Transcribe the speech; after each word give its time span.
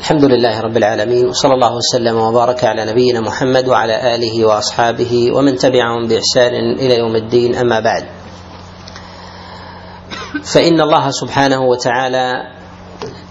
الحمد 0.00 0.24
لله 0.24 0.60
رب 0.60 0.76
العالمين 0.76 1.28
وصلى 1.28 1.54
الله 1.54 1.72
وسلم 1.76 2.16
وبارك 2.16 2.64
على 2.64 2.84
نبينا 2.92 3.20
محمد 3.20 3.68
وعلى 3.68 4.14
آله 4.14 4.44
وأصحابه 4.46 5.30
ومن 5.36 5.56
تبعهم 5.56 6.06
بإحسان 6.08 6.54
إلى 6.78 6.98
يوم 6.98 7.16
الدين 7.16 7.54
أما 7.56 7.80
بعد. 7.80 8.04
فإن 10.54 10.80
الله 10.80 11.10
سبحانه 11.10 11.60
وتعالى 11.62 12.32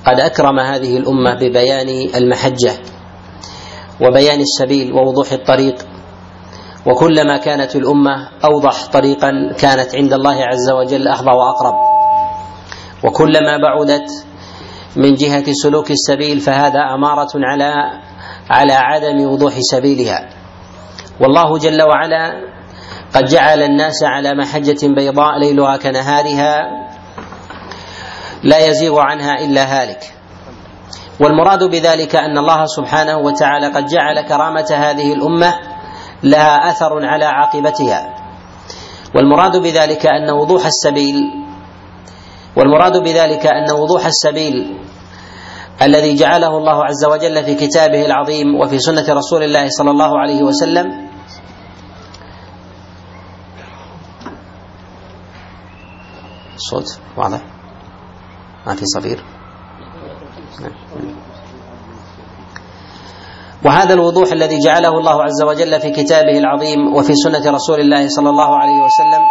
قد 0.05 0.19
أكرم 0.19 0.59
هذه 0.59 0.97
الأمة 0.97 1.33
ببيان 1.35 1.89
المحجة 2.15 2.73
وبيان 4.01 4.39
السبيل 4.41 4.93
ووضوح 4.93 5.31
الطريق 5.31 5.75
وكلما 6.85 7.37
كانت 7.37 7.75
الأمة 7.75 8.29
أوضح 8.45 8.85
طريقا 8.93 9.31
كانت 9.59 9.95
عند 9.95 10.13
الله 10.13 10.35
عز 10.43 10.69
وجل 10.71 11.07
احظى 11.07 11.31
وأقرب 11.31 11.75
وكلما 13.03 13.57
بعدت 13.57 14.09
من 14.95 15.13
جهة 15.13 15.43
سلوك 15.63 15.91
السبيل 15.91 16.39
فهذا 16.39 16.79
أمارة 16.95 17.29
على 17.35 17.73
على 18.49 18.73
عدم 18.73 19.21
وضوح 19.31 19.53
سبيلها. 19.59 20.29
والله 21.21 21.57
جل 21.57 21.81
وعلا 21.81 22.31
قد 23.15 23.25
جعل 23.25 23.61
الناس 23.63 24.03
على 24.03 24.35
محجة 24.35 24.87
بيضاء 24.95 25.39
ليلها 25.39 25.77
كنهارها 25.77 26.57
لا 28.43 28.67
يزيغ 28.67 28.99
عنها 28.99 29.33
إلا 29.45 29.63
هالك. 29.63 30.13
والمراد 31.21 31.63
بذلك 31.63 32.15
أن 32.15 32.37
الله 32.37 32.65
سبحانه 32.65 33.17
وتعالى 33.17 33.67
قد 33.67 33.85
جعل 33.85 34.21
كرامة 34.21 34.67
هذه 34.71 35.13
الأمة 35.13 35.53
لها 36.23 36.69
أثر 36.69 37.05
على 37.05 37.25
عاقبتها. 37.25 38.15
والمراد 39.15 39.57
بذلك 39.57 40.05
أن 40.05 40.29
وضوح 40.29 40.65
السبيل 40.65 41.48
والمراد 42.59 42.97
بذلك 43.03 43.45
أن 43.47 43.71
وضوح 43.71 44.05
السبيل 44.05 44.77
الذي 45.81 46.15
جعله 46.15 46.57
الله 46.57 46.85
عز 46.85 47.05
وجل 47.05 47.43
في 47.43 47.55
كتابه 47.55 48.05
العظيم 48.05 48.55
وفي 48.61 48.79
سنة 48.79 49.05
رسول 49.09 49.43
الله 49.43 49.65
صلى 49.69 49.91
الله 49.91 50.19
عليه 50.19 50.43
وسلم 50.43 51.09
صوت 56.57 56.99
واضح؟ 57.17 57.41
ما 58.67 58.75
في 58.75 58.85
صفير 58.85 59.23
وهذا 63.65 63.93
الوضوح 63.93 64.31
الذي 64.31 64.59
جعله 64.59 64.89
الله 64.97 65.23
عز 65.23 65.41
وجل 65.43 65.79
في 65.79 65.89
كتابه 65.91 66.37
العظيم 66.37 66.95
وفي 66.95 67.13
سنة 67.15 67.51
رسول 67.51 67.79
الله 67.79 68.07
صلى 68.07 68.29
الله 68.29 68.55
عليه 68.57 68.79
وسلم 68.85 69.23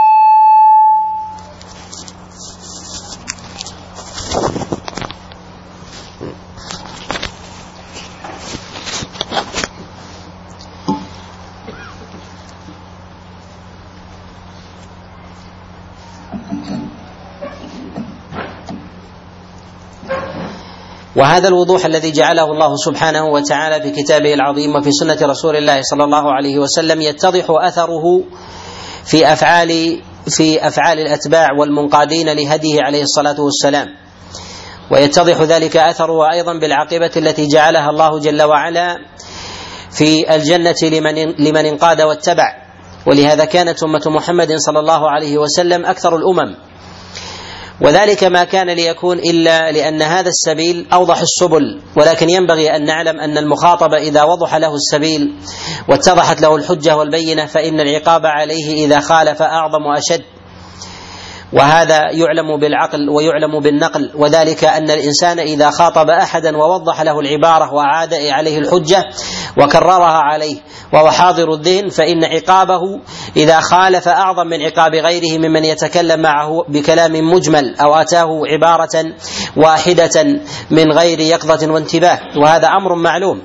وهذا 21.18 21.48
الوضوح 21.48 21.84
الذي 21.84 22.10
جعله 22.10 22.44
الله 22.44 22.76
سبحانه 22.76 23.24
وتعالى 23.26 23.82
في 23.82 24.02
كتابه 24.02 24.34
العظيم 24.34 24.74
وفي 24.76 24.90
سنة 24.92 25.18
رسول 25.22 25.56
الله 25.56 25.80
صلى 25.82 26.04
الله 26.04 26.32
عليه 26.32 26.58
وسلم 26.58 27.02
يتضح 27.02 27.44
أثره 27.50 28.04
في 29.04 29.32
افعال 29.32 30.00
في 30.28 30.66
أفعال 30.68 30.98
الأتباع 31.00 31.46
والمنقادين 31.60 32.28
لهديه 32.28 32.82
عليه 32.82 33.02
الصلاة 33.02 33.40
والسلام. 33.40 33.86
ويتضح 34.90 35.40
ذلك 35.42 35.76
أثره 35.76 36.32
أيضا 36.32 36.58
بالعاقبة 36.58 37.10
التي 37.16 37.46
جعلها 37.46 37.90
الله 37.90 38.18
جل 38.18 38.42
وعلا 38.42 38.96
في 39.90 40.34
الجنة 40.34 40.74
لمن 40.82 41.14
لمن 41.38 41.66
انقاد 41.66 42.00
واتبع. 42.02 42.44
ولهذا 43.06 43.44
كانت 43.44 43.82
أمة 43.82 44.02
محمد 44.06 44.52
صلى 44.56 44.78
الله 44.80 45.10
عليه 45.10 45.38
وسلم 45.38 45.86
أكثر 45.86 46.16
الأمم 46.16 46.56
وذلك 47.80 48.24
ما 48.24 48.44
كان 48.44 48.70
ليكون 48.70 49.18
إلا 49.18 49.72
لأن 49.72 50.02
هذا 50.02 50.28
السبيل 50.28 50.86
أوضح 50.92 51.20
السبل 51.20 51.80
ولكن 51.96 52.30
ينبغي 52.30 52.76
أن 52.76 52.84
نعلم 52.84 53.20
أن 53.20 53.38
المخاطب 53.38 53.94
إذا 53.94 54.22
وضح 54.22 54.54
له 54.54 54.74
السبيل 54.74 55.34
واتضحت 55.88 56.40
له 56.40 56.56
الحجة 56.56 56.96
والبينة 56.96 57.46
فإن 57.46 57.80
العقاب 57.80 58.26
عليه 58.26 58.84
إذا 58.86 59.00
خالف 59.00 59.42
أعظم 59.42 59.82
وأشد. 59.86 60.22
وهذا 61.52 61.98
يعلم 62.12 62.60
بالعقل 62.60 63.10
ويعلم 63.10 63.60
بالنقل 63.60 64.10
وذلك 64.14 64.64
أن 64.64 64.90
الإنسان 64.90 65.38
إذا 65.38 65.70
خاطب 65.70 66.10
أحدا 66.10 66.56
ووضح 66.56 67.00
له 67.02 67.20
العبارة 67.20 67.74
واعاد 67.74 68.14
عليه 68.14 68.58
الحجة 68.58 69.04
وكررها 69.62 70.18
عليه 70.32 70.56
وهو 70.92 71.10
حاضر 71.10 71.52
الذهن 71.52 71.88
فإن 71.88 72.24
عقابه 72.24 72.80
إذا 73.36 73.60
خالف 73.60 74.08
أعظم 74.08 74.46
من 74.46 74.62
عقاب 74.62 74.94
غيره 74.94 75.38
ممن 75.38 75.64
يتكلم 75.64 76.20
معه 76.20 76.64
بكلام 76.68 77.12
مجمل 77.12 77.76
أو 77.80 77.94
أتاه 77.94 78.40
عبارة 78.46 79.04
واحدة 79.56 80.24
من 80.70 80.92
غير 80.92 81.20
يقظة 81.20 81.72
وانتباه 81.72 82.20
وهذا 82.36 82.68
أمر 82.68 82.94
معلوم. 82.94 83.42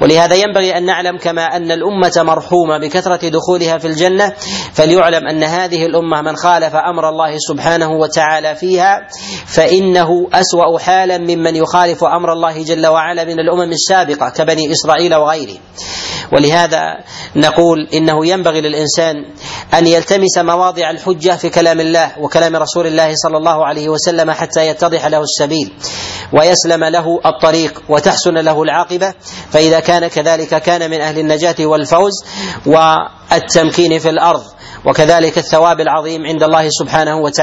ولهذا 0.00 0.34
ينبغي 0.34 0.78
أن 0.78 0.84
نعلم 0.86 1.18
كما 1.18 1.42
أن 1.42 1.70
الأمة 1.70 2.12
مرحومة 2.16 2.78
بكثرة 2.78 3.28
دخولها 3.28 3.78
في 3.78 3.86
الجنة 3.86 4.32
فليعلم 4.72 5.28
أن 5.28 5.44
هذه 5.44 5.86
الأمة 5.86 6.22
من 6.22 6.36
خالف 6.36 6.74
أمر 6.74 7.08
الله 7.08 7.34
سبحانه 7.48 7.90
وتعالى 7.90 8.54
فيها 8.54 9.08
فإنه 9.46 10.08
أسوأ 10.32 10.78
حالا 10.78 11.18
ممن 11.18 11.56
يخالف 11.56 12.04
أمر 12.04 12.32
الله 12.32 12.62
جل 12.62 12.86
وعلا 12.86 13.24
من 13.24 13.40
الأمم 13.40 13.72
السابقة 13.72 14.30
كبني 14.30 14.72
إسرائيل 14.72 15.14
وغيره. 15.14 15.58
ولهذا 16.32 16.82
نقول 17.36 17.88
إنه 17.94 18.26
ينبغي 18.26 18.60
للإنسان 18.60 19.14
أن 19.74 19.86
يلتمس 19.86 20.38
مواضع 20.38 20.90
الحجة 20.90 21.36
في 21.36 21.48
كلام 21.48 21.80
الله 21.80 22.18
وكلام 22.18 22.56
رسول 22.56 22.86
الله 22.86 23.14
صلى 23.14 23.36
الله 23.36 23.66
عليه 23.66 23.88
وسلم 23.88 24.30
حتى 24.30 24.66
يتضح 24.66 25.06
له 25.06 25.22
السبيل 25.22 25.72
ويسلم 26.32 26.84
له 26.84 27.20
الطريق 27.26 27.82
وتحسن 27.88 28.34
له 28.34 28.62
العاقبة. 28.62 29.14
فإذا 29.50 29.80
كان 29.80 30.06
كذلك 30.06 30.62
كان 30.62 30.90
من 30.90 31.00
أهل 31.00 31.18
النجاة 31.18 31.66
والفوز 31.66 32.12
والتمكين 32.66 33.98
في 33.98 34.08
الأرض 34.10 34.42
وكذلك 34.86 35.38
الثواب 35.38 35.80
العظيم 35.80 36.26
عند 36.26 36.42
الله 36.42 36.68
سبحانه 36.68 37.16
وتعالى. 37.16 37.35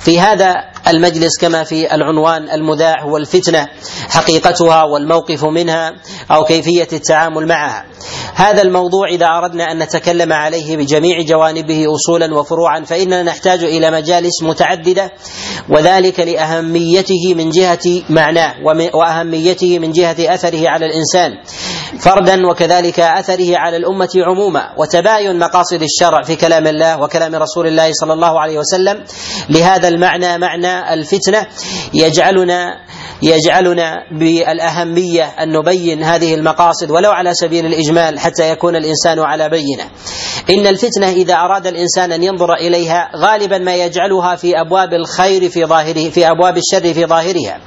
في 0.00 0.20
هذا 0.20 0.71
المجلس 0.88 1.38
كما 1.40 1.64
في 1.64 1.94
العنوان 1.94 2.50
المذاع 2.50 3.02
هو 3.02 3.16
الفتنه 3.16 3.68
حقيقتها 4.08 4.82
والموقف 4.84 5.44
منها 5.44 5.92
أو 6.30 6.44
كيفية 6.44 6.88
التعامل 6.92 7.46
معها. 7.48 7.84
هذا 8.34 8.62
الموضوع 8.62 9.08
إذا 9.08 9.26
أردنا 9.26 9.72
أن 9.72 9.78
نتكلم 9.78 10.32
عليه 10.32 10.76
بجميع 10.76 11.22
جوانبه 11.22 11.84
اصولا 11.94 12.34
وفروعا 12.34 12.80
فإننا 12.80 13.22
نحتاج 13.22 13.64
إلى 13.64 13.90
مجالس 13.90 14.42
متعددة 14.42 15.10
وذلك 15.68 16.20
لأهميته 16.20 17.34
من 17.36 17.50
جهة 17.50 18.02
معناه 18.10 18.54
وأهميته 18.94 19.78
من 19.78 19.92
جهة 19.92 20.16
أثره 20.34 20.68
على 20.68 20.86
الإنسان 20.86 21.30
فردا 21.98 22.46
وكذلك 22.50 23.00
أثره 23.00 23.56
على 23.56 23.76
الأمة 23.76 24.08
عموما 24.26 24.74
وتباين 24.78 25.38
مقاصد 25.38 25.82
الشرع 25.82 26.22
في 26.22 26.36
كلام 26.36 26.66
الله 26.66 27.00
وكلام 27.02 27.34
رسول 27.34 27.66
الله 27.66 27.90
صلى 27.92 28.12
الله 28.12 28.40
عليه 28.40 28.58
وسلم 28.58 29.04
لهذا 29.50 29.88
المعنى 29.88 30.38
معنى 30.38 30.71
الفتنة 30.72 31.46
يجعلنا 31.94 32.80
يجعلنا 33.22 33.92
بالأهمية 34.18 35.24
أن 35.24 35.52
نبين 35.52 36.02
هذه 36.04 36.34
المقاصد 36.34 36.90
ولو 36.90 37.10
على 37.10 37.34
سبيل 37.34 37.66
الإجمال 37.66 38.18
حتى 38.18 38.50
يكون 38.50 38.76
الإنسان 38.76 39.18
على 39.18 39.48
بينة. 39.48 39.84
إن 40.50 40.66
الفتنة 40.66 41.08
إذا 41.08 41.34
أراد 41.34 41.66
الإنسان 41.66 42.12
أن 42.12 42.22
ينظر 42.22 42.54
إليها 42.54 43.10
غالبا 43.16 43.58
ما 43.58 43.76
يجعلها 43.76 44.36
في 44.36 44.60
أبواب 44.60 44.92
الخير 44.92 45.48
في 45.50 45.64
ظاهره 45.64 46.10
في 46.10 46.30
أبواب 46.30 46.56
الشر 46.56 46.94
في 46.94 47.06
ظاهرها. 47.06 47.60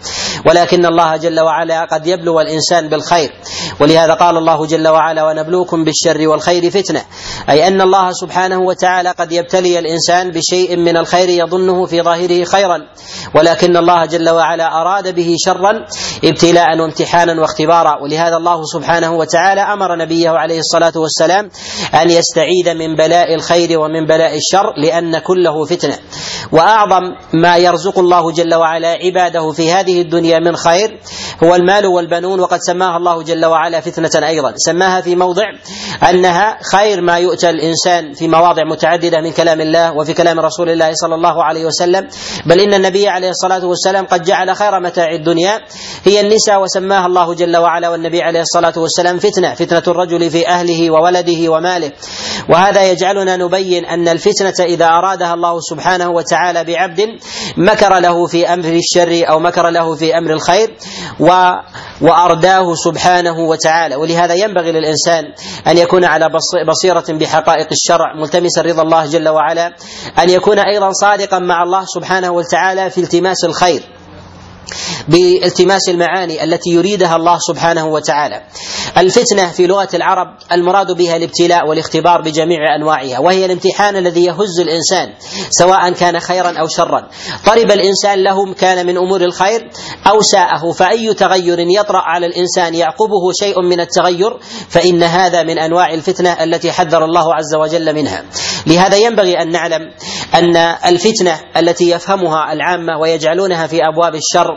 ولكن 0.50 0.86
الله 0.86 1.18
جل 1.18 1.40
وعلا 1.40 1.86
قد 1.86 2.08
يبلو 2.08 2.40
الإنسان 2.40 2.90
بالخير 2.90 3.30
ولهذا 3.80 4.14
قال 4.14 4.38
الله 4.38 4.66
جل 4.66 4.88
وعلا 4.88 5.24
ونبلوكم 5.24 5.84
بالشر 5.84 6.28
والخير 6.28 6.70
فتنة 6.72 7.02
أي 7.50 7.68
أن 7.68 7.82
الله 7.82 8.12
سبحانه 8.12 8.60
وتعالى 8.60 9.10
قد 9.12 9.32
يبتلي 9.32 9.80
الإنسان 9.80 10.32
بشيء 10.32 10.78
من 10.78 10.98
الخير 10.98 11.30
يظنه 11.30 11.86
في 11.86 12.02
ظاهره 12.02 12.44
خيرا 12.44 12.78
ولكن 13.36 13.78
الله 13.78 14.06
جل 14.06 14.30
وعلا 14.30 14.82
أراد 14.82 15.16
به 15.16 15.25
شرا 15.46 15.86
ابتلاء 16.24 16.80
وامتحانا 16.80 17.42
واختبارا. 17.42 18.04
ولهذا 18.04 18.38
الله 18.38 18.64
سبحانه 18.64 19.14
وتعالى 19.14 19.62
أمر 19.62 19.96
نبيه 19.96 20.30
عليه 20.30 20.60
الصلاة 20.60 20.94
والسلام 20.96 21.50
أن 22.02 22.10
يستعيذ 22.10 22.74
من 22.74 22.96
بلاء 22.96 23.36
الخير 23.36 23.80
ومن 23.80 24.06
بلاء 24.06 24.36
الشر 24.36 24.74
لأن 24.78 25.20
كله 25.20 25.66
فتنة. 25.66 25.98
وأعظم 26.52 27.04
ما 27.34 27.58
يرزق 27.58 28.00
الله 28.00 28.32
جل 28.32 28.56
وعلا 28.56 28.88
عباده 28.88 29.52
في 29.52 29.72
هذه 29.72 30.02
الدنيا 30.02 30.40
من 30.40 30.56
خير 30.56 31.00
هو 31.44 31.56
المال 31.56 31.86
والبنون 31.86 32.40
وقد 32.40 32.60
سماها 32.62 32.98
الله 32.98 33.24
جل 33.24 33.46
وعلا 33.46 33.80
فتنة 33.80 34.28
أيضا. 34.28 34.54
سماها 34.56 35.02
في 35.02 35.16
موضع 35.16 35.44
أنها 36.10 36.58
خير 36.72 37.02
ما 37.02 37.18
يؤتى 37.18 37.50
الإنسان 37.50 38.14
في 38.14 38.28
مواضع 38.28 38.64
متعددة 38.64 39.22
من 39.22 39.32
كلام 39.32 39.62
الله 39.62 39.94
وفي 39.94 40.14
كلام 40.14 40.40
رسول 40.40 40.70
الله 40.70 40.92
صلى 40.94 41.16
الله 41.16 41.44
عليه 41.44 41.66
وسلم. 41.66 42.08
بل 42.46 42.60
إن 42.60 42.74
النبي 42.74 43.08
عليه 43.08 43.30
الصلاة 43.30 43.66
والسلام 43.66 44.06
قد 44.06 44.24
جعل 44.24 44.56
خير 44.56 44.80
متاع 44.80 45.15
الدنيا 45.16 45.62
هي 46.04 46.22
النساء 46.22 46.62
وسماها 46.62 47.06
الله 47.06 47.34
جل 47.34 47.58
وعلا 47.58 47.90
والنبي 47.90 48.22
عليه 48.22 48.42
الصلاة 48.42 48.74
والسلام 48.78 49.20
فتنة 49.20 49.54
فتنة 49.54 49.84
الرجل 49.88 50.30
في 50.30 50.48
أهله 50.48 50.92
وولده 50.92 51.52
وماله. 51.52 51.92
وهذا 52.50 52.92
يجعلنا 52.92 53.38
نبين 53.38 53.86
أن 53.86 54.08
الفتنة 54.08 54.66
إذا 54.66 54.86
أرادها 54.86 55.34
الله 55.34 55.60
سبحانه 55.60 56.10
وتعالى 56.10 56.64
بعبد 56.64 57.00
مكر 57.58 58.00
له 58.00 58.26
في 58.26 58.54
أمر 58.54 58.66
الشر 58.66 59.30
أو 59.30 59.40
مكر 59.40 59.70
له 59.70 59.96
في 59.96 60.18
أمر 60.18 60.34
الخير 60.34 60.76
و 61.20 61.52
وأرداه 62.02 62.74
سبحانه 62.76 63.40
وتعالى. 63.40 63.96
ولهذا 63.96 64.34
ينبغي 64.34 64.72
للإنسان 64.72 65.24
أن 65.68 65.78
يكون 65.78 66.06
على 66.06 66.30
بصيرة 66.68 67.06
بحقائق 67.10 67.68
الشرع 67.72 68.14
ملتمسا 68.20 68.62
رضا 68.62 68.82
الله 68.82 69.06
جل 69.06 69.30
وعلا 69.30 69.74
أن 70.20 70.30
يكون 70.30 70.60
أيضا 70.60 70.92
صادقا 70.92 71.40
مع 71.40 71.64
الله 71.64 71.84
سبحانه 71.96 72.32
وتعالى 72.32 72.90
في 72.90 72.98
التماس 72.98 73.44
الخير. 73.44 73.82
بالتماس 75.08 75.90
المعاني 75.90 76.44
التي 76.44 76.70
يريدها 76.70 77.16
الله 77.16 77.38
سبحانه 77.40 77.86
وتعالى. 77.88 78.42
الفتنة 78.98 79.52
في 79.52 79.68
لغة 79.68 79.90
العرب 79.94 80.28
المراد 80.52 80.92
بها 80.92 81.16
الابتلاء 81.16 81.68
والاختبار 81.68 82.22
بجميع 82.22 82.76
أنواعها 82.76 83.20
وهي 83.20 83.46
الامتحان 83.46 83.96
الذي 83.96 84.26
يهز 84.26 84.60
الإنسان 84.60 85.14
سواء 85.50 85.92
كان 85.92 86.20
خيرا 86.20 86.60
أو 86.60 86.68
شرا. 86.68 87.08
طلب 87.46 87.72
الإنسان 87.72 88.24
له 88.24 88.54
كان 88.54 88.86
من 88.88 88.98
أمور 88.98 89.22
الخير 89.22 89.70
أو 90.08 90.22
ساءه 90.22 90.72
فأي 90.72 91.14
تغير 91.14 91.60
يطرأ 91.60 92.02
على 92.02 92.26
الإنسان 92.26 92.76
يعقبه 92.76 93.32
شيء 93.40 93.62
من 93.62 93.80
التغير 93.80 94.38
فإن 94.70 95.04
هذا 95.04 95.44
من 95.44 95.60
أنواع 95.60 95.94
الفتنة 95.94 96.44
التي 96.44 96.72
حذر 96.72 97.06
الله 97.06 97.36
عز 97.36 97.56
وجل 97.56 97.96
منها. 97.96 98.24
لهذا 98.68 98.98
ينبغي 98.98 99.34
أن 99.42 99.52
نعلم 99.52 99.82
أن 100.34 100.58
الفتنة 100.86 101.40
التي 101.58 101.90
يفهمها 101.92 102.54
العامة 102.54 103.00
ويجعلونها 103.02 103.68
في 103.68 103.82
أبواب 103.94 104.16
الشر 104.16 104.48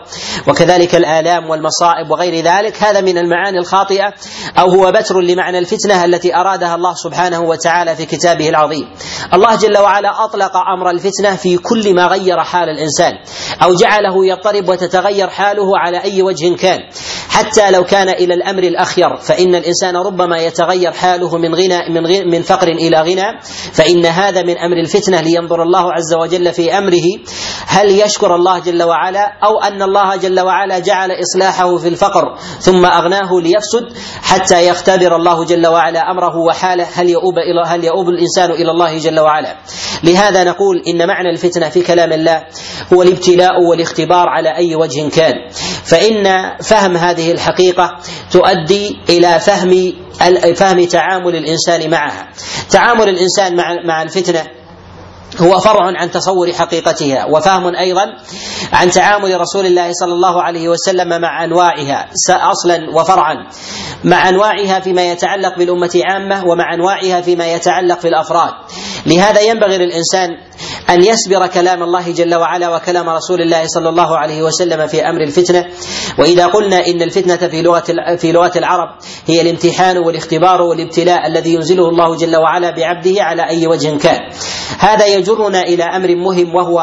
وكذلك 0.49 0.94
الآلام 0.94 1.50
والمصائب 1.50 2.11
وغير 2.11 2.44
ذلك 2.44 2.82
هذا 2.82 3.00
من 3.00 3.19
المعاني 3.19 3.59
الخاطئة 3.59 4.15
أو 4.59 4.70
هو 4.70 4.93
بتر 4.93 5.20
لمعنى 5.20 5.59
الفتنة 5.59 6.05
التي 6.05 6.35
أرادها 6.37 6.75
الله 6.75 6.94
سبحانه 6.94 7.41
وتعالى 7.41 7.97
في 7.97 8.06
كتابه 8.06 8.49
العظيم. 8.49 8.88
الله 9.35 9.56
جل 9.56 9.79
وعلا 9.79 10.25
أطلق 10.25 10.53
أمر 10.56 10.91
الفتنة 10.91 11.37
في 11.37 11.56
كل 11.59 11.94
ما 11.94 12.06
غير 12.06 12.38
حال 12.44 12.69
الإنسان 12.69 13.12
أو 13.62 13.75
جعله 13.75 14.26
يضطرب 14.26 14.69
وتتغير 14.69 15.29
حاله 15.29 15.79
على 15.79 16.05
أي 16.05 16.23
وجه 16.23 16.55
كان. 16.56 16.79
حتى 17.31 17.70
لو 17.70 17.85
كان 17.85 18.09
إلى 18.09 18.35
الأمر 18.35 18.62
الأخير 18.62 19.17
فإن 19.17 19.55
الإنسان 19.55 19.97
ربما 19.97 20.38
يتغير 20.38 20.93
حاله 20.93 21.38
من 21.38 21.55
غنى 21.55 21.88
من 21.94 22.06
غنى 22.06 22.25
من 22.25 22.43
فقر 22.43 22.69
إلى 22.69 23.00
غنى 23.00 23.41
فإن 23.73 24.06
هذا 24.06 24.43
من 24.43 24.59
أمر 24.59 24.76
الفتنة 24.81 25.20
لينظر 25.20 25.57
الله 25.62 25.93
عز 25.93 26.14
وجل 26.14 26.52
في 26.52 26.78
أمره 26.78 27.22
هل 27.66 27.90
يشكر 27.90 28.34
الله 28.34 28.58
جل 28.58 28.82
وعلا 28.82 29.32
أو 29.44 29.60
أن 29.60 29.82
الله 29.82 30.16
جل 30.16 30.40
وعلا 30.40 30.78
جعل 30.78 31.10
إصلاحه 31.12 31.76
في 31.76 31.88
الفقر 31.88 32.38
ثم 32.60 32.84
أغناه 32.87 33.40
ليفسد 33.40 33.99
حتى 34.22 34.69
يختبر 34.69 35.16
الله 35.16 35.44
جل 35.44 35.66
وعلا 35.66 36.00
أمره 36.10 36.37
وحاله 36.37 36.87
هل 36.94 37.10
يؤوب 37.10 37.34
إلى 37.38 37.62
هل 37.66 37.84
يؤوب 37.84 38.08
الإنسان 38.08 38.50
إلى 38.50 38.70
الله 38.70 38.99
جل 38.99 39.20
وعلا؟ 39.20 39.56
لهذا 40.05 40.44
نقول 40.44 40.82
إن 40.88 41.06
معنى 41.06 41.31
الفتنة 41.31 41.69
في 41.69 41.82
كلام 41.82 42.12
الله 42.12 42.44
هو 42.93 43.02
الابتلاء 43.02 43.62
والاختبار 43.70 44.28
على 44.28 44.56
أي 44.56 44.75
وجه 44.76 45.08
كان 45.10 45.34
فإن 45.84 46.56
فهم 46.62 46.96
هذه 46.96 47.32
الحقيقة 47.32 47.96
تؤدي 48.32 48.96
إلى 49.08 49.40
فهم 49.40 49.93
فهم 50.55 50.84
تعامل 50.84 51.37
الإنسان 51.37 51.90
معها 51.90 52.28
تعامل 52.70 53.08
الإنسان 53.08 53.56
مع 53.56 53.75
مع 53.84 54.02
الفتنة 54.02 54.57
هو 55.36 55.58
فرع 55.58 55.92
عن 56.00 56.10
تصور 56.10 56.52
حقيقتها 56.52 57.25
وفهم 57.25 57.76
أيضا 57.76 58.02
عن 58.72 58.90
تعامل 58.90 59.40
رسول 59.40 59.66
الله 59.66 59.92
صلى 59.92 60.12
الله 60.12 60.42
عليه 60.42 60.69
وسلم 60.69 61.20
مع 61.20 61.44
أنواعها 61.44 62.08
أصلا 62.30 62.78
وفرعا 62.94 63.34
مع 64.04 64.28
أنواعها 64.28 64.80
فيما 64.80 65.12
يتعلق 65.12 65.58
بالأمة 65.58 66.00
عامة 66.04 66.46
ومع 66.46 66.75
أنواعها 66.75 67.20
فيما 67.20 67.52
يتعلق 67.52 67.98
في 68.00 68.08
الافراد 68.08 68.52
لهذا 69.06 69.40
ينبغي 69.40 69.78
للإنسان 69.78 70.28
أن 70.90 71.04
يسبر 71.04 71.46
كلام 71.46 71.82
الله 71.82 72.12
جل 72.12 72.34
وعلا 72.34 72.76
وكلام 72.76 73.08
رسول 73.08 73.40
الله 73.42 73.66
صلى 73.66 73.88
الله 73.88 74.19
عليه 74.19 74.42
وسلم 74.42 74.86
في 74.86 75.08
أمر 75.08 75.20
الفتنة. 75.20 75.66
وإذا 76.19 76.46
قلنا 76.46 76.86
إن 76.86 77.02
الفتنة 77.02 77.36
في 77.36 77.62
لغة 77.62 77.84
في 78.16 78.32
لغة 78.32 78.52
العرب 78.56 78.88
هي 79.26 79.40
الامتحان 79.40 79.98
والاختبار 79.98 80.62
والابتلاء 80.62 81.26
الذي 81.26 81.54
ينزله 81.54 81.88
الله 81.88 82.16
جل 82.16 82.36
وعلا 82.36 82.70
بعبده 82.70 83.22
على 83.22 83.48
أي 83.48 83.66
وجه 83.66 83.98
كان. 83.98 84.19
هذا 84.78 85.06
يجرنا 85.19 85.61
إلى 85.61 85.82
أمر 85.85 86.17
مهم 86.17 86.55
وهو 86.55 86.81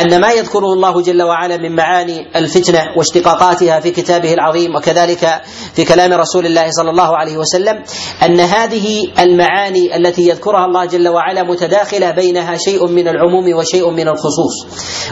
أن 0.00 0.20
ما 0.20 0.32
يذكره 0.32 0.72
الله 0.72 1.02
جل 1.02 1.22
وعلا 1.22 1.56
من 1.56 1.76
معاني 1.76 2.36
الفتنة 2.36 2.84
واشتقاقاتها 2.96 3.80
في 3.80 3.90
كتابه 3.90 4.34
العظيم 4.34 4.76
وكذلك 4.76 5.42
في 5.74 5.84
كلام 5.84 6.12
رسول 6.12 6.46
الله 6.46 6.70
صلى 6.70 6.90
الله 6.90 7.16
عليه 7.16 7.36
وسلم 7.36 7.82
أن 8.22 8.40
هذه 8.40 9.12
المعاني 9.18 9.96
التي 9.96 10.28
يذكرها 10.28 10.64
الله 10.64 10.84
جل 10.84 11.08
وعلا 11.08 11.42
متداخلة 11.42 12.10
بينها 12.10 12.56
شيء 12.56 12.86
من 12.86 13.08
العموم 13.08 13.54
وشيء 13.54 13.90
من 13.90 14.08
الخصوص. 14.08 14.56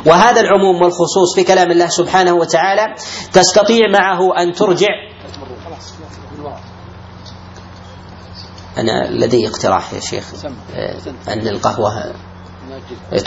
وهذا 0.06 0.40
العموم 0.40 0.82
والخصوص 0.82 1.34
في 1.34 1.44
كلام 1.44 1.70
الله 1.70 1.86
سبحانه 1.88 2.34
وتعالى 2.34 2.94
تستطيع 3.32 3.80
معه 3.92 4.42
أن 4.42 4.52
ترجع. 4.52 4.88
أنا 8.78 9.10
لدي 9.10 9.48
اقتراح 9.48 9.94
يا 9.94 10.00
شيخ. 10.00 10.24
أن 11.28 11.48
القهوة 11.48 12.14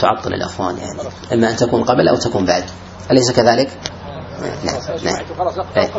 تعطل 0.00 0.34
الأخوان 0.34 0.78
يعني 0.78 1.00
إما 1.32 1.50
أن 1.50 1.56
تكون 1.56 1.84
قبل 1.84 2.08
أو 2.08 2.16
تكون 2.16 2.44
بعد. 2.46 2.64
أليس 3.10 3.32
كذلك؟ 3.32 3.70
نعم 5.04 5.20
نعم. 5.74 5.94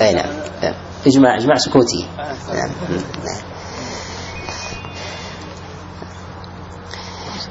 أي 0.00 0.14
نعم. 0.14 0.74
إجماع 1.06 1.36
إجماع 1.36 1.56
سكوتي. 1.56 2.06
نعم 2.18 2.36
نعم. 2.54 3.40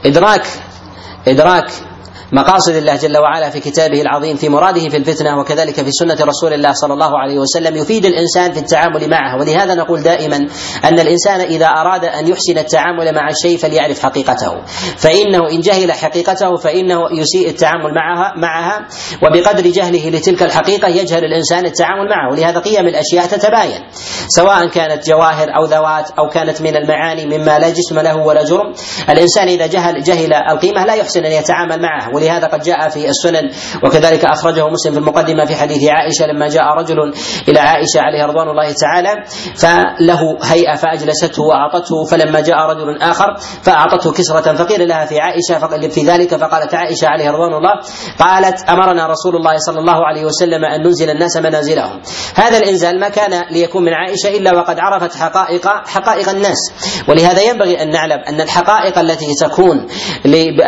إدراك 0.05 0.47
إدراك 1.27 1.71
مقاصد 2.31 2.75
الله 2.75 2.95
جل 2.95 3.17
وعلا 3.17 3.49
في 3.49 3.59
كتابه 3.59 4.01
العظيم 4.01 4.35
في 4.35 4.49
مراده 4.49 4.89
في 4.89 4.97
الفتنة 4.97 5.39
وكذلك 5.39 5.75
في 5.75 5.91
سنة 5.91 6.17
رسول 6.21 6.53
الله 6.53 6.71
صلى 6.71 6.93
الله 6.93 7.19
عليه 7.19 7.39
وسلم 7.39 7.75
يفيد 7.75 8.05
الإنسان 8.05 8.51
في 8.51 8.59
التعامل 8.59 9.09
معها 9.09 9.35
ولهذا 9.41 9.75
نقول 9.75 10.03
دائما 10.03 10.37
أن 10.85 10.99
الإنسان 10.99 11.41
إذا 11.41 11.65
أراد 11.65 12.05
أن 12.05 12.27
يحسن 12.27 12.57
التعامل 12.57 13.15
مع 13.15 13.29
الشيء 13.29 13.57
فليعرف 13.57 14.03
حقيقته. 14.03 14.61
فإنه 14.97 15.49
إن 15.51 15.59
جهل 15.59 15.91
حقيقته 15.91 16.55
فإنه 16.55 16.99
يسيء 17.11 17.49
التعامل 17.49 17.93
معها 17.95 18.33
معها 18.37 18.87
وبقدر 19.23 19.67
جهله 19.69 20.09
لتلك 20.09 20.43
الحقيقة 20.43 20.87
يجهل 20.87 21.25
الإنسان 21.25 21.65
التعامل 21.65 22.09
معه. 22.09 22.31
ولهذا 22.31 22.59
قيم 22.59 22.87
الأشياء 22.87 23.25
تتباين 23.25 23.81
سواء 24.27 24.67
كانت 24.67 25.07
جواهر 25.07 25.47
أو 25.55 25.65
ذوات 25.65 26.09
أو 26.19 26.29
كانت 26.29 26.61
من 26.61 26.75
المعاني 26.75 27.25
مما 27.25 27.59
لا 27.59 27.69
جسم 27.69 27.99
له 27.99 28.17
ولا 28.17 28.43
جرم. 28.43 28.73
الإنسان 29.09 29.47
إذا 29.47 29.67
جهل 29.67 30.03
جهل 30.03 30.33
القيمة 30.33 30.85
لا 30.85 30.93
يحسن 30.93 31.25
أن 31.25 31.31
يتعامل 31.31 31.81
معها 31.81 32.16
ولهذا 32.17 32.47
قد 32.47 32.61
جاء 32.61 32.89
في 32.89 33.09
السنن 33.09 33.49
وكذلك 33.83 34.25
أخرجه 34.25 34.67
مسلم 34.69 34.93
في 34.93 34.99
المقدمة 34.99 35.45
في 35.45 35.55
حديث 35.55 35.89
عائشة 35.89 36.25
لما 36.25 36.47
جاء 36.47 36.63
رجل 36.63 37.13
إلى 37.49 37.59
عائشة 37.59 37.99
عليها 37.99 38.25
رضوان 38.25 38.47
الله 38.49 38.71
تعالى 38.71 39.13
فله 39.55 40.37
هيئة 40.43 40.75
فأجلسته 40.75 41.43
وأعطته 41.43 42.05
فلما 42.11 42.41
جاء 42.41 42.57
رجل 42.57 43.01
آخر 43.01 43.35
فأعطته 43.63 44.11
كسرة 44.11 44.53
فقيل 44.53 44.87
لها 44.87 45.05
في 45.05 45.19
عائشة 45.19 45.89
في 45.89 46.01
ذلك 46.01 46.35
فقالت 46.35 46.75
عائشة 46.75 47.07
عليها 47.07 47.31
رضوان 47.31 47.53
الله 47.53 47.73
قالت 48.19 48.69
أمرنا 48.69 49.07
رسول 49.07 49.35
الله 49.35 49.57
صلى 49.57 49.79
الله 49.79 50.05
عليه 50.05 50.25
وسلم 50.25 50.65
أن 50.65 50.81
ننزل 50.81 51.09
الناس 51.09 51.37
منازلهم. 51.37 52.01
هذا 52.35 52.57
الإنزال 52.57 52.99
ما 52.99 53.09
كان 53.09 53.43
ليكون 53.51 53.83
من 53.83 53.93
عائشة 53.93 54.37
إلا 54.37 54.53
وقد 54.53 54.75
عرفت 54.79 55.15
حقائق 55.15 55.67
حقائق 55.87 56.29
الناس. 56.29 56.57
ولهذا 57.07 57.41
ينبغي 57.41 57.81
أن 57.81 57.89
نعلم 57.89 58.19
أن 58.27 58.41
الحقائق 58.41 58.99
التي 58.99 59.25
تكون 59.41 59.87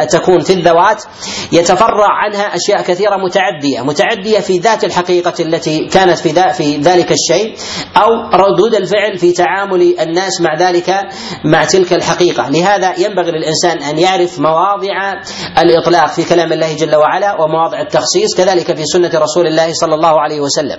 تكون 0.09 0.39
في 0.39 0.53
الذوات 0.53 1.03
يتفرع 1.51 2.07
عنها 2.23 2.55
أشياء 2.55 2.81
كثيرة 2.81 3.17
متعدية، 3.17 3.81
متعدية 3.81 4.39
في 4.39 4.57
ذات 4.57 4.83
الحقيقة 4.83 5.33
التي 5.39 5.85
كانت 5.85 6.17
في 6.19 6.53
في 6.53 6.77
ذلك 6.77 7.11
الشيء 7.11 7.55
أو 7.97 8.09
ردود 8.33 8.75
الفعل 8.75 9.17
في 9.17 9.31
تعامل 9.31 9.95
الناس 9.99 10.41
مع 10.41 10.55
ذلك 10.59 10.89
مع 11.45 11.65
تلك 11.65 11.93
الحقيقة، 11.93 12.49
لهذا 12.49 12.99
ينبغي 12.99 13.31
للإنسان 13.31 13.77
أن 13.83 13.99
يعرف 13.99 14.39
مواضع 14.39 15.13
الإطلاق 15.57 16.07
في 16.07 16.29
كلام 16.29 16.53
الله 16.53 16.75
جل 16.75 16.95
وعلا 16.95 17.41
ومواضع 17.41 17.81
التخصيص 17.81 18.37
كذلك 18.37 18.75
في 18.75 18.83
سنة 18.85 19.11
رسول 19.15 19.47
الله 19.47 19.73
صلى 19.73 19.95
الله 19.95 20.21
عليه 20.21 20.39
وسلم. 20.39 20.77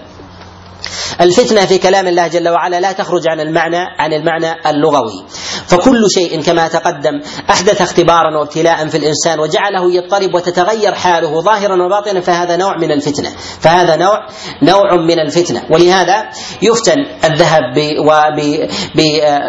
الفتنة 1.20 1.66
في 1.66 1.78
كلام 1.78 2.08
الله 2.08 2.26
جل 2.28 2.48
وعلا 2.48 2.80
لا 2.80 2.92
تخرج 2.92 3.28
عن 3.28 3.40
المعنى 3.40 3.86
عن 3.98 4.12
المعنى 4.12 4.70
اللغوي. 4.70 5.24
فكل 5.66 6.02
شيء 6.14 6.42
كما 6.42 6.68
تقدم 6.68 7.20
أحدث 7.50 7.82
اختبارا 7.82 8.38
وابتلاء 8.38 8.88
في 8.88 8.96
الإنسان 8.96 9.40
وجعله 9.40 9.94
يضطرب 9.94 10.34
وتتغير 10.34 10.94
حاله 10.94 11.40
ظاهرا 11.40 11.84
وباطنا 11.86 12.20
فهذا 12.20 12.56
نوع 12.56 12.76
من 12.76 12.92
الفتنة. 12.92 13.30
فهذا 13.60 13.96
نوع 13.96 14.26
نوع 14.62 14.96
من 14.96 15.20
الفتنة. 15.20 15.62
ولهذا 15.70 16.28
يفتن 16.62 16.98
الذهب 17.24 17.62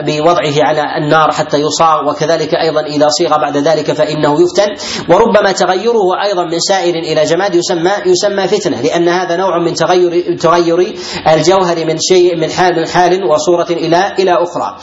بوضعه 0.05 0.55
على 0.57 0.83
النار 0.97 1.31
حتى 1.31 1.57
يصاغ 1.57 2.09
وكذلك 2.09 2.53
أيضا 2.53 2.81
إذا 2.81 3.07
صيغ 3.09 3.37
بعد 3.37 3.57
ذلك 3.57 3.91
فإنه 3.91 4.37
يفتن. 4.41 4.67
وربما 5.09 5.51
تغيره 5.51 6.23
أيضا 6.23 6.43
من 6.43 6.59
سائر 6.59 6.95
إلى 6.95 7.23
جماد 7.23 7.55
يسمى 7.55 7.91
يسمى 8.05 8.47
فتنة 8.47 8.81
لأن 8.81 9.09
هذا 9.09 9.35
نوع 9.35 9.59
من 9.65 9.73
تغير 9.73 10.37
تغير 10.37 10.95
الجوهر 11.27 11.85
من 11.85 11.97
شيء 11.99 12.35
من 12.37 12.49
حال 12.51 12.75
من 12.79 12.87
حال 12.87 13.23
وصورة 13.23 13.67
إلى 13.69 14.13
إلى 14.19 14.31
أخرى. 14.33 14.77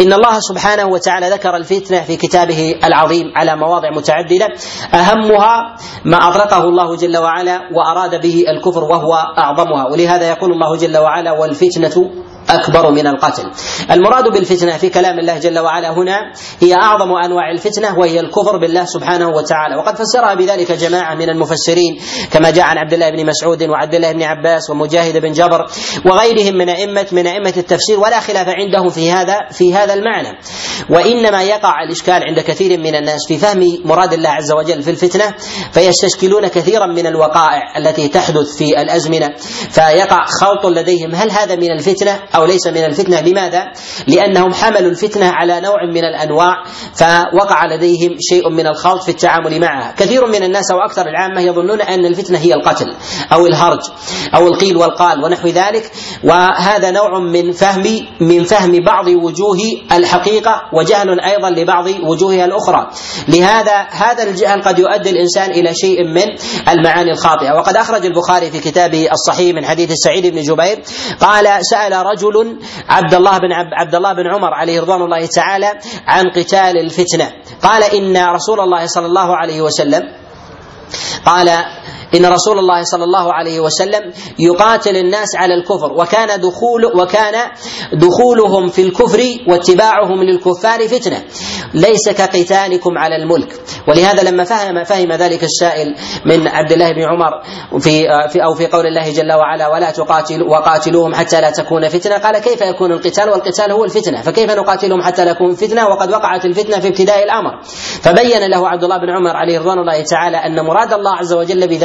إن 0.00 0.12
الله 0.12 0.40
سبحانه 0.40 0.86
وتعالى 0.86 1.28
ذكر 1.30 1.56
الفتنة 1.56 2.00
في 2.00 2.16
كتابه 2.16 2.74
العظيم 2.84 3.32
على 3.36 3.56
مواضع 3.56 3.90
متعددة 3.90 4.48
أهمها 4.94 5.76
ما 6.04 6.28
اطلقه 6.28 6.64
الله 6.64 6.96
جل 6.96 7.16
وعلا 7.16 7.60
وأراد 7.72 8.20
به 8.22 8.44
الكفر 8.48 8.84
وهو 8.84 9.12
أعظمها 9.38 9.86
ولهذا 9.92 10.28
يقول 10.28 10.52
الله 10.52 10.76
جل 10.76 10.98
وعلا 10.98 11.32
والفتنة 11.32 12.10
أكبر 12.50 12.90
من 12.90 13.06
القتل. 13.06 13.50
المراد 13.90 14.28
بالفتنة 14.28 14.76
في 14.76 14.90
كلام 14.90 15.18
الله 15.18 15.38
جل 15.38 15.58
وعلا 15.58 15.90
هنا 15.90 16.18
هي 16.60 16.74
أعظم 16.74 17.12
أنواع 17.24 17.50
الفتنة 17.50 17.98
وهي 17.98 18.20
الكفر 18.20 18.56
بالله 18.56 18.84
سبحانه 18.84 19.28
وتعالى، 19.28 19.76
وقد 19.76 19.96
فسرها 19.96 20.34
بذلك 20.34 20.72
جماعة 20.72 21.14
من 21.14 21.30
المفسرين 21.30 22.00
كما 22.30 22.50
جاء 22.50 22.64
عن 22.64 22.78
عبد 22.78 22.92
الله 22.92 23.10
بن 23.10 23.26
مسعود 23.26 23.62
وعبد 23.62 23.94
الله 23.94 24.12
بن 24.12 24.22
عباس 24.22 24.70
ومجاهد 24.70 25.18
بن 25.18 25.32
جبر 25.32 25.66
وغيرهم 26.06 26.54
من 26.54 26.68
أئمة 26.68 27.06
من 27.12 27.26
أئمة 27.26 27.54
التفسير 27.56 28.00
ولا 28.00 28.20
خلاف 28.20 28.48
عندهم 28.48 28.88
في 28.88 29.12
هذا 29.12 29.38
في 29.52 29.74
هذا 29.74 29.94
المعنى. 29.94 30.38
وإنما 30.90 31.42
يقع 31.42 31.82
الإشكال 31.82 32.22
عند 32.28 32.40
كثير 32.40 32.78
من 32.78 32.94
الناس 32.94 33.20
في 33.28 33.38
فهم 33.38 33.78
مراد 33.84 34.12
الله 34.12 34.28
عز 34.28 34.52
وجل 34.52 34.82
في 34.82 34.90
الفتنة 34.90 35.34
فيستشكلون 35.72 36.48
كثيرا 36.48 36.86
من 36.86 37.06
الوقائع 37.06 37.78
التي 37.78 38.08
تحدث 38.08 38.56
في 38.58 38.82
الأزمنة 38.82 39.30
فيقع 39.70 40.24
خلط 40.24 40.66
لديهم 40.66 41.14
هل 41.14 41.30
هذا 41.30 41.56
من 41.56 41.70
الفتنة 41.70 42.20
أو 42.36 42.44
ليس 42.44 42.66
من 42.66 42.84
الفتنة. 42.84 43.20
لماذا؟ 43.20 43.62
لأنهم 44.06 44.54
حملوا 44.54 44.90
الفتنة 44.90 45.26
على 45.26 45.60
نوع 45.60 45.84
من 45.94 46.04
الأنواع 46.04 46.64
فوقع 46.94 47.66
لديهم 47.66 48.16
شيء 48.30 48.50
من 48.50 48.66
الخلط 48.66 49.02
في 49.02 49.08
التعامل 49.08 49.60
معها، 49.60 49.94
كثير 49.96 50.26
من 50.26 50.42
الناس 50.42 50.70
أو 50.70 50.78
أكثر 50.78 51.06
العامة 51.06 51.40
يظنون 51.40 51.80
أن 51.80 52.06
الفتنة 52.06 52.38
هي 52.38 52.54
القتل 52.54 52.94
أو 53.32 53.46
الهرج 53.46 53.80
أو 54.34 54.48
القيل 54.48 54.76
والقال 54.76 55.24
ونحو 55.24 55.48
ذلك. 55.48 55.90
وهذا 56.24 56.90
نوع 56.90 57.18
من 57.18 57.52
فهم 57.52 57.84
من 58.20 58.44
فهم 58.44 58.72
بعض 58.86 59.08
وجوه 59.08 59.58
الحقيقة 59.92 60.62
وجهل 60.72 61.20
أيضا 61.20 61.50
لبعض 61.50 61.86
وجوهها 61.86 62.44
الأخرى، 62.44 62.90
لهذا 63.28 63.86
هذا 63.90 64.22
الجهل 64.22 64.62
قد 64.62 64.78
يؤدي 64.78 65.10
الإنسان 65.10 65.50
إلى 65.50 65.74
شيء 65.74 66.04
من 66.04 66.24
المعاني 66.68 67.10
الخاطئة، 67.10 67.52
وقد 67.52 67.76
أخرج 67.76 68.06
البخاري 68.06 68.50
في 68.50 68.60
كتابه 68.60 69.08
الصحيح 69.12 69.54
من 69.54 69.64
حديث 69.64 69.92
سعيد 69.92 70.26
بن 70.26 70.42
جبير 70.42 70.82
قال 71.20 71.48
سأل 71.60 71.92
رجل 71.92 72.23
رجل 72.24 72.58
عبد 72.88 73.14
الله 73.14 73.38
بن 73.38 73.52
عبد 73.52 73.94
الله 73.94 74.12
بن 74.12 74.26
عمر 74.34 74.54
عليه 74.54 74.80
رضوان 74.80 75.02
الله 75.02 75.26
تعالى 75.26 75.72
عن 76.06 76.24
قتال 76.30 76.78
الفتنة. 76.78 77.32
قال 77.62 77.82
إن 77.82 78.16
رسول 78.16 78.60
الله 78.60 78.86
صلى 78.86 79.06
الله 79.06 79.36
عليه 79.36 79.60
وسلم 79.62 80.02
قال 81.26 81.48
إن 82.14 82.26
رسول 82.26 82.58
الله 82.58 82.82
صلى 82.82 83.04
الله 83.04 83.32
عليه 83.32 83.60
وسلم 83.60 84.12
يقاتل 84.38 84.96
الناس 84.96 85.36
على 85.36 85.54
الكفر 85.54 85.92
وكان 85.92 86.40
دخول 86.40 86.84
وكان 86.84 87.50
دخولهم 87.92 88.68
في 88.68 88.82
الكفر 88.82 89.20
واتباعهم 89.48 90.22
للكفار 90.22 90.88
فتنة. 90.88 91.22
ليس 91.74 92.08
كقتالكم 92.08 92.98
على 92.98 93.16
الملك. 93.16 93.60
ولهذا 93.88 94.30
لما 94.30 94.44
فهم 94.44 94.84
فهم 94.84 95.12
ذلك 95.12 95.44
السائل 95.44 95.94
من 96.26 96.48
عبد 96.48 96.72
الله 96.72 96.92
بن 96.92 97.02
عمر 97.02 97.30
في 97.80 98.06
في 98.32 98.44
أو 98.44 98.54
في 98.54 98.66
قول 98.66 98.86
الله 98.86 99.12
جل 99.12 99.32
وعلا 99.32 99.68
ولا 99.68 99.90
تقاتل 99.90 100.42
وقاتلوهم 100.42 101.14
حتى 101.14 101.40
لا 101.40 101.50
تكون 101.50 101.88
فتنة 101.88 102.18
قال 102.18 102.38
كيف 102.38 102.60
يكون 102.60 102.92
القتال؟ 102.92 103.28
والقتال 103.30 103.72
هو 103.72 103.84
الفتنة. 103.84 104.20
فكيف 104.22 104.50
نقاتلهم 104.50 105.02
حتى 105.02 105.24
لا 105.24 105.32
تكون 105.32 105.54
فتنة؟ 105.54 105.88
وقد 105.88 106.10
وقعت 106.10 106.44
الفتنة 106.44 106.80
في 106.80 106.88
ابتداء 106.88 107.24
الأمر. 107.24 107.62
فبين 108.02 108.50
له 108.50 108.68
عبد 108.68 108.84
الله 108.84 108.98
بن 108.98 109.10
عمر 109.10 109.36
عليه 109.36 109.58
رضوان 109.58 109.78
الله 109.78 110.02
تعالى 110.02 110.36
أن 110.36 110.64
مراد 110.64 110.92
الله 110.92 111.16
عز 111.16 111.32
وجل 111.32 111.68
بذلك 111.68 111.83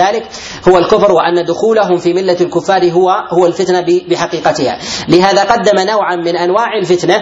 هو 0.69 0.77
الكفر 0.77 1.11
وأن 1.11 1.45
دخولهم 1.45 1.97
في 1.97 2.13
ملة 2.13 2.37
الكفار 2.41 2.91
هو 2.91 3.09
هو 3.09 3.45
الفتنة 3.45 3.85
بحقيقتها. 4.09 4.77
لهذا 5.07 5.43
قدم 5.43 5.79
نوعا 5.79 6.15
من 6.15 6.35
أنواع 6.35 6.77
الفتنة 6.81 7.15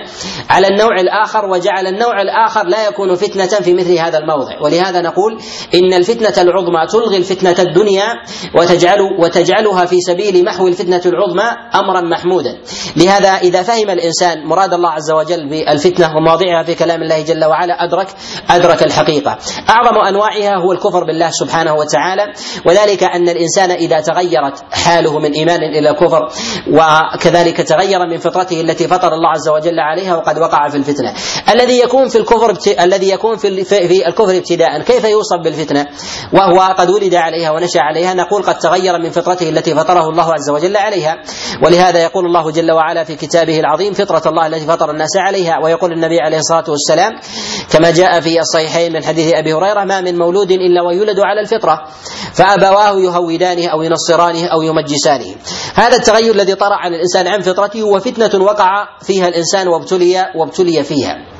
على 0.49 0.67
النوع 0.67 0.99
الآخر 0.99 1.45
وجعل 1.45 1.87
النوع 1.87 2.21
الآخر 2.21 2.65
لا 2.67 2.87
يكون 2.87 3.15
فتنة 3.15 3.47
في 3.47 3.73
مثل 3.73 3.97
هذا 3.97 4.17
الموضع. 4.17 4.59
ولهذا 4.63 5.01
نقول 5.01 5.39
إن 5.73 5.93
الفتنة 5.93 6.43
العظمى 6.43 6.87
تلغي 6.91 7.17
الفتنة 7.17 7.55
الدنيا 7.59 8.07
وتجعل 8.55 8.99
وتجعلها 9.19 9.85
في 9.85 9.99
سبيل 9.99 10.45
محو 10.45 10.67
الفتنة 10.67 11.01
العظمى 11.05 11.49
امرا 11.75 12.01
محمودا. 12.01 12.57
لهذا 12.97 13.29
إذا 13.29 13.63
فهم 13.63 13.89
الإنسان 13.89 14.45
مراد 14.45 14.73
الله 14.73 14.89
عز 14.89 15.11
وجل 15.11 15.49
بالفتنة 15.49 16.15
ومواضعها 16.17 16.63
في 16.63 16.75
كلام 16.75 17.03
الله 17.03 17.21
جل 17.21 17.45
وعلا 17.45 17.83
ادرك 17.83 18.07
أدرك 18.49 18.83
الحقيقة. 18.83 19.37
أعظم 19.69 19.97
أنواعها 20.07 20.57
هو 20.57 20.71
الكفر 20.71 21.03
بالله 21.03 21.29
سبحانه 21.29 21.73
وتعالى 21.73 22.33
وذلك 22.67 23.03
أن 23.03 23.29
الإنسان 23.29 23.71
إذا 23.71 23.99
تغيرت 23.99 24.63
حاله 24.71 25.19
من 25.19 25.31
إيمان 25.31 25.63
إلى 25.63 25.93
كفر 25.93 26.29
وكذلك 26.71 27.57
تغير 27.57 27.99
من 28.07 28.17
فطرته 28.17 28.61
التي 28.61 28.87
فطر 28.87 29.13
الله 29.13 29.29
عز 29.29 29.49
وجل 29.49 29.79
عليها 29.79 30.15
وقد 30.15 30.37
وقع 30.37 30.69
في 30.69 30.77
الفتنة. 30.77 31.13
الذي 31.49 31.79
يكون 31.79 32.07
في 32.07 32.17
الكفر 32.17 32.57
الذي 32.79 33.09
يكون 33.09 33.37
في 33.37 33.47
الكفر 34.07 34.37
ابتداء 34.37 34.81
كيف 34.81 35.03
يوصف 35.03 35.37
بالفتنة؟ 35.43 35.87
وهو 36.33 36.61
قد 36.77 36.89
ولد 36.89 37.15
عليها 37.15 37.51
ونشأ 37.51 37.79
عليها 37.79 38.13
نقول 38.13 38.43
قد 38.43 38.57
تغير 38.57 38.99
من 38.99 39.09
فطرته 39.09 39.49
التي 39.49 39.75
فطره 39.75 40.09
الله 40.09 40.33
عز 40.33 40.49
وجل 40.49 40.77
عليها. 40.77 41.17
ولهذا 41.63 42.03
يقول 42.03 42.25
الله 42.25 42.51
جل 42.51 42.71
وعلا 42.71 43.03
في 43.03 43.15
كتابه 43.15 43.59
العظيم 43.59 43.93
فطرة 43.93 44.29
الله 44.29 44.47
التي 44.47 44.65
فطر 44.65 44.91
الناس 44.91 45.17
عليها. 45.17 45.59
ويقول 45.63 45.91
النبي 45.91 46.19
عليه 46.19 46.37
الصلاة 46.37 46.65
والسلام 46.69 47.11
كما 47.71 47.91
جاء 47.91 48.19
في 48.19 48.39
الصحيحين 48.39 48.93
من 48.93 49.03
حديث 49.03 49.33
أبي 49.35 49.53
هريرة 49.53 49.83
ما 49.83 50.01
من 50.01 50.17
مولود 50.17 50.51
إلا 50.51 50.81
ويولد 50.81 51.19
على 51.19 51.41
الفطرة 51.41 51.87
فابواه 52.61 52.99
يهودانه 52.99 53.67
أو 53.67 53.81
ينصرانه 53.81 54.45
أو 54.47 54.61
يمجسانه. 54.61 55.35
هذا 55.75 55.95
التغير 55.95 56.33
الذي 56.35 56.55
طرأ 56.55 56.75
على 56.75 56.95
الإنسان 56.95 57.27
عن 57.27 57.41
فطرته 57.41 57.81
هو 57.81 57.99
فتنه 57.99 58.43
وقع 58.43 58.87
فيها 59.01 59.27
الإنسان 59.27 59.67
وابتلي 59.67 60.25
وابتلي 60.35 60.83
فيها. 60.83 61.36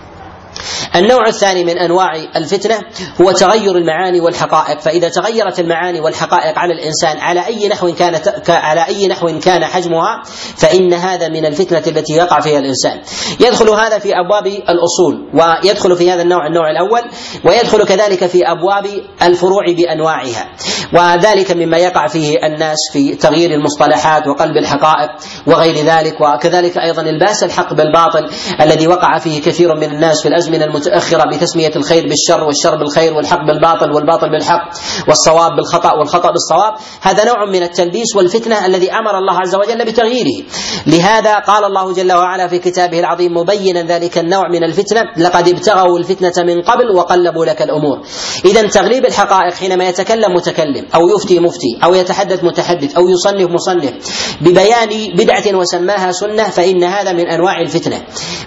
النوع 0.95 1.27
الثاني 1.27 1.63
من 1.63 1.77
أنواع 1.77 2.15
الفتنة 2.35 2.79
هو 3.21 3.31
تغير 3.31 3.75
المعاني 3.75 4.21
والحقائق. 4.21 4.79
فإذا 4.79 5.09
تغيرت 5.09 5.59
المعاني 5.59 5.99
والحقائق 5.99 6.59
على 6.59 6.73
الإنسان 6.73 7.19
على 7.19 7.45
أي 7.45 7.67
نحو 7.67 7.93
كانت 7.93 8.49
على 8.49 8.87
أي 8.87 9.07
نحو 9.07 9.39
كان 9.39 9.65
حجمها 9.65 10.23
فإن 10.57 10.93
هذا 10.93 11.27
من 11.27 11.45
الفتنة 11.45 11.83
التي 11.87 12.13
يقع 12.13 12.39
فيها 12.39 12.59
الإنسان. 12.59 13.01
يدخل 13.39 13.69
هذا 13.69 13.99
في 13.99 14.13
أبواب 14.13 14.47
الأصول 14.47 15.29
ويدخل 15.33 15.95
في 15.95 16.11
هذا 16.11 16.21
النوع 16.21 16.47
النوع 16.47 16.71
الأول 16.71 17.01
ويدخل 17.45 17.83
كذلك 17.85 18.25
في 18.25 18.41
أبواب 18.51 18.87
الفروع 19.21 19.63
بأنواعها. 19.77 20.49
وذلك 20.93 21.51
مما 21.51 21.77
يقع 21.77 22.07
فيه 22.07 22.37
الناس 22.45 22.77
في 22.93 23.15
تغيير 23.15 23.51
المصطلحات 23.51 24.27
وقلب 24.27 24.57
الحقائق 24.57 25.09
وغير 25.47 25.75
ذلك 25.75 26.21
وكذلك 26.21 26.77
أيضا 26.77 27.01
الباس 27.01 27.43
الحق 27.43 27.73
بالباطل 27.73 28.29
الذي 28.61 28.87
وقع 28.87 29.17
فيه 29.17 29.41
كثير 29.41 29.75
من 29.75 29.83
الناس 29.83 30.21
في 30.21 30.27
الازمنه 30.47 30.65
المتأخرة 30.65 31.29
بتسمية 31.29 31.71
الخير 31.75 32.07
بالشر 32.07 32.43
والشر 32.43 32.75
بالخير 32.75 33.13
والحق 33.13 33.45
بالباطل 33.47 33.91
والباطل 33.91 34.29
بالحق 34.29 34.69
والصواب 35.07 35.55
بالخطأ 35.55 35.93
والخطأ 35.99 36.31
بالصواب. 36.31 36.73
هذا 37.01 37.25
نوع 37.25 37.45
من 37.45 37.63
التلبيس 37.63 38.15
والفتنة 38.15 38.65
الذي 38.65 38.91
أمر 38.91 39.17
الله 39.17 39.39
عز 39.39 39.55
وجل 39.55 39.85
بتغييره. 39.85 40.43
لهذا 40.87 41.39
قال 41.39 41.63
الله 41.65 41.93
جل 41.93 42.13
وعلا 42.13 42.47
في 42.47 42.59
كتابه 42.59 42.99
العظيم 42.99 43.37
مبينا 43.37 43.81
ذلك 43.81 44.17
النوع 44.17 44.49
من 44.49 44.63
الفتنة 44.63 45.01
لقد 45.17 45.47
ابتغوا 45.47 45.99
الفتنة 45.99 46.45
من 46.45 46.61
قبل 46.61 46.91
وقلبوا 46.95 47.45
لك 47.45 47.61
الأمور. 47.61 48.01
إذا 48.45 48.67
تغليب 48.67 49.05
الحقائق 49.05 49.53
حينما 49.53 49.89
يتكلم 49.89 50.33
متكلم 50.35 50.85
أو 50.95 51.01
يفتي 51.15 51.39
مفتي 51.39 51.79
أو 51.83 51.93
يتحدث 51.93 52.43
متحدث 52.43 52.95
أو 52.95 53.09
يصنف 53.09 53.51
مصنف 53.51 53.93
ببيان 54.41 54.89
بدعة 55.15 55.55
وسماها 55.55 56.11
سنة 56.11 56.43
فإن 56.43 56.83
هذا 56.83 57.13
من 57.13 57.27
أنواع 57.27 57.61
الفتنة. 57.61 58.01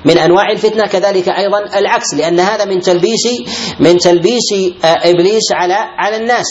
من 0.04 0.18
أنواع 0.18 0.50
الفتنة 0.50 0.86
كذلك 0.86 1.28
أيضا 1.28 1.78
العكس 1.90 2.14
لأن 2.14 2.40
هذا 2.40 2.64
من 2.64 2.80
تلبيس 2.80 3.26
من 3.80 3.98
تلبيس 3.98 4.48
إبليس 4.84 5.52
على 5.52 5.74
على 5.98 6.16
الناس. 6.16 6.46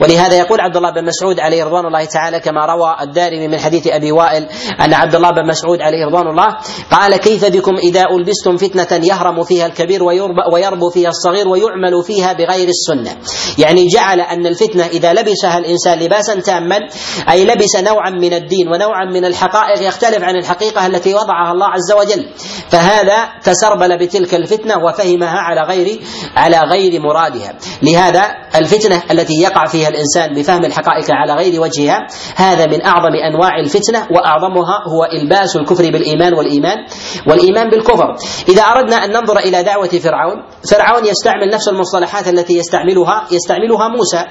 ولهذا 0.00 0.38
يقول 0.38 0.60
عبد 0.60 0.76
الله 0.76 0.90
بن 0.90 1.04
مسعود 1.04 1.40
عليه 1.40 1.64
رضوان 1.64 1.86
الله 1.86 2.04
تعالى 2.04 2.40
كما 2.40 2.66
روى 2.66 2.96
الدارمي 3.00 3.48
من 3.48 3.58
حديث 3.58 3.86
أبي 3.86 4.12
وائل 4.12 4.46
أن 4.80 4.94
عبد 4.94 5.14
الله 5.14 5.30
بن 5.30 5.48
مسعود 5.48 5.78
عليه 5.80 6.06
رضوان 6.06 6.26
الله 6.26 6.56
قال 6.90 7.16
كيف 7.16 7.44
بكم 7.44 7.76
إذا 7.76 8.04
ألبستم 8.10 8.56
فتنة 8.56 9.06
يهرم 9.06 9.44
فيها 9.44 9.66
الكبير 9.66 10.02
ويربو 10.52 10.90
فيها 10.90 11.08
الصغير 11.08 11.48
ويعمل 11.48 12.04
فيها 12.06 12.32
بغير 12.32 12.68
السنة 12.68 13.16
يعني 13.58 13.86
جعل 13.86 14.20
أن 14.20 14.46
الفتنة 14.46 14.86
إذا 14.86 15.12
لبسها 15.12 15.58
الإنسان 15.58 15.98
لباسا 15.98 16.40
تاما 16.40 16.78
أي 17.30 17.44
لبس 17.44 17.76
نوعا 17.76 18.10
من 18.10 18.32
الدين 18.34 18.68
ونوعا 18.68 19.04
من 19.14 19.24
الحقائق 19.24 19.88
يختلف 19.88 20.22
عن 20.22 20.36
الحقيقة 20.36 20.86
التي 20.86 21.14
وضعها 21.14 21.52
الله 21.52 21.66
عز 21.66 21.92
وجل. 21.92 22.26
فهذا 22.68 23.28
تسربل 23.44 23.98
بتلك 23.98 24.34
الفتنة 24.34 24.83
وفهمها 24.86 25.38
على 25.38 25.60
غير 25.60 26.00
على 26.36 26.60
غير 26.60 27.00
مرادها. 27.00 27.54
لهذا 27.82 28.22
الفتنة 28.56 29.02
التي 29.10 29.34
يقع 29.34 29.64
فيها 29.66 29.88
الإنسان 29.88 30.34
بفهم 30.34 30.64
الحقائق 30.64 31.06
على 31.10 31.32
غير 31.34 31.60
وجهها 31.60 32.06
هذا 32.36 32.66
من 32.66 32.82
أعظم 32.82 33.14
أنواع 33.32 33.58
الفتنة 33.58 34.06
وأعظمها 34.10 34.76
هو 34.88 35.04
إلباس 35.04 35.56
الكفر 35.56 35.90
بالإيمان 35.90 36.34
والإيمان 36.34 36.76
والإيمان 37.26 37.70
بالكفر. 37.70 38.14
إذا 38.48 38.62
أردنا 38.62 39.04
أن 39.04 39.10
ننظر 39.10 39.38
إلى 39.38 39.62
دعوة 39.62 39.88
فرعون 39.88 40.36
فرعون 40.70 41.06
يستعمل 41.06 41.48
نفس 41.52 41.68
المصطلحات 41.68 42.28
التي 42.28 42.58
يستعملها 42.58 43.24
يستعملها 43.32 43.88
موسى. 43.88 44.24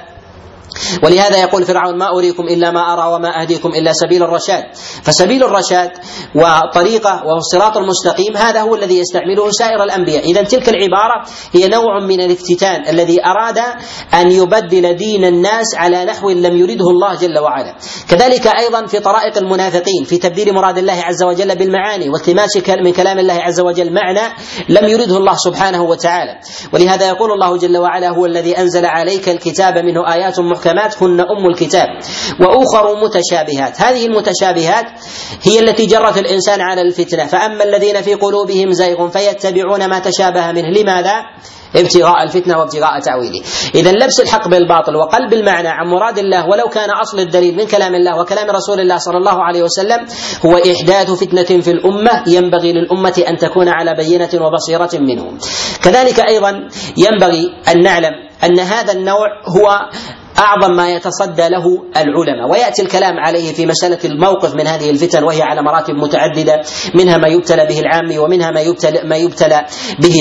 ولهذا 1.02 1.40
يقول 1.40 1.64
فرعون 1.64 1.98
ما 1.98 2.08
أريكم 2.18 2.42
إلا 2.42 2.70
ما 2.70 2.92
أرى 2.92 3.14
وما 3.14 3.40
أهديكم 3.42 3.68
إلا 3.68 3.92
سبيل 3.92 4.22
الرشاد. 4.22 4.64
فسبيل 5.02 5.44
الرشاد 5.44 5.90
وطريقة 6.34 7.22
وهو 7.24 7.36
الصراط 7.36 7.76
المستقيم 7.76 8.36
هذا 8.36 8.60
هو 8.60 8.74
الذي 8.74 8.98
يستعمله 8.98 9.50
سائر 9.50 9.82
الأنبياء. 9.82 10.24
إذا 10.24 10.42
تلك 10.42 10.68
العبارة 10.68 11.24
هي 11.52 11.68
نوع 11.68 12.00
من 12.06 12.20
الافتتان 12.20 12.88
الذي 12.88 13.24
أراد 13.24 13.58
أن 14.14 14.30
يبدل 14.30 14.96
دين 14.96 15.24
الناس 15.24 15.74
على 15.76 16.04
نحو 16.04 16.30
لم 16.30 16.56
يرده 16.56 16.90
الله 16.90 17.14
جل 17.14 17.38
وعلا. 17.38 17.76
كذلك 18.08 18.46
أيضا 18.46 18.86
في 18.86 19.00
طرائق 19.00 19.38
المنافقين 19.38 20.04
في 20.04 20.18
تبديل 20.18 20.54
مراد 20.54 20.78
الله 20.78 21.02
عز 21.02 21.22
وجل 21.22 21.56
بالمعاني 21.56 22.08
والتماس 22.08 22.56
من 22.68 22.92
كلام 22.92 23.18
الله 23.18 23.34
عز 23.34 23.60
وجل 23.60 23.92
معنى 23.92 24.34
لم 24.68 24.88
يرده 24.88 25.16
الله 25.16 25.34
سبحانه 25.34 25.82
وتعالى. 25.82 26.38
ولهذا 26.72 27.08
يقول 27.08 27.32
الله 27.32 27.56
جل 27.56 27.78
وعلا 27.78 28.08
هو 28.08 28.26
الذي 28.26 28.58
أنزل 28.58 28.86
عليك 28.86 29.28
الكتاب 29.28 29.78
منه 29.78 30.14
آيات 30.14 30.38
محكمات 30.64 31.02
هن 31.02 31.20
أم 31.20 31.46
الكتاب 31.50 31.88
وأخر 32.40 33.04
متشابهات. 33.04 33.80
هذه 33.80 34.06
المتشابهات 34.06 34.86
هي 35.42 35.60
التي 35.60 35.86
جرت 35.86 36.18
الإنسان 36.18 36.60
على 36.60 36.80
الفتنة. 36.80 37.26
فأما 37.26 37.64
الذين 37.64 38.02
في 38.02 38.14
قلوبهم 38.14 38.72
زيغ 38.72 39.08
فيتبعون 39.08 39.86
ما 39.86 39.98
تشابه 39.98 40.52
منه. 40.52 40.68
لماذا؟ 40.70 41.12
ابتغاء 41.76 42.22
الفتنة 42.22 42.58
وابتغاء 42.58 43.00
تأويله. 43.00 43.42
إذا 43.74 43.92
لبس 43.92 44.20
الحق 44.20 44.48
بالباطل 44.48 44.96
وقلب 44.96 45.32
المعنى 45.32 45.68
عن 45.68 45.86
مراد 45.86 46.18
الله 46.18 46.46
ولو 46.48 46.68
كان 46.68 46.90
أصل 46.90 47.20
الدليل 47.20 47.56
من 47.56 47.66
كلام 47.66 47.94
الله 47.94 48.20
وكلام 48.20 48.50
رسول 48.50 48.80
الله 48.80 48.96
صلى 48.96 49.16
الله 49.16 49.42
عليه 49.42 49.62
وسلم 49.62 50.06
هو 50.46 50.56
إحداث 50.56 51.10
فتنة 51.10 51.60
في 51.60 51.70
الأمة 51.70 52.24
ينبغي 52.26 52.72
للأمة 52.72 53.24
أن 53.28 53.36
تكون 53.36 53.68
على 53.68 53.94
بينة 53.94 54.30
وبصيرة 54.34 54.90
منه 54.94 55.38
كذلك 55.82 56.20
أيضا 56.20 56.68
ينبغي 56.96 57.54
أن 57.68 57.82
نعلم 57.82 58.12
أن 58.44 58.60
هذا 58.60 58.92
النوع 58.92 59.28
هو 59.48 59.78
أعظم 60.38 60.76
ما 60.76 60.90
يتصدى 60.90 61.48
له 61.48 61.64
العلماء. 61.96 62.50
ويأتي 62.50 62.82
الكلام 62.82 63.18
عليه 63.18 63.52
في 63.52 63.66
مسألة 63.66 63.98
الموقف 64.04 64.54
من 64.54 64.66
هذه 64.66 64.90
الفتن 64.90 65.24
وهي 65.24 65.42
على 65.42 65.62
مراتب 65.62 65.94
متعددة 65.94 66.62
منها 66.94 67.18
ما 67.18 67.28
يبتلى 67.28 67.66
به 67.66 67.78
العامي 67.80 68.18
ومنها 68.18 68.50
ما 68.50 68.60
يبتلى 68.60 69.00
ما 69.04 69.16
يبتلى 69.16 69.66
به 70.00 70.16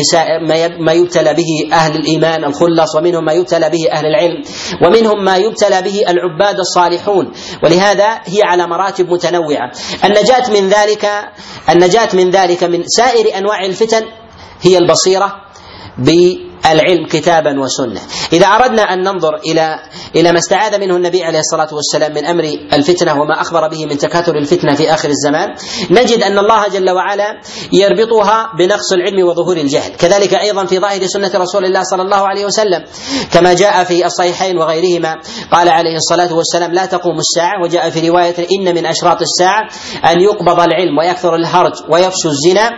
ما 0.79 0.93
يبتلى 0.93 1.34
به 1.34 1.74
أهل 1.74 1.96
الإيمان 1.96 2.43
الخلص 2.43 2.96
ومنهم 2.96 3.25
ما 3.25 3.34
يبتلى 3.34 3.70
به 3.70 3.91
أهل 3.91 4.05
العلم 4.05 4.41
ومنهم 4.86 5.25
ما 5.25 5.38
يبتلى 5.38 5.82
به 5.82 6.03
العباد 6.10 6.60
الصالحون. 6.60 7.32
ولهذا 7.63 8.10
هي 8.25 8.39
على 8.43 8.67
مراتب 8.67 9.10
متنوعة. 9.10 9.72
النجاة 10.05 10.50
من 10.62 10.70
ذلك 10.70 11.05
النجاة 11.70 12.10
من 12.13 12.29
ذلك 12.29 12.63
من 12.63 12.84
سائر 12.88 13.38
أنواع 13.38 13.65
الفتن 13.65 14.03
هي 14.62 14.77
البصيرة 14.77 15.36
العلم 16.72 17.05
كتابا 17.05 17.60
وسنة. 17.60 18.01
إذا 18.34 18.48
أردنا 18.48 18.82
أن 18.82 19.03
ننظر 19.03 19.36
إلى 19.36 19.79
إلى 20.15 20.32
ما 20.32 20.38
استعاذ 20.38 20.79
منه 20.79 20.96
النبي 20.96 21.24
عليه 21.24 21.39
الصلاة 21.39 21.70
والسلام 21.74 22.13
من 22.13 22.25
أمر 22.25 22.43
الفتنة 22.74 23.22
وما 23.22 23.41
أخبر 23.41 23.67
به 23.67 23.86
من 23.86 23.98
تكاثر 23.98 24.36
الفتنة 24.36 24.75
في 24.75 24.93
آخر 24.93 25.10
الزمان، 25.10 25.48
نجد 25.91 26.24
أن 26.24 26.39
الله 26.39 26.67
جل 26.67 26.89
وعلا 26.89 27.39
يربطها 27.74 28.51
بنقص 28.58 28.93
العلم 28.93 29.27
وظهور 29.27 29.58
الجهل، 29.58 29.91
كذلك 29.96 30.34
أيضا 30.34 30.65
في 30.65 30.79
ظاهر 30.79 31.05
سنة 31.05 31.32
رسول 31.36 31.65
الله 31.65 31.84
صلى 31.84 32.01
الله 32.01 32.27
عليه 32.27 32.46
وسلم، 32.46 32.84
كما 33.34 33.53
جاء 33.53 33.84
في 33.84 34.05
الصحيحين 34.05 34.58
وغيرهما 34.58 35.15
قال 35.51 35.70
عليه 35.70 35.96
الصلاة 35.96 36.34
والسلام 36.34 36.72
لا 36.72 36.86
تقوم 36.86 37.17
الساعة. 37.20 37.63
وجاء 37.63 37.89
في 37.89 38.10
رواية 38.10 38.48
إن 38.51 38.75
من 38.75 38.86
أشراط 38.86 39.22
الساعة 39.22 39.62
أن 40.05 40.22
يقبض 40.22 40.60
العلم 40.60 40.98
ويكثر 40.98 41.36
الهرج 41.36 41.74
ويفشو 41.89 42.29
الزنا 42.29 42.77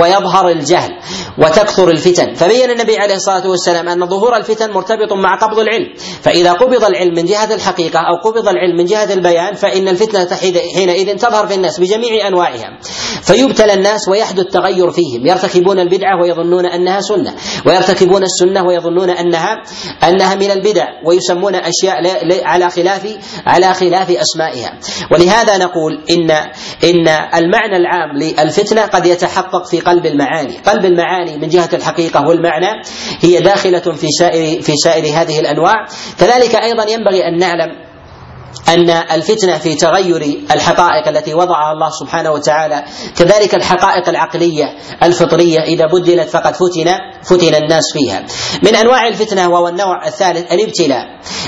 ويظهر 0.00 0.48
الجهل 0.48 0.90
وتكثر 1.38 1.90
الفتن، 1.90 2.34
فبين 2.34 2.70
النبي 2.70 2.85
النبي 2.86 3.02
عليه 3.02 3.14
الصلاة 3.14 3.48
والسلام 3.48 3.88
أن 3.88 4.06
ظهور 4.06 4.36
الفتن 4.36 4.70
مرتبط 4.70 5.12
مع 5.12 5.38
قبض 5.38 5.58
العلم، 5.58 5.94
فإذا 6.22 6.52
قبض 6.52 6.84
العلم 6.84 7.14
من 7.14 7.24
جهة 7.24 7.54
الحقيقة 7.54 7.98
أو 7.98 8.30
قبض 8.30 8.48
العلم 8.48 8.76
من 8.76 8.84
جهة 8.84 9.12
البيان 9.12 9.54
فإن 9.54 9.88
الفتنة 9.88 10.36
حينئذ 10.74 11.16
تظهر 11.16 11.46
في 11.46 11.54
الناس 11.54 11.80
بجميع 11.80 12.28
أنواعها، 12.28 12.78
فيبتلى 13.22 13.74
الناس 13.74 14.08
ويحدث 14.08 14.44
تغير 14.52 14.90
فيهم، 14.90 15.26
يرتكبون 15.26 15.78
البدعة 15.78 16.22
ويظنون 16.22 16.66
أنها 16.66 17.00
سنة، 17.00 17.34
ويرتكبون 17.66 18.22
السنة 18.22 18.66
ويظنون 18.66 19.10
انها 19.10 19.62
أنها 20.08 20.34
من 20.34 20.50
البدع، 20.50 20.86
ويسمون 21.06 21.54
أشياء 21.54 21.96
على 22.44 22.70
خلاف 22.70 23.16
على 23.46 23.74
خلاف 23.74 24.10
أسمائها، 24.10 24.78
ولهذا 25.12 25.58
نقول 25.58 26.04
ان 26.10 26.30
إن 26.84 27.08
المعنى 27.34 27.76
العام 27.76 28.16
للفتنة 28.16 28.82
قد 28.82 29.06
يتحقق 29.06 29.66
في 29.66 29.80
قلب 29.80 30.06
المعاني، 30.06 30.58
قلب 30.58 30.84
المعاني 30.84 31.36
من 31.38 31.48
جهة 31.48 31.68
الحقيقة 31.72 32.28
والمعنى 32.28 32.75
هي 33.20 33.40
داخلة 33.40 33.78
في 33.78 34.06
سائر 34.18 34.62
في 34.62 34.72
سائر 34.84 35.04
هذه 35.20 35.40
الأنواع. 35.40 35.74
كذلك 36.18 36.54
أيضا 36.54 36.90
ينبغي 36.90 37.28
أن 37.28 37.38
نعلم 37.38 37.86
أن 38.68 38.90
الفتنة 38.90 39.58
في 39.58 39.74
تغير 39.74 40.22
الحقائق 40.50 41.08
التي 41.08 41.34
وضعها 41.34 41.72
الله 41.72 41.90
سبحانه 42.00 42.30
وتعالى 42.30 42.84
كذلك 43.16 43.54
الحقائق 43.54 44.08
العقلية 44.08 44.64
الفطرية 45.02 45.60
إذا 45.60 45.86
بدلت 45.86 46.28
فقد 46.28 46.54
فتن 46.54 46.90
فتن 47.22 47.54
الناس 47.54 47.84
فيها. 47.92 48.24
من 48.62 48.76
أنواع 48.76 49.08
الفتنة 49.08 49.48
وهو 49.48 49.68
النوع 49.68 50.06
الثالث 50.06 50.52
الابتلاء. 50.52 51.04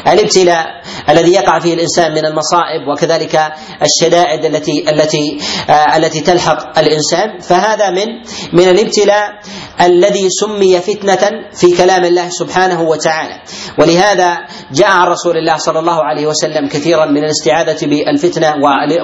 الابتلاء 0.06 0.66
الذي 1.08 1.32
يقع 1.32 1.58
فيه 1.58 1.74
الإنسان 1.74 2.12
من 2.12 2.24
المصائب 2.26 2.88
وكذلك 2.92 3.52
الشدائد 3.82 4.44
التي 4.44 4.90
التي 4.90 5.38
آه 5.70 5.96
التي 5.96 6.20
تلحق 6.20 6.78
الإنسان. 6.78 7.38
فهذا 7.40 7.90
من 7.90 8.06
من 8.52 8.68
الابتلاء. 8.68 9.28
الذي 9.80 10.28
سمي 10.30 10.80
فتنة 10.80 11.50
في 11.54 11.66
كلام 11.76 12.04
الله 12.04 12.28
سبحانه 12.28 12.82
وتعالى. 12.82 13.42
ولهذا 13.78 14.38
جاء 14.72 14.88
عن 14.88 15.06
رسول 15.06 15.36
الله 15.36 15.56
صلى 15.56 15.78
الله 15.78 16.04
عليه 16.04 16.26
وسلم 16.26 16.68
كثيرا 16.68 17.06
من 17.06 17.24
الاستعاذة 17.24 17.86
بالفتنة 17.86 18.54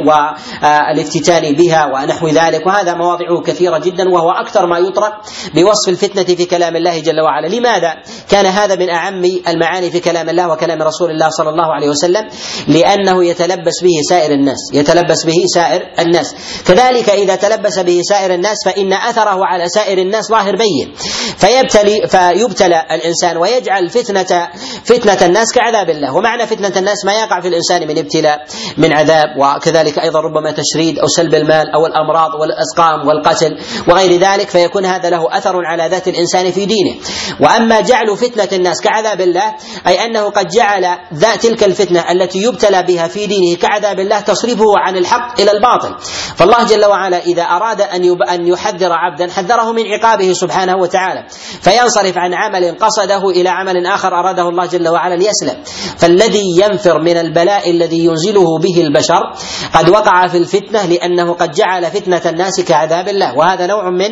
والافتتان 0.07 1.55
بها 1.55 1.87
ونحو 1.87 2.29
ذلك 2.29 2.67
وهذا 2.67 2.95
مواضعه 2.95 3.43
كثيرة 3.47 3.79
جدا 3.79 4.09
وهو 4.09 4.31
أكثر 4.31 4.67
ما 4.67 4.79
يطرق 4.79 5.13
بوصف 5.55 5.89
الفتنة 5.89 6.37
في 6.37 6.45
كلام 6.45 6.77
الله 6.77 7.01
جل 7.01 7.21
وعلا. 7.21 7.47
لماذا؟ 7.47 7.95
كان 8.31 8.47
هذا 8.47 8.77
من 8.77 8.91
أعم 8.91 9.25
المعاني 9.49 9.91
في 9.91 10.01
كلام 10.01 10.29
الله 10.29 10.49
وكلام 10.49 10.83
رسول 10.83 11.11
الله 11.11 11.29
صلى 11.29 11.51
الله 11.51 11.75
عليه 11.75 11.89
وسلم 11.89 12.29
لأنه 12.69 13.25
يتلبس 13.25 13.83
به 13.83 14.01
سائر 14.09 14.33
الناس 14.33 14.59
يتلبس 14.75 15.25
به 15.25 15.45
سائر 15.55 15.83
الناس. 15.99 16.35
كذلك 16.67 17.11
إذا 17.11 17.37
تلبس 17.37 17.79
به 17.79 18.01
سائر 18.03 18.35
الناس 18.35 18.57
فإن 18.65 18.93
أثره 18.93 19.47
على 19.47 19.69
سائر 19.69 19.99
الناس 19.99 20.29
ظاهر 20.29 20.57
بين. 20.57 20.95
فيبتلي 21.37 22.07
فيبتلى 22.09 22.85
الإنسان 22.91 23.37
ويجعل 23.37 23.89
فتنة 23.91 24.49
فتنة 24.85 25.27
الناس 25.27 25.54
كعذاب 25.55 25.91
الله. 25.91 26.17
ومعنى 26.17 26.47
فتنة 26.47 26.73
الناس 26.77 27.05
ما 27.05 27.13
يقع 27.13 27.41
في 27.41 27.49
الإنسان 27.49 27.89
من 27.89 27.99
ابتلاء 27.99 28.47
من 28.79 28.93
عذاب 28.93 29.29
وكذلك 29.39 29.99
أيضا 29.99 30.21
ربما 30.21 30.51
تشريد 30.51 30.99
أو 30.99 31.07
سلب 31.07 31.35
المال 31.35 31.75
أو 31.75 31.87
الأمراض 31.87 32.31
والأسقام 32.41 33.09
والقتل 33.09 33.59
وغير 33.89 34.21
ذلك 34.21 34.49
فيكون 34.49 34.85
هذا 34.87 35.11
له 35.11 35.37
أثر 35.37 35.53
على 35.67 35.89
ذات 35.89 36.09
الإنسان 36.09 36.51
في 36.51 36.67
دينه. 36.67 36.95
وأما 37.41 37.81
جعل 37.81 38.17
فتنة 38.17 38.49
الناس 38.53 38.81
كعذاب 38.81 39.21
الله 39.21 39.55
أي 39.87 40.05
أنه 40.05 40.31
قد 40.31 40.49
جعل 40.49 40.99
ذات 41.15 41.47
تلك 41.47 41.65
الفتنة 41.65 42.13
التي 42.13 42.43
يبتلى 42.43 42.83
بها 42.83 43.09
في 43.09 43.27
دينه 43.27 43.57
كعذاب 43.57 44.01
الله 44.01 44.21
تصرفه 44.21 44.79
عن 44.79 44.97
الحق 44.97 45.41
إلى 45.41 45.51
الباطل. 45.51 45.95
فالله 46.37 46.65
جل 46.65 46.85
وعلا 46.85 47.19
إذا 47.19 47.43
أراد 47.43 47.81
أن 47.81 48.05
أن 48.31 48.47
يحذر 48.49 48.93
عبدا 48.93 49.33
حذره 49.33 49.73
من 49.73 49.83
عقابه 49.93 50.33
سبحانه 50.33 50.77
وتعالى. 50.77 51.27
فينصرف 51.63 52.19
عن 52.19 52.35
عمل 52.35 52.79
قصده 52.79 53.31
إلى 53.31 53.49
عمل 53.49 53.87
آخر 53.87 54.09
أراده 54.09 54.49
الله 54.49 54.67
جل 54.67 54.89
وعلا 54.89 55.15
ليسلم 55.15 55.44
يسلم 55.45 55.63
فالذي 55.97 56.45
ينفر 56.63 57.03
من 57.03 57.17
البلاء 57.17 57.71
الذي 57.71 58.05
ينزله 58.05 58.59
به 58.59 58.81
البشر 58.81 59.33
قد 59.75 59.89
وقع 59.89 60.27
في 60.27 60.39
الفتنة 60.39 60.87
لأنه 60.87 61.33
قد 61.33 61.51
جعل 61.51 61.85
فتنة 61.85 62.23
الناس 62.27 62.61
كعذاب 62.61 63.09
الله. 63.09 63.37
وهذا 63.37 63.67
نوع 63.67 63.91
من 63.91 64.11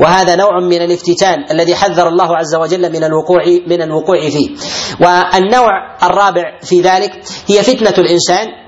وهذا 0.00 0.36
نوع 0.36 0.60
من 0.60 0.82
الافتتان 0.82 1.44
الذي 1.50 1.74
حذر 1.74 2.08
الله 2.08 2.36
عز 2.36 2.54
وجل 2.54 2.92
من 2.92 3.04
الوقوع 3.04 3.42
من 3.66 3.82
الوقوع 3.82 4.20
فيه. 4.20 4.50
والنوع 5.00 5.70
الرابع 6.02 6.58
في 6.62 6.80
ذلك 6.80 7.10
هي 7.46 7.62
فتنة 7.62 7.94
الإنسان 7.98 8.63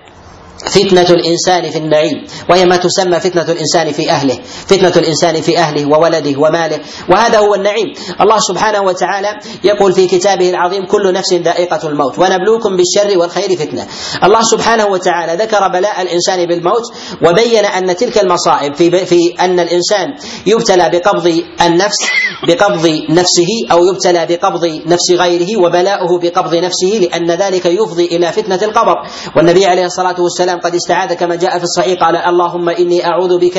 فتنة 0.57 1.11
الإنسان 1.11 1.71
في 1.71 1.79
النعيم 1.79 2.25
وهي 2.51 2.64
ما 2.64 2.77
تسمى 2.77 3.21
فتنة 3.21 3.42
الإنسان 3.42 3.92
في 3.92 4.11
أهله 4.11 4.38
فتنة 4.66 4.92
الإنسان 4.97 5.40
في 5.40 5.59
أهله 5.59 5.87
وولده 5.87 6.40
وماله 6.40 6.81
وهذا 7.11 7.38
هو 7.38 7.55
النعيم. 7.55 7.87
الله 8.21 8.38
سبحانه 8.38 8.81
وتعالى 8.83 9.38
يقول 9.64 9.92
في 9.92 10.07
كتابه 10.07 10.51
العظيم 10.51 10.87
كل 10.87 11.12
نفس 11.12 11.33
ذائقة 11.33 11.88
الموت 11.88 12.19
ونبلوكم 12.19 12.77
بالشر 12.77 13.19
والخير 13.19 13.57
فتنة. 13.57 13.87
الله 14.25 14.42
سبحانه 14.42 14.87
وتعالى 14.87 15.45
ذكر 15.45 15.69
بلاء 15.69 16.03
الإنسان 16.03 16.47
بالموت 16.47 16.83
وبين 17.23 17.64
أن 17.64 17.97
تلك 17.97 18.19
المصائب 18.19 18.75
في, 18.75 19.07
في 19.07 19.35
أن 19.40 19.61
الإنسان 19.61 20.07
يبتلى 20.47 20.90
بقبض 20.92 21.42
النفس 21.62 21.97
بقبض 22.49 22.87
نفسه 23.11 23.49
أو 23.73 23.79
يبتلى 23.85 24.27
بقبض 24.27 24.64
نفس 24.87 25.11
غيره 25.12 25.61
وبلاؤه 25.61 26.19
بقبض 26.19 26.55
نفسه 26.55 26.99
لأن 27.01 27.31
ذلك 27.31 27.66
يفضي 27.66 28.07
إلى 28.07 28.33
فتنة 28.33 28.61
القبر. 28.62 28.95
والنبي 29.37 29.66
عليه 29.66 29.85
الصلاة 29.85 30.21
والسلام 30.21 30.56
والسلام 30.57 30.61
قد 30.61 30.75
استعاذ 30.75 31.14
كما 31.14 31.37
جاء 31.37 31.59
في 31.59 31.64
الصحيح 31.64 32.01
قال 32.01 32.16
اللهم 32.16 32.69
إني 32.69 33.07
أعوذ 33.07 33.38
بك 33.38 33.59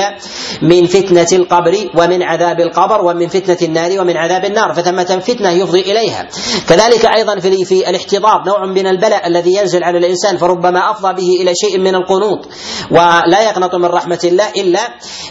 من 0.61 0.85
فتنة 0.85 1.27
القبر 1.33 1.89
ومن 1.95 2.23
عذاب 2.23 2.59
القبر 2.59 3.05
ومن 3.05 3.27
فتنة 3.27 3.57
النار 3.61 4.01
ومن 4.01 4.17
عذاب 4.17 4.45
النار 4.45 4.73
فثمة 4.73 5.19
فتنة 5.19 5.51
يفضي 5.51 5.81
إليها. 5.81 6.27
كذلك 6.69 7.05
أيضا 7.05 7.39
في 7.39 7.65
في 7.65 7.89
الاحتضار 7.89 8.43
نوع 8.47 8.65
من 8.65 8.87
البلاء 8.87 9.27
الذي 9.27 9.53
ينزل 9.55 9.83
على 9.83 9.97
الإنسان 9.97 10.37
فربما 10.37 10.91
أفضى 10.91 11.13
به 11.13 11.41
إلى 11.41 11.53
شيء 11.55 11.79
من 11.79 11.95
القنوط 11.95 12.49
ولا 12.91 13.41
يقنط 13.49 13.75
من 13.75 13.85
رحمة 13.85 14.19
الله 14.23 14.49
الا 14.57 14.81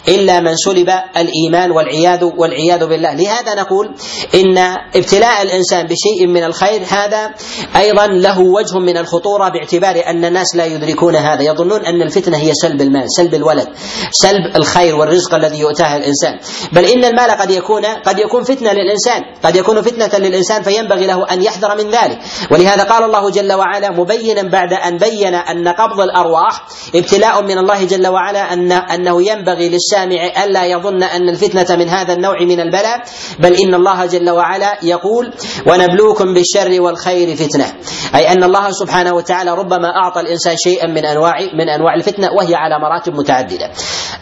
إلا 0.07 0.39
من 0.39 0.55
سلب 0.55 0.89
الإيمان 1.17 1.71
والعياذ 1.71 2.23
والعياذ 2.37 2.85
بالله. 2.87 3.13
لهذا 3.13 3.55
نقول 3.61 3.95
إن 4.35 4.57
ابتلاء 4.95 5.41
الإنسان 5.41 5.85
بشيء 5.85 6.27
من 6.27 6.43
الخير 6.43 6.81
هذا 6.89 7.31
أيضا 7.75 8.07
له 8.07 8.39
وجه 8.39 8.79
من 8.79 8.97
الخطورة 8.97 9.49
باعتبار 9.49 10.03
أن 10.07 10.25
الناس 10.25 10.55
لا 10.55 10.65
يدركون 10.65 11.15
هذا 11.15 11.43
يظنون 11.47 11.85
أن 11.85 12.01
الفتنة 12.01 12.37
هي 12.37 12.51
سلب 12.53 12.81
المال، 12.81 13.05
سلب 13.17 13.33
الولد، 13.33 13.67
سلب 14.11 14.55
الخير 14.55 14.95
والرزق 14.95 15.35
الذي 15.35 15.59
يؤتاه 15.59 15.97
الإنسان، 15.97 16.39
بل 16.71 16.85
إن 16.85 17.05
المال 17.05 17.31
قد 17.31 17.51
يكون 17.51 17.85
قد 17.85 18.19
يكون 18.19 18.43
فتنة 18.43 18.71
للإنسان، 18.71 19.21
قد 19.43 19.55
يكون 19.55 19.81
فتنة 19.81 20.19
للإنسان 20.19 20.61
فينبغي 20.63 21.07
له 21.07 21.25
أن 21.31 21.41
يحذر 21.41 21.77
من 21.77 21.91
ذلك، 21.91 22.19
ولهذا 22.51 22.83
قال 22.83 23.03
الله 23.03 23.29
جل 23.29 23.53
وعلا 23.53 23.91
مبينا 23.91 24.43
بعد 24.43 24.73
أن 24.73 24.97
بين 24.97 25.35
أن 25.35 25.67
قبض 25.67 26.01
الأرواح 26.01 26.67
ابتلاء 26.95 27.43
من 27.43 27.57
الله 27.57 27.83
جل 27.83 28.07
وعلا 28.07 28.53
ان 28.53 28.71
أنه 28.71 29.29
ينبغي 29.29 29.69
للسامع 29.69 30.43
ألا 30.43 30.65
يظن 30.65 31.03
أن 31.03 31.29
الفتنة 31.29 31.77
من 31.77 31.89
هذا 31.89 32.13
النوع 32.13 32.41
من 32.41 32.59
البلاء، 32.59 33.03
بل 33.39 33.53
إن 33.53 33.73
الله 33.73 34.05
جل 34.05 34.29
وعلا 34.29 34.77
يقول: 34.83 35.33
ونبلوكم 35.67 36.33
بالشر 36.33 36.81
والخير 36.81 37.35
فتنه، 37.35 37.73
أي 38.15 38.31
أن 38.31 38.43
الله 38.43 38.71
سبحانه 38.71 39.13
وتعالى 39.13 39.51
ربما 39.55 39.87
أعطى 40.03 40.19
الإنسان 40.21 40.55
شيئا 40.57 40.87
من 40.87 41.05
من 41.53 41.69
أنواع 41.69 41.93
الفتنة 41.93 42.31
وهي 42.33 42.55
على 42.55 42.79
مراتب 42.79 43.13
متعددة. 43.13 43.71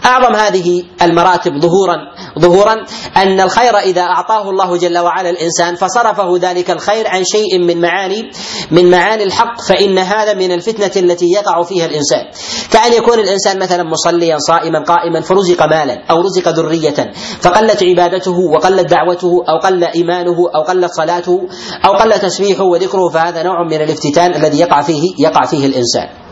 أعظم 0.06 0.36
هذه 0.36 0.84
المراتب 1.02 1.52
ظهورا 1.60 1.98
ظهورا 2.40 2.86
أن 3.18 3.42
الخير 3.42 3.78
إذا 3.78 4.02
أعطاه 4.02 4.50
الله 4.50 4.78
جل 4.78 4.98
وعلا 4.98 5.30
الإنسان 5.30 5.76
فصرفه 5.76 6.38
ذلك 6.42 6.72
الخير 6.72 7.08
عن 7.08 7.24
شيء 7.24 7.60
من 7.60 7.82
معاني 7.82 8.32
من 8.72 8.92
معاني 8.92 9.24
الحق 9.24 9.62
فإن 9.62 9.98
هذا 10.00 10.34
من 10.34 10.52
الفتنة 10.52 11.04
التي 11.04 11.26
يقع 11.26 11.64
فيها 11.64 11.86
الإنسان. 11.86 12.26
كأن 12.72 12.94
يكون 12.94 13.20
الإنسان 13.20 13.60
مثلا 13.60 13.84
مصليا 13.84 14.38
صائما 14.38 14.84
قائما 14.84 15.22
فرزق 15.22 15.64
مالا 15.66 16.04
أو 16.12 16.22
رزق 16.22 16.50
ذرية 16.50 17.12
فقلت 17.42 17.84
عبادته 17.84 18.40
وقلت 18.40 18.90
دعوته 18.90 19.44
أو 19.50 19.58
قل 19.58 19.84
إيمانه 19.84 20.38
أو 20.56 20.62
قلت 20.62 20.92
صلاته 20.92 21.48
أو 21.86 21.92
قل 21.94 22.20
تسبيحه 22.20 22.64
وذكره 22.64 23.10
فهذا 23.14 23.44
نوع 23.44 23.64
من 23.64 23.82
الافتتان 23.82 24.36
الذي 24.36 24.60
يقع 24.60 24.82
فيه 24.82 25.02
يقع 25.20 25.46
فيه 25.46 25.66
الإنسان. 25.66 26.25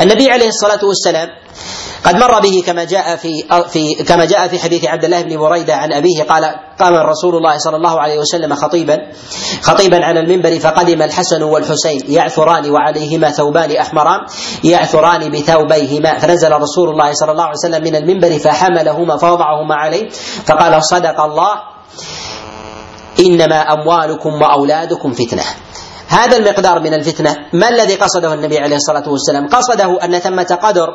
النبي 0.00 0.30
عليه 0.30 0.48
الصلاة 0.48 0.84
والسلام 0.84 1.28
قد 2.04 2.14
مر 2.16 2.40
به 2.40 2.62
كما 2.66 2.84
جاء 2.84 3.16
في 3.16 3.32
في 3.72 3.94
كما 4.04 4.24
جاء 4.24 4.48
في 4.48 4.58
حديث 4.58 4.84
عبد 4.84 5.04
الله 5.04 5.22
بن 5.22 5.36
بريدة 5.38 5.74
عن 5.74 5.92
أبيه 5.92 6.22
قال 6.22 6.44
قام 6.80 6.94
رسول 6.94 7.36
الله 7.36 7.58
صلى 7.58 7.76
الله 7.76 8.00
عليه 8.00 8.18
وسلم 8.18 8.54
خطيبا 8.54 8.98
خطيبا 9.62 10.04
على 10.04 10.20
المنبر 10.20 10.58
فقدم 10.58 11.02
الحسن 11.02 11.42
والحسين 11.42 12.00
يعثران 12.08 12.70
وعليهما 12.70 13.30
ثوبان 13.30 13.70
أحمران 13.76 14.20
يعثران 14.64 15.30
بثوبيهما 15.32 16.18
فنزل 16.18 16.52
رسول 16.52 16.88
الله 16.88 17.12
صلى 17.12 17.32
الله 17.32 17.44
عليه 17.44 17.58
وسلم 17.64 17.82
من 17.84 17.96
المنبر 17.96 18.38
فحملهما 18.38 19.16
فوضعهما 19.16 19.74
عليه 19.74 20.08
فقال 20.46 20.84
صدق 20.84 21.20
الله 21.20 21.52
إنما 23.20 23.72
أموالكم 23.72 24.42
وأولادكم 24.42 25.12
فتنة. 25.12 25.42
هذا 26.12 26.36
المقدار 26.36 26.80
من 26.80 26.94
الفتنة. 26.94 27.36
ما 27.52 27.68
الذي 27.68 27.94
قصده 27.94 28.34
النبي 28.34 28.58
عليه 28.58 28.76
الصلاة 28.76 29.08
والسلام؟ 29.08 29.48
قصده 29.48 30.04
أن 30.04 30.18
ثمة 30.18 30.58
قدر 30.62 30.88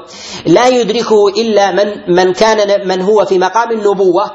لا 0.46 0.68
يدركه 0.68 1.28
إلا 1.38 1.72
من 1.72 2.16
من 2.16 2.34
كان 2.34 2.88
من 2.88 3.02
هو 3.02 3.26
في 3.26 3.38
مقام 3.40 3.72
النبوة 3.72 4.32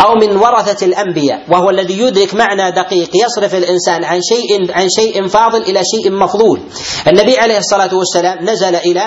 أو 0.00 0.14
من 0.14 0.36
ورثة 0.36 0.86
الأنبياء 0.86 1.44
وهو 1.48 1.70
الذي 1.70 2.00
يدرك 2.00 2.34
معنى 2.34 2.70
دقيق 2.70 3.10
يصرف 3.14 3.54
الإنسان 3.54 4.04
عن 4.04 4.20
شيء 4.22 4.72
عن 4.72 4.88
شيء 4.88 5.26
فاضل 5.26 5.62
إلى 5.62 5.82
شيء 5.94 6.12
مفضول. 6.12 6.60
النبي 7.08 7.38
عليه 7.38 7.58
الصلاة 7.58 7.94
والسلام 7.94 8.44
نزل 8.44 8.76
إلى 8.76 9.02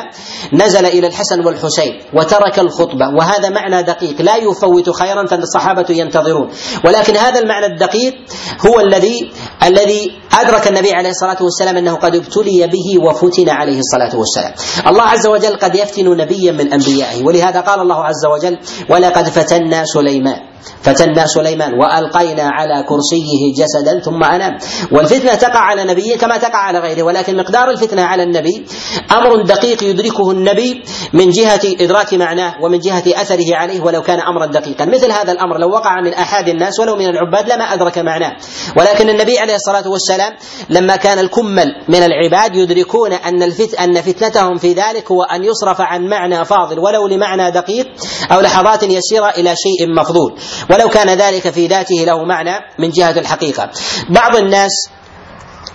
نزل 0.54 0.86
إلى 0.86 1.08
الحسن 1.08 1.46
والحسين 1.46 2.00
وترك 2.14 2.60
الخطبة 2.60 3.06
وهذا 3.20 3.50
معنى 3.50 3.84
دقيق. 3.84 4.22
لا 4.22 4.36
يفوت 4.36 4.90
خيرا 4.90 5.26
فالصحابة 5.26 5.86
ينتظرون. 5.90 6.50
ولكن 6.86 7.18
هذا 7.18 7.40
المعنى 7.40 7.66
الدقيق 7.66 8.14
هو 8.68 8.80
الذي 8.80 9.32
الذي 9.64 10.12
أدرك 10.34 10.68
النبي 10.68 10.94
عليه 10.94 11.09
الصلاة 11.10 11.44
والسلام 11.44 11.78
أنه 11.78 11.94
قد 11.96 12.16
ابتلي 12.16 12.68
به 12.68 12.88
وفتن 13.06 13.50
عليه 13.50 13.80
الصلاة 13.80 14.14
والسلام. 14.16 14.54
الله 14.88 15.04
عز 15.04 15.28
وجل 15.28 15.56
قد 15.56 15.76
يفتن 15.76 16.18
نبيا 16.18 16.52
من 16.52 16.74
أنبيائه. 16.74 17.26
ولهذا 17.26 17.62
قال 17.62 17.80
الله 17.80 18.00
عز 18.04 18.26
وجل 18.26 18.58
ولقد 18.90 19.30
فتنا 19.30 19.86
سليمان. 19.86 20.40
فتنا 20.82 21.28
سليمان 21.28 21.74
وألقينا 21.74 22.44
على 22.44 22.84
كرسيه 22.84 23.54
جسدا 23.58 24.00
ثم 24.00 24.24
انام 24.24 24.58
والفتنة 24.92 25.36
تقع 25.36 25.60
على 25.60 25.84
نبي 25.84 26.16
كما 26.18 26.38
تقع 26.38 26.58
على 26.58 26.80
غيره 26.80 27.04
ولكن 27.04 27.38
مقدار 27.38 27.70
الفتنة 27.70 28.02
على 28.02 28.24
النبي 28.24 28.66
أمر 29.12 29.44
دقيق 29.44 29.84
يدركه 29.84 30.32
النبي 30.32 30.84
من 31.14 31.30
جهة 31.30 31.62
إدراك 31.80 32.14
معناه 32.14 32.56
ومن 32.62 32.80
جهة 32.80 33.04
أثره 33.08 33.56
عليه 33.56 33.82
ولو 33.82 34.02
كان 34.02 34.20
أمرا 34.20 34.46
دقيقا. 34.46 34.86
مثل 34.86 35.12
هذا 35.12 35.32
الأمر 35.32 35.58
لو 35.58 35.70
وقع 35.70 36.02
من 36.02 36.14
أحد 36.14 36.48
الناس 36.50 36.80
ولو 36.80 36.96
من 36.96 37.06
العباد 37.06 37.50
لما 37.50 37.64
أدرك 37.64 37.98
معناه. 37.98 38.38
ولكن 38.78 39.10
النبي 39.10 39.40
عليه 39.40 39.56
الصلاة 39.56 39.90
والسلام 39.90 40.36
لما 40.70 40.96
كان 40.96 41.20
الكمل 41.20 41.68
من 41.90 42.04
العباد 42.04 42.56
يدركون 42.56 43.14
أن 43.14 43.44
الفت 43.44 43.74
أن 43.74 44.02
فتنتهم 44.02 44.58
في 44.58 44.74
ذلك 44.74 45.12
هو 45.12 45.24
أن 45.24 45.44
يصرف 45.44 45.82
عن 45.82 46.08
معنى 46.08 46.46
فاضل 46.46 46.80
ولو 46.80 47.08
لمعنى 47.08 47.52
دقيق 47.52 47.88
أو 48.32 48.42
لحظات 48.42 48.84
يسيرة 48.84 49.30
إلى 49.30 49.54
شيء 49.56 49.94
مفضول. 50.00 50.36
ولو 50.72 50.90
كان 50.90 51.10
ذلك 51.10 51.50
في 51.50 51.68
ذاته 51.68 51.96
له 52.06 52.24
معنى 52.24 52.56
من 52.80 52.90
جهة 52.90 53.20
الحقيقة. 53.20 53.70
بعض 54.10 54.36
الناس 54.36 54.72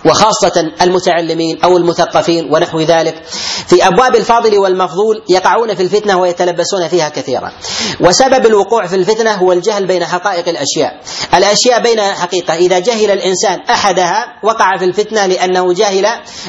وخاصة 0.06 0.72
المتعلمين 0.82 1.62
أو 1.64 1.76
المثقفين 1.76 2.52
ونحو 2.52 2.80
ذلك. 2.80 3.22
في 3.66 3.86
أبواب 3.86 4.16
الفاضل 4.16 4.58
والمفضول 4.58 5.22
يقعون 5.28 5.74
في 5.74 5.82
الفتنة 5.82 6.20
ويتلبسون 6.20 6.88
فيها 6.88 7.08
كثيرا. 7.08 7.52
وسبب 8.00 8.46
الوقوع 8.46 8.86
في 8.86 8.96
الفتنة 8.96 9.34
هو 9.34 9.52
الجهل 9.52 9.86
بين 9.86 10.04
حقائق 10.04 10.48
الأشياء. 10.48 11.00
الأشياء 11.34 11.82
بين 11.82 12.00
حقيقة. 12.00 12.54
إذا 12.54 12.78
جهل 12.78 13.10
الإنسان 13.10 13.60
أحدها 13.70 14.26
وقع 14.42 14.76
في 14.78 14.84
الفتنة 14.84 15.26
لأنه 15.26 15.72
جهل 15.72 16.06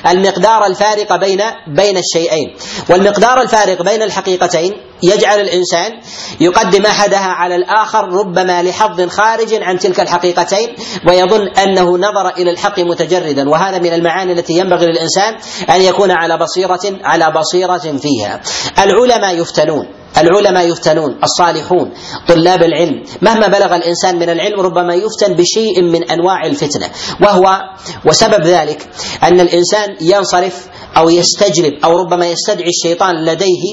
المقدار 0.08 0.66
الفارق 0.66 1.16
بين 1.16 1.42
بين 1.78 1.98
الشيئين. 1.98 2.56
والمقدار 2.90 3.42
الفارق 3.42 3.82
بين 3.82 4.02
الحقيقتين 4.02 4.74
يجعل 5.04 5.40
الإنسان 5.40 5.92
يقدم 6.40 6.86
أحدها 6.86 7.28
على 7.28 7.56
الآخر 7.56 8.10
ربما 8.10 8.64
لحظ 8.64 9.02
خارج 9.10 9.54
عن 9.54 9.80
تلك 9.80 10.00
الحقيقتين 10.00 10.76
ويظن 11.08 11.48
أنه 11.48 11.98
نظر 11.98 12.30
إلى 12.38 12.52
الحق 12.52 12.80
متجردا. 12.80 13.45
وهذا 13.48 13.80
من 13.80 13.94
المعاني 13.94 14.32
التي 14.34 14.54
ينبغي 14.54 14.86
للإنسان 14.86 15.36
أن 15.70 15.82
يكون 15.82 16.12
على 16.12 16.38
بصيره 16.38 16.82
على 17.04 17.34
بصيرة 17.40 17.98
فيها. 17.98 18.42
العلماء 18.80 19.40
يفتنون. 19.40 19.86
العلماء 20.18 20.68
يفتنون. 20.70 21.20
الصالحون. 21.24 21.94
طلاب 22.28 22.64
العلم. 22.64 23.04
مهما 23.22 23.48
بلغ 23.48 23.76
الإنسان 23.76 24.20
من 24.20 24.30
العلم 24.30 24.60
ربما 24.60 24.94
يفتن 24.96 25.34
بشيء 25.34 25.82
من 25.82 26.12
أنواع 26.12 26.46
الفتنة. 26.46 26.90
وهو 27.22 27.60
وسبب 28.06 28.46
ذلك 28.46 28.90
أن 29.24 29.40
الإنسان 29.40 29.96
ينصرف 30.02 30.68
أو 30.98 31.10
يستجلب 31.10 31.74
أو 31.84 31.98
ربما 31.98 32.28
يستدعي 32.28 32.70
الشيطان 32.70 33.16
لديه 33.26 33.64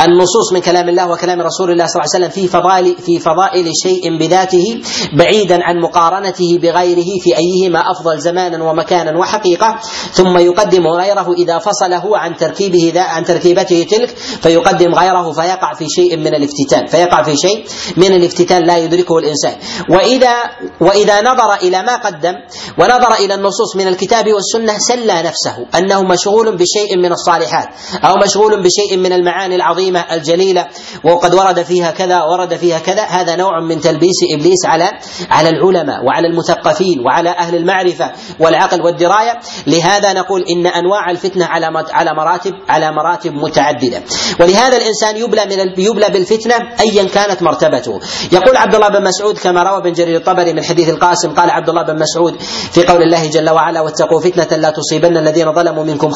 النصوص 0.00 0.52
من 0.52 0.60
كلام 0.60 0.88
الله 0.88 1.10
وكلام 1.10 1.40
رسول 1.40 1.70
الله 1.70 1.86
صلى 1.86 2.02
الله 2.02 2.10
عليه 2.14 2.26
وسلم 2.26 2.42
في 2.42 2.48
فضائل 2.48 2.96
في 2.98 3.18
فضائل 3.18 3.70
شيء 3.82 4.18
بذاته 4.18 4.80
بعيدا 5.18 5.58
عن 5.62 5.80
مقارنته 5.80 6.58
بغيره 6.62 7.10
في 7.20 7.36
أيهما 7.36 7.80
أفضل 7.90 8.18
زمانا 8.18 8.64
ومكانا 8.64 9.18
وحقيقة. 9.18 9.80
ثم 10.12 10.38
يقدم 10.38 10.86
غيره 10.86 11.32
إذا 11.32 11.58
فصله 11.58 12.18
عن 12.18 12.36
تركيبه 12.36 13.00
عن 13.00 13.24
تركيبته 13.24 13.86
تلك 13.90 14.08
فيقدم 14.42 14.94
غيره 14.94 15.32
فيقع 15.32 15.74
في 15.74 15.86
شيء 15.88 16.16
من 16.16 16.34
الافتتان. 16.34 16.86
فيقع 16.86 17.22
في 17.22 17.36
شيء 17.36 17.64
من 17.96 18.12
الافتتان 18.12 18.62
لا 18.62 18.78
يدركه 18.78 19.18
الإنسان. 19.18 19.54
واذا 19.88 20.34
وإذا 20.80 21.20
نظر 21.20 21.54
إلى 21.62 21.82
ما 21.82 21.96
قدم 21.96 22.34
ونظر 22.78 23.14
إلى 23.14 23.34
النصوص 23.34 23.76
من 23.76 23.88
الكتاب 23.88 24.24
والسنة 24.32 24.78
سلى 24.78 25.22
نفسه 25.22 25.66
أنه 25.78 26.02
مشغول 26.02 26.56
بشيء 26.62 26.98
من 26.98 27.12
الصالحات 27.12 27.68
أو 28.04 28.16
مشغول 28.16 28.62
بشيء 28.62 28.96
من 28.96 29.12
المعاني 29.12 29.56
العظيمة 29.56 30.00
الجليلة 30.00 30.68
وقد 31.04 31.34
ورد 31.34 31.62
فيها 31.62 31.90
كذا 31.90 32.22
ورد 32.22 32.56
فيها 32.56 32.78
كذا 32.78 33.02
هذا 33.02 33.36
نوع 33.36 33.60
من 33.60 33.80
تلبيس 33.80 34.16
إبليس 34.34 34.66
على 34.66 34.90
على 35.30 35.48
العلماء 35.48 36.04
وعلى 36.04 36.28
المثقفين 36.28 37.00
وعلى 37.06 37.30
أهل 37.30 37.56
المعرفة 37.56 38.12
والعقل 38.40 38.82
والدراية. 38.82 39.38
لهذا 39.66 40.12
نقول 40.12 40.44
إن 40.50 40.66
أنواع 40.66 41.10
الفتنة 41.10 41.44
على 41.44 41.66
على 41.92 42.14
مراتب 42.14 42.52
على 42.68 42.92
مراتب 42.92 43.32
متعددة. 43.32 44.02
ولهذا 44.40 44.76
الإنسان 44.76 45.16
يبلى 45.16 45.44
من 45.44 45.84
يبلى 45.84 46.08
بالفتنة 46.08 46.54
ايا 46.80 47.04
كانت 47.04 47.42
مرتبته. 47.42 48.00
يقول 48.32 48.56
عبد 48.56 48.74
الله 48.74 48.88
بن 48.88 49.04
مسعود 49.04 49.38
كما 49.38 49.62
روى 49.62 49.78
ابن 49.78 49.92
جرير 49.92 50.16
الطبري 50.16 50.52
من 50.52 50.64
حديث 50.64 50.88
القاسم 50.88 51.30
قال 51.30 51.50
عبد 51.50 51.68
الله 51.68 51.82
بن 51.82 51.98
مسعود 51.98 52.40
في 52.72 52.86
قول 52.86 53.02
الله 53.02 53.30
جل 53.30 53.50
وعلا 53.50 53.80
واتقوا 53.80 54.20
فتنة 54.20 54.58
لا 54.58 54.70
تصيبن 54.70 55.16
الذين 55.16 55.52
ظلموا 55.52 55.84
منكم 55.84 56.10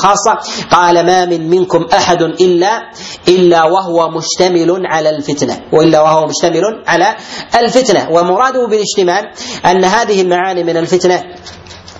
قال 0.71 1.07
ما 1.07 1.25
من 1.25 1.51
منكم 1.51 1.87
أحد 1.93 2.23
إلا 2.23 2.83
إلا 3.29 3.65
وهو 3.65 4.11
مشتمل 4.11 4.87
على 4.87 5.11
الفتنة. 5.11 5.61
وإلا 5.73 6.01
وهو 6.01 6.27
مشتمل 6.27 6.63
على 6.87 7.17
الفتنة. 7.59 8.11
ومراده 8.11 8.67
بالاشتمال 8.67 9.25
أن 9.67 9.85
هذه 9.85 10.23
المعاني 10.23 10.65
من 10.65 10.77
الفتنة 10.77 11.23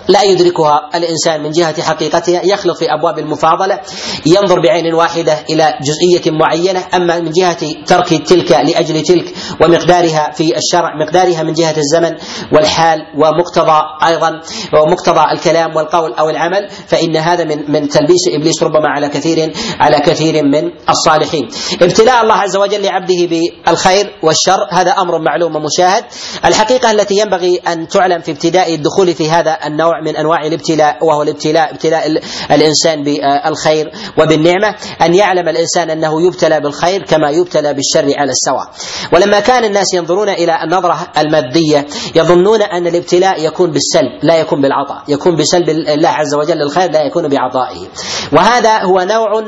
لا 0.07 0.23
يدركها 0.23 0.89
الإنسان 0.95 1.43
من 1.43 1.51
جهة 1.51 1.81
حقيقتها 1.81 2.41
يخلط 2.43 2.77
في 2.77 2.85
أبواب 2.93 3.19
المفاضلة 3.19 3.79
ينظر 4.25 4.59
بعين 4.59 4.93
واحدة 4.93 5.39
إلى 5.49 5.73
جزئية 5.81 6.31
معينة 6.31 6.83
أما 6.93 7.19
من 7.19 7.31
جهة 7.31 7.83
ترك 7.85 8.07
تلك 8.07 8.51
لأجل 8.51 9.01
تلك 9.01 9.33
ومقدارها 9.61 10.31
في 10.31 10.57
الشرع 10.57 10.95
مقدارها 11.01 11.43
من 11.43 11.53
جهة 11.53 11.75
الزمن 11.77 12.17
والحال 12.53 12.99
ومقتضى 13.17 13.81
أيضا 14.07 14.41
ومقتضى 14.73 15.31
الكلام 15.31 15.75
والقول 15.75 16.13
أو 16.13 16.29
العمل 16.29 16.69
فإن 16.87 17.15
هذا 17.15 17.43
من 17.43 17.71
من 17.71 17.87
تلبيس 17.89 18.27
إبليس 18.39 18.63
ربما 18.63 18.87
على 18.87 19.09
كثير 19.09 19.53
على 19.79 19.99
كثير 19.99 20.43
من 20.43 20.71
الصالحين. 20.89 21.47
ابتلاء 21.81 22.23
الله 22.23 22.33
عز 22.33 22.57
وجل 22.57 22.81
لعبده 22.81 23.25
بالخير 23.65 24.05
والشر 24.23 24.67
هذا 24.71 24.91
أمر 24.91 25.19
معلوم 25.19 25.55
ومشاهد. 25.55 26.03
الحقيقة 26.45 26.91
التي 26.91 27.17
ينبغي 27.17 27.57
أن 27.67 27.87
تعلم 27.87 28.21
في 28.21 28.31
ابتداء 28.31 28.73
الدخول 28.75 29.13
في 29.13 29.29
هذا 29.29 29.57
النوع 29.65 29.96
من 30.03 30.15
أنواع 30.15 30.45
الابتلاء 30.45 31.05
وهو 31.05 31.21
الابتلاء 31.21 31.73
ابتلاء 31.73 32.21
الإنسان 32.51 33.03
بالخير 33.03 33.91
وبالنعمة 34.17 34.75
أن 35.01 35.13
يعلم 35.13 35.49
الإنسان 35.49 35.89
أنه 35.89 36.27
يبتلى 36.27 36.59
بالخير 36.59 37.03
كما 37.03 37.29
يبتلى 37.29 37.73
بالشر 37.73 38.19
على 38.19 38.31
السواء. 38.31 38.69
ولما 39.13 39.39
كان 39.39 39.65
الناس 39.65 39.93
ينظرون 39.93 40.29
إلى 40.29 40.63
النظرة 40.63 41.07
المادية 41.17 41.87
يظنون 42.15 42.61
أن 42.61 42.87
الابتلاء 42.87 43.45
يكون 43.45 43.71
بالسلب 43.71 44.11
لا 44.23 44.35
يكون 44.35 44.61
بالعطاء. 44.61 45.03
يكون 45.07 45.35
بسلب 45.35 45.69
الله 45.69 46.09
عز 46.09 46.35
وجل 46.35 46.61
الخير 46.61 46.91
لا 46.91 47.01
يكون 47.01 47.27
بعطائه. 47.27 47.87
وهذا 48.33 48.83
هو 48.83 49.01
نوع 49.01 49.43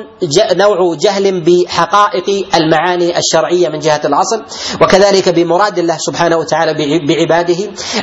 نوع 0.53 0.95
جهل 1.01 1.41
بحقائق 1.41 2.55
المعاني 2.55 3.17
الشرعية 3.17 3.69
من 3.69 3.79
جهة 3.79 4.01
الأصل 4.05 4.43
وكذلك 4.81 5.29
بمراد 5.29 5.77
الله 5.79 5.97
سبحانه 5.99 6.37
وتعالى 6.37 6.73
بعباده. 7.07 7.57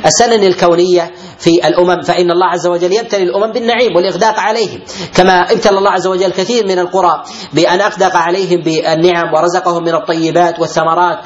السنن 0.07 0.43
الكونية 0.43 1.11
في 1.39 1.67
الأمم 1.69 2.03
فإن 2.03 2.31
الله 2.31 2.47
عز 2.47 2.67
وجل 2.67 2.93
يبتلي 2.93 3.23
الأمم 3.23 3.53
بالنعيم 3.53 3.97
والاغداق 3.97 4.41
عليهم. 4.41 4.81
كما 5.15 5.53
ابتلى 5.53 5.79
الله 5.79 5.91
عز 5.91 6.07
وجل 6.07 6.31
كثير 6.33 6.67
من 6.67 6.79
القرى 6.79 7.23
بأن 7.53 7.81
اغدق 7.81 8.17
عليهم 8.17 8.61
بالنعم 8.61 9.35
ورزقهم 9.35 9.83
من 9.83 9.95
الطيبات 9.95 10.61
والثمرات 10.61 11.19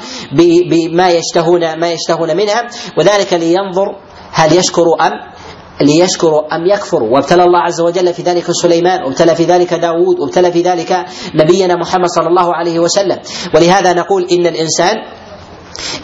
بما 0.69 1.09
يشتهون 1.09 1.79
ما 1.79 1.91
يشتهون 1.91 2.37
منها. 2.37 2.67
وذلك 2.97 3.33
لينظر 3.33 3.95
هل 4.31 4.57
يشكر 4.57 4.85
أم 5.01 5.11
ليشكروا 5.81 6.55
أم 6.55 6.65
يكفروا 6.65 7.09
وابتلى 7.09 7.43
الله 7.43 7.59
عز 7.59 7.81
وجل 7.81 8.13
في 8.13 8.21
ذلك 8.21 8.51
سليمان 8.51 9.03
وابتلى 9.03 9.35
في 9.35 9.43
ذلك 9.43 9.73
داود 9.73 10.19
وابتلى 10.19 10.51
في 10.51 10.61
ذلك 10.61 11.05
نبينا 11.35 11.75
محمد 11.75 12.07
صلى 12.07 12.27
الله 12.27 12.55
عليه 12.55 12.79
وسلم. 12.79 13.17
ولهذا 13.55 13.93
نقول 13.93 14.27
إن 14.31 14.47
الإنسان 14.47 14.95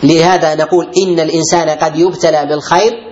لهذا 0.04 0.56
نقول 0.56 0.92
إن 0.98 1.20
الإنسان 1.20 1.70
قد 1.70 1.96
يبتلى 2.00 2.46
بالخير 2.46 3.07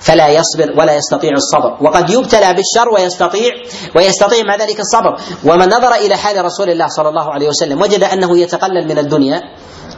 فلا 0.00 0.28
يصبر 0.28 0.74
ولا 0.78 0.94
يستطيع 0.94 1.32
الصبر. 1.32 1.76
وقد 1.80 2.10
يبتلى 2.10 2.54
بالشر 2.54 2.88
ويستطيع 2.94 3.50
ويستطيع 3.96 4.44
مع 4.44 4.56
ذلك 4.56 4.80
الصبر. 4.80 5.16
ومن 5.44 5.66
نظر 5.66 5.94
إلى 5.94 6.16
حال 6.16 6.44
رسول 6.44 6.70
الله 6.70 6.86
صلى 6.88 7.08
الله 7.08 7.32
عليه 7.32 7.48
وسلم 7.48 7.82
وجد 7.82 8.04
أنه 8.04 8.38
يتقلل 8.38 8.84
من 8.88 8.98
الدنيا. 8.98 9.42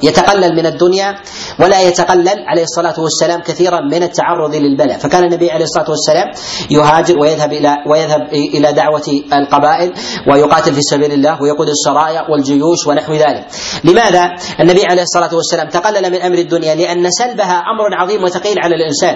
يتقلل 0.03 0.57
من 0.57 0.67
الدنيا 0.67 1.15
ولا 1.61 1.81
يتقلل 1.81 2.39
عليه 2.49 2.63
الصلاة 2.63 3.01
والسلام 3.01 3.41
كثيرا 3.41 3.81
من 3.81 4.03
التعرض 4.03 4.55
للبلاء. 4.55 4.99
فكان 4.99 5.25
النبي 5.25 5.51
عليه 5.51 5.65
الصلاة 5.65 5.91
والسلام 5.91 6.27
يهاجر 6.71 7.19
ويذهب 7.19 7.53
إلى 7.53 7.77
ويذهب 7.87 8.21
إلى 8.33 8.73
دعوة 8.73 9.09
القبائل 9.33 9.93
ويقاتل 10.33 10.75
في 10.75 10.83
سبيل 10.83 11.13
الله 11.13 11.43
ويقود 11.43 11.69
السرايا 11.69 12.31
والجيوش 12.31 12.87
ونحو 12.87 13.13
ذلك. 13.13 13.47
لماذا؟ 13.85 14.23
النبي 14.61 14.85
عليه 14.85 15.03
الصلاة 15.03 15.35
والسلام 15.35 15.69
تقلل 15.69 16.11
من 16.11 16.23
أمر 16.23 16.39
الدنيا 16.39 16.75
لأن 16.75 17.11
سلبها 17.11 17.63
أمر 17.73 17.95
عظيم 17.95 18.25
وثقيل 18.25 18.57
على 18.59 18.75
الإنسان. 18.75 19.15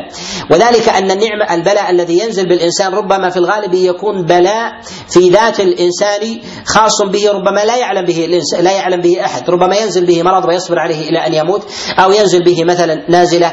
وذلك 0.50 0.88
أن 0.88 1.10
النعمة 1.10 1.54
البلاء 1.54 1.90
الذي 1.90 2.18
ينزل 2.18 2.48
بالإنسان 2.48 2.94
ربما 2.94 3.30
في 3.30 3.36
الغالب 3.36 3.74
يكون 3.74 4.22
بلاء 4.22 4.72
في 5.08 5.30
ذات 5.30 5.60
الإنسان 5.60 6.40
خاص 6.66 7.02
به 7.02 7.30
ربما 7.32 7.64
لا 7.64 7.76
يعلم 7.76 8.06
به 8.06 8.24
الإنسان 8.24 8.64
لا 8.64 8.72
يعلم 8.72 9.00
به 9.00 9.24
أحد 9.24 9.50
ربما 9.50 9.76
ينزل 9.76 10.06
به 10.06 10.22
مرض 10.22 10.46
ويصبر 10.74 10.78
عليه 10.78 11.08
إلى 11.08 11.26
أن 11.26 11.34
يموت 11.34 11.62
أو 11.98 12.12
ينزل 12.12 12.44
به 12.44 12.64
مثلا 12.64 13.04
نازلة 13.08 13.52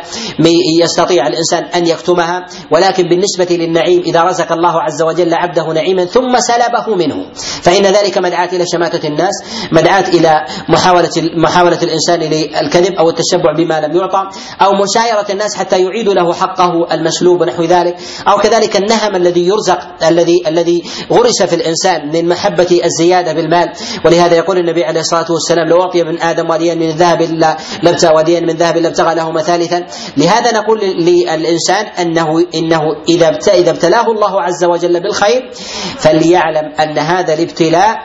يستطيع 0.83 1.27
الإنسان 1.27 1.63
أن 1.63 1.87
يكتمها. 1.87 2.45
ولكن 2.71 3.03
بالنسبة 3.03 3.55
للنعيم 3.55 4.01
إذا 4.01 4.23
رزق 4.23 4.51
الله 4.51 4.81
عز 4.81 5.01
وجل 5.01 5.33
عبده 5.33 5.73
نعيما 5.73 6.05
ثم 6.05 6.39
سلبه 6.39 6.95
منه. 6.95 7.33
فإن 7.61 7.85
ذلك 7.85 8.17
مدعاة 8.17 8.49
إلى 8.53 8.65
شماتة 8.73 9.07
الناس 9.07 9.33
مدعاة 9.71 10.07
إلى 10.07 10.45
محاولة 10.69 11.09
محاولة 11.37 11.79
الإنسان 11.83 12.19
للكذب 12.19 12.93
أو 12.93 13.09
التشبع 13.09 13.53
بما 13.57 13.79
لم 13.79 13.95
يعطى 13.95 14.23
أو 14.61 14.71
مشايرة 14.71 15.25
الناس 15.29 15.55
حتى 15.55 15.83
يعيدوا 15.83 16.13
له 16.13 16.33
حقه 16.33 16.93
المسلوب 16.93 17.41
ونحو 17.41 17.63
ذلك. 17.63 17.97
أو 18.27 18.37
كذلك 18.37 18.77
النهم 18.77 19.15
الذي 19.15 19.47
يرزق 19.47 19.79
الذي 20.07 20.43
الذي 20.47 20.83
غرس 21.11 21.43
في 21.43 21.55
الإنسان 21.55 22.11
من 22.13 22.27
محبة 22.29 22.81
الزيادة 22.83 23.33
بالمال. 23.33 23.67
ولهذا 24.05 24.35
يقول 24.35 24.57
النبي 24.57 24.83
عليه 24.83 24.99
الصلاة 24.99 25.31
والسلام 25.31 25.67
لو 25.67 25.81
أعطي 25.81 26.01
ابن 26.01 26.21
آدم 26.21 26.49
واديا 26.49 26.75
من 26.75 26.89
ذهب 27.11 27.57
لابتغى 27.83 28.13
واديا 28.15 28.39
من 28.39 28.55
ذهب 28.55 28.77
لابتغى 28.77 29.15
لهما 29.15 29.41
ثالثا. 29.41 29.85
لهذا 30.17 30.51
نقول 30.51 30.79
للإنسان 30.79 31.85
أنه 31.85 32.45
إنه 32.55 32.81
إذا 33.09 33.39
إذا 33.53 33.71
ابتلاه 33.71 34.11
الله 34.11 34.41
عز 34.41 34.63
وجل 34.63 35.03
بالخير 35.03 35.51
فليعلم 35.97 36.73
أن 36.79 36.99
هذا 36.99 37.33
الابتلاء 37.33 37.97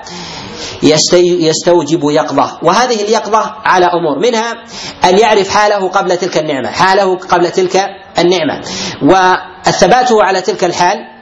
يستوجب 1.22 2.00
يقظة. 2.10 2.58
وهذه 2.62 3.04
اليقظة 3.04 3.54
على 3.64 3.86
أمور 3.86 4.18
منها 4.18 4.52
أن 5.04 5.18
يعرف 5.18 5.48
حاله 5.48 5.88
قبل 5.88 6.16
تلك 6.16 6.38
النعمة 6.38 6.70
حاله 6.70 7.16
قبل 7.16 7.50
تلك 7.50 7.86
النعمة. 8.18 8.60
والثبات 9.02 10.12
على 10.12 10.40
تلك 10.40 10.64
الحال 10.64 11.15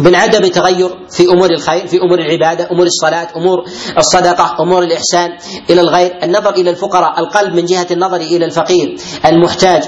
من 0.00 0.14
عدم 0.14 0.46
تغير 0.46 0.90
في 1.10 1.22
أمور 1.32 1.50
الخير 1.50 1.86
في 1.86 1.96
أمور 1.96 2.18
العبادة 2.18 2.68
أمور 2.72 2.86
الصلاة 2.86 3.28
أمور 3.36 3.64
الصدقة 3.98 4.56
أمور 4.60 4.82
الإحسان 4.82 5.30
إلى 5.70 5.80
الغير. 5.80 6.18
النظر 6.22 6.50
إلى 6.50 6.70
الفقراء 6.70 7.20
القلب 7.20 7.54
من 7.54 7.64
جهة 7.64 7.86
النظر 7.90 8.16
إلى 8.16 8.44
الفقير 8.44 8.96
المحتاج 9.26 9.82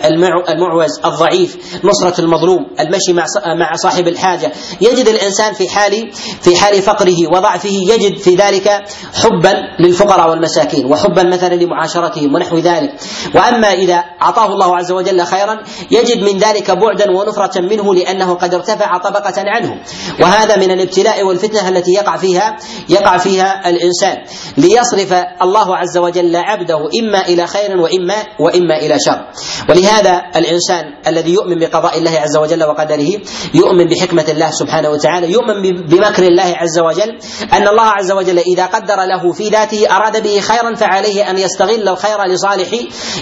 المعوز 0.48 1.00
الضعيف 1.04 1.80
نصرة 1.84 2.20
المظلوم 2.20 2.66
المشي 2.80 3.12
مع 3.12 3.24
مع 3.60 3.74
صاحب 3.74 4.08
الحاجة. 4.08 4.52
يجد 4.80 5.08
الإنسان 5.08 5.52
في 5.52 5.68
حال 5.68 6.12
في 6.40 6.56
حال 6.56 6.82
فقره 6.82 7.16
وضعفه 7.34 7.68
يجد 7.68 8.16
في 8.18 8.34
ذلك 8.34 8.68
حبا 9.14 9.54
للفقراء 9.80 10.30
والمساكين 10.30 10.86
وحبا 10.86 11.22
مثلا 11.22 11.54
لمعاشرتهم 11.54 12.34
ونحو 12.34 12.58
ذلك. 12.58 12.90
وأما 13.34 13.72
إذا 13.72 14.04
أعطاه 14.22 14.46
الله 14.52 14.76
عز 14.76 14.92
وجل 14.92 15.24
خيرا 15.24 15.62
يجد 15.90 16.22
من 16.22 16.38
ذلك 16.38 16.70
بعدا 16.70 17.10
ونفرة 17.10 17.60
منه 17.60 17.94
لأنه 17.94 18.34
قد 18.34 18.54
ارتفع 18.54 18.98
طبقة 18.98 19.34
عنه. 19.36 19.80
وهذا 20.20 20.56
من 20.56 20.70
الابتلاء 20.70 21.22
والفتنة 21.22 21.68
التي 21.68 21.92
يقع 21.92 22.16
فيها 22.16 22.56
يقع 22.88 23.16
فيها 23.16 23.68
الإنسان. 23.68 24.16
ليصرف 24.56 25.12
الله 25.42 25.76
عز 25.76 25.98
وجل 25.98 26.36
عبده 26.36 26.88
إما 27.02 27.26
إلى 27.28 27.46
خير 27.46 27.76
واما 27.76 28.16
وإما 28.40 28.76
إلى 28.76 28.96
شر. 29.06 29.26
ولهذا 29.68 30.22
الإنسان 30.36 30.84
الذي 31.06 31.32
يؤمن 31.32 31.58
بقضاء 31.58 31.98
الله 31.98 32.10
عز 32.10 32.36
وجل 32.36 32.64
وقدره 32.64 33.10
يؤمن 33.54 33.86
بحكمة 33.86 34.24
الله 34.28 34.50
سبحانه 34.50 34.88
وتعالى 34.90 35.32
يؤمن 35.32 35.86
بمكر 35.86 36.22
الله 36.22 36.54
عز 36.56 36.78
وجل 36.78 37.18
أن 37.52 37.68
الله 37.68 37.86
عز 37.86 38.12
وجل 38.12 38.38
إذا 38.38 38.66
قدر 38.66 38.96
له 38.96 39.32
في 39.32 39.48
ذاته 39.48 39.96
أراد 39.96 40.22
به 40.22 40.40
خيرا 40.40 40.74
فعليه 40.74 41.30
أن 41.30 41.38
يستغل 41.38 41.88
الخير 41.88 42.24
لصالح 42.24 42.68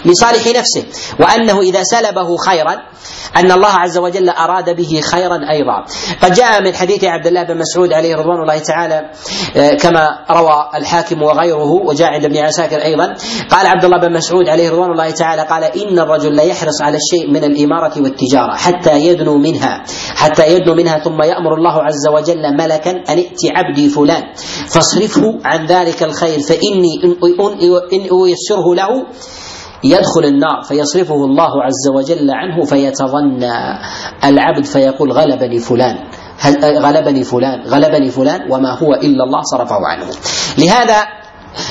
لصالح 0.04 0.46
نفسه. 0.46 0.85
وأنه 1.20 1.61
إذا 1.61 1.83
سلبه 1.83 2.37
خيرا 2.37 2.76
أن 3.37 3.52
الله 3.52 3.72
عز 3.72 3.98
وجل 3.98 4.28
أراد 4.28 4.76
به 4.76 5.00
خيرا 5.00 5.38
أيضا. 5.50 5.85
قد 6.22 6.33
جاء 6.33 6.58
من 6.61 6.75
حديث 6.75 7.05
عبد 7.05 7.27
الله 7.27 7.42
بن 7.42 7.59
مسعود 7.59 7.92
عليه 7.92 8.14
رضوان 8.14 8.40
الله 8.42 8.59
تعالى 8.59 9.11
آه، 9.57 9.75
كما 9.75 10.09
روى 10.31 10.68
الحاكم 10.75 11.23
وغيره 11.23 11.71
وجاء 11.88 12.09
عند 12.09 12.25
ابن 12.25 12.37
عساكر 12.37 12.83
أيضا. 12.85 13.14
قال 13.51 13.66
عبد 13.66 13.85
الله 13.85 13.99
بن 14.09 14.12
مسعود 14.12 14.49
عليه 14.49 14.71
رضوان 14.71 14.90
الله 14.90 15.11
تعالى 15.11 15.42
قال 15.42 15.64
إن 15.64 15.99
الرجل 15.99 16.37
لا 16.37 16.42
يحرص 16.42 16.83
على 16.83 16.97
الشيء 16.97 17.31
من 17.31 17.44
الإمارة 17.44 18.03
والتجارة 18.03 18.55
حتى 18.57 19.01
يدنو 19.07 19.38
منها 19.38 19.83
حتى 20.16 20.55
يدنو 20.55 20.75
منها 20.75 20.99
ثم 20.99 21.23
يأمر 21.23 21.55
الله 21.55 21.83
عز 21.83 22.09
وجل 22.14 22.42
ملكا 22.59 22.90
أن 22.90 23.18
ائت 23.18 23.40
عبدي 23.57 23.88
فلان 23.88 24.23
فاصرفه 24.75 25.38
عن 25.44 25.66
ذلك 25.66 26.03
الخير 26.03 26.38
فإني 26.40 26.92
إن 27.92 28.03
أيسره 28.03 28.75
له 28.75 29.07
يدخل 29.85 30.25
النار 30.25 30.62
فيصرفه 30.68 31.14
الله 31.14 31.51
عز 31.62 31.88
وجل 31.97 32.31
عنه 32.31 32.64
فيتظنى 32.64 33.53
العبد 34.25 34.64
فيقول 34.64 35.12
غلبني 35.12 35.59
فلان. 35.59 35.97
غلبني 36.64 37.24
فلان 37.24 37.62
غلبني 37.66 38.11
فلان 38.11 38.53
وما 38.53 38.79
هو 38.79 38.94
إلا 38.94 39.24
الله 39.24 39.40
صرفه 39.42 39.79
عنه 39.87 40.07
لهذا 40.59 41.03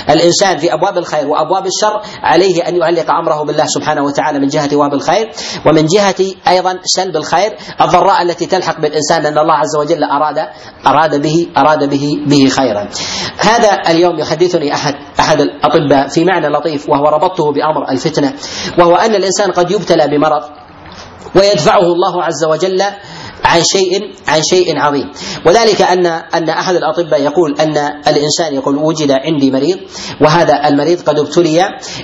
الإنسان 0.10 0.58
في 0.58 0.74
أبواب 0.74 0.98
الخير 0.98 1.28
وأبواب 1.28 1.66
الشر 1.66 2.02
عليه 2.24 2.68
أن 2.68 2.76
يعلق 2.76 3.12
أمره 3.12 3.44
بالله 3.44 3.66
سبحانه 3.68 4.04
وتعالى 4.04 4.40
من 4.40 4.48
جهة 4.48 4.66
أبواب 4.66 4.94
الخير 4.94 5.32
ومن 5.66 5.86
جهة 5.86 6.16
أيضا 6.48 6.80
سلب 6.84 7.16
الخير 7.16 7.56
الضراء 7.82 8.22
التي 8.22 8.46
تلحق 8.46 8.80
بالإنسان 8.82 9.26
ان 9.26 9.38
الله 9.38 9.54
عز 9.54 9.76
وجل 9.80 10.04
أراد 10.04 10.38
أراد 10.88 11.22
به 11.22 11.48
أراد 11.58 11.90
به 11.90 12.14
به 12.28 12.50
خيرا. 12.50 12.90
هذا 13.40 13.70
اليوم 13.90 14.20
يحدثني 14.20 14.74
أحد 14.74 14.94
أحد 15.20 15.42
الأطباء 15.42 16.08
في 16.08 16.26
معنى 16.26 16.48
لطيف 16.48 16.90
وهو 16.90 17.06
ربطته 17.06 17.52
بأمر 17.52 17.92
الفتنة 17.92 18.34
وهو 18.80 18.96
أن 18.96 19.16
الإنسان 19.16 19.52
قد 19.52 19.72
يبتلى 19.72 20.08
بمرض 20.08 20.44
ويدفعه 21.36 21.80
الله 21.82 22.24
عز 22.24 22.46
وجل 22.46 22.84
عن 23.44 23.62
شيء 23.64 24.02
عن 24.28 24.42
شيء 24.44 24.80
عظيم. 24.80 25.12
وذلك 25.46 25.82
أن 25.82 26.06
أن 26.06 26.50
أحد 26.50 26.76
الأطباء 26.76 27.22
يقول 27.22 27.56
أن 27.60 27.78
الإنسان 28.08 28.54
يقول 28.54 28.76
وجد 28.78 29.12
عندي 29.12 29.52
مريض 29.52 29.78
وهذا 30.22 30.68
المريض 30.68 31.02
قد 31.02 31.20
ابتلي 31.20 31.64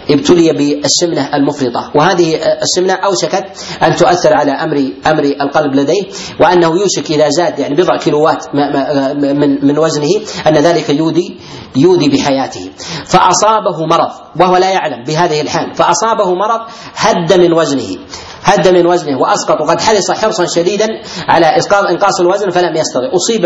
ابتلي 0.09 0.53
بالسمنة 0.53 1.35
المفرطة. 1.35 1.91
وهذه 1.95 2.39
السمنة 2.61 2.93
أوشكت 2.93 3.45
أن 3.83 3.95
تؤثر 3.95 4.33
على 4.33 4.51
أمر 4.51 4.91
أمر 5.07 5.23
القلب 5.23 5.75
لديه 5.75 6.03
وأنه 6.39 6.67
يوشك 6.79 7.11
إذا 7.11 7.29
زاد 7.29 7.59
يعني 7.59 7.75
بضع 7.75 7.97
كيلوات 7.97 8.45
من 8.55 9.65
من 9.67 9.77
وزنه 9.79 10.21
أن 10.47 10.57
ذلك 10.57 10.89
يودي 10.89 11.37
يودي 11.75 12.09
بحياته. 12.09 12.69
فأصابه 13.05 13.85
مرض 13.85 14.11
وهو 14.39 14.57
لا 14.57 14.69
يعلم 14.69 15.03
بهذه 15.03 15.41
الحال. 15.41 15.75
فأصابه 15.75 16.35
مرض 16.35 16.61
هد 16.95 17.33
من 17.33 17.53
وزنه 17.53 17.97
هد 18.43 18.67
من 18.67 18.87
وزنه 18.87 19.17
وأسقط 19.17 19.61
وقد 19.61 19.81
حرص 19.81 20.11
حرصا 20.11 20.45
شديدا 20.45 20.87
على 21.27 21.57
إسقاط 21.57 21.85
إنقاص 21.85 22.19
الوزن 22.19 22.49
فلم 22.49 22.75
يستطع. 22.75 23.09
أصيب 23.15 23.41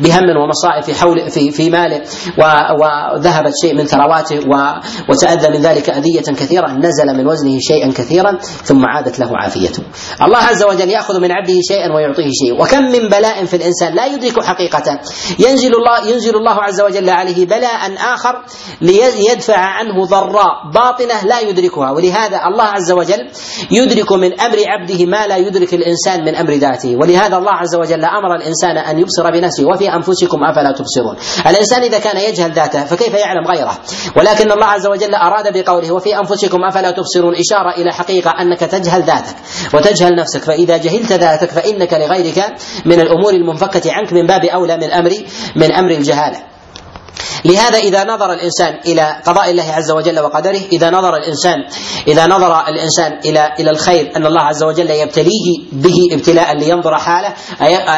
بهم 0.00 0.36
ومصائب 0.36 0.82
في 0.82 0.94
حول 0.94 1.30
في 1.30 1.50
في 1.50 1.70
ماله 1.70 2.02
وذهبت 2.78 3.52
شيء 3.62 3.74
من 3.74 3.86
ثرواته 3.86 4.40
وتأذى 5.08 5.48
من 5.48 5.60
ذلك 5.60 5.90
أذية 5.90 6.20
كثيرة. 6.20 6.68
نزل 6.72 7.16
من 7.16 7.26
وزنه 7.26 7.58
شيئا 7.60 7.92
كثيرا 7.92 8.38
ثم 8.40 8.86
عادت 8.86 9.18
له 9.18 9.30
عافيته. 9.36 9.82
الله 10.22 10.38
عز 10.38 10.62
وجل 10.62 10.90
يأخذ 10.90 11.20
من 11.20 11.32
عبده 11.32 11.54
شيئا 11.68 11.92
ويعطيه 11.94 12.30
شيء. 12.44 12.62
وكم 12.62 12.84
من 12.84 13.08
بلاء 13.08 13.44
في 13.44 13.56
الإنسان 13.56 13.94
لا 13.94 14.06
يدرك 14.06 14.44
حقيقته 14.44 14.98
ينزل 15.38 15.74
الله 15.74 16.08
ينزل 16.08 16.36
الله 16.36 16.62
عز 16.62 16.80
وجل 16.80 17.10
عليه 17.10 17.46
بلاء 17.46 17.94
آخر 18.14 18.44
ليدفع 18.80 19.58
عنه 19.58 20.04
ضراء. 20.04 20.70
باطنة 20.74 21.24
لا 21.24 21.40
يدركها. 21.40 21.90
ولهذا 21.90 22.36
الله 22.46 22.64
عز 22.64 22.92
وجل 22.92 23.28
يدرك 23.70 24.12
من 24.12 24.40
أمر 24.40 24.58
عبده 24.68 25.06
ما 25.06 25.26
لا 25.26 25.36
يدرك 25.36 25.74
الإنسان 25.74 26.20
من 26.24 26.34
أمر 26.36 26.52
ذاته. 26.52 26.96
ولهذا 27.12 27.36
الله 27.36 27.52
عز 27.52 27.74
وجل 27.76 28.04
أمر 28.04 28.36
الإنسان 28.36 28.76
أن 28.78 28.98
يبصر 28.98 29.30
بنفسه 29.30 29.66
وفي 29.66 29.94
أنفسكم 29.94 30.44
أفلا 30.44 30.72
تبصرون. 30.72 31.16
الإنسان 31.46 31.82
إذا 31.82 31.98
كان 31.98 32.16
يجهل 32.16 32.52
ذاته 32.52 32.84
فكيف 32.84 33.14
يعلم 33.14 33.46
غيره؟ 33.46 33.78
ولكن 34.16 34.52
الله 34.52 34.66
عز 34.66 34.86
وجل 34.86 35.14
أراد 35.14 35.58
بقوله 35.58 35.92
وفي 35.92 36.18
أنفسكم 36.18 36.64
أفلا 36.64 36.90
تبصرون 36.90 37.34
إشارة 37.36 37.82
إلى 37.82 37.92
حقيقة 37.92 38.30
أنك 38.30 38.60
تجهل 38.60 39.02
ذاتك 39.02 39.36
وتجهل 39.74 40.16
نفسك 40.16 40.42
فإذا 40.42 40.76
جهلت 40.76 41.12
ذاتك 41.12 41.50
فإنك 41.50 41.92
لغيرك 41.92 42.54
من 42.84 43.00
الأمور 43.00 43.32
المنفكة 43.32 43.92
عنك 43.92 44.12
من 44.12 44.26
باب 44.26 44.44
أولى 44.44 44.76
من 44.76 44.92
أمر 44.92 45.10
من 45.56 45.72
أمر 45.72 45.90
الجهالة. 45.90 46.51
لهذا 47.44 47.78
إذا 47.78 48.04
نظر 48.04 48.32
الإنسان 48.32 48.78
إلى 48.86 49.20
قضاء 49.26 49.50
الله 49.50 49.72
عز 49.72 49.90
وجل 49.90 50.20
وقدره 50.20 50.60
إذا 50.72 50.90
نظر 50.90 51.16
الإنسان 51.16 51.58
إذا 52.08 52.26
نظر 52.26 52.68
الإنسان 52.68 53.18
إلى 53.24 53.54
إلى 53.60 53.70
الخير 53.70 54.12
أن 54.16 54.26
الله 54.26 54.40
عز 54.40 54.62
وجل 54.62 54.90
يبتليه 54.90 55.58
به 55.72 55.96
ابتلاء 56.12 56.56
لينظر 56.56 56.98
حاله 56.98 57.34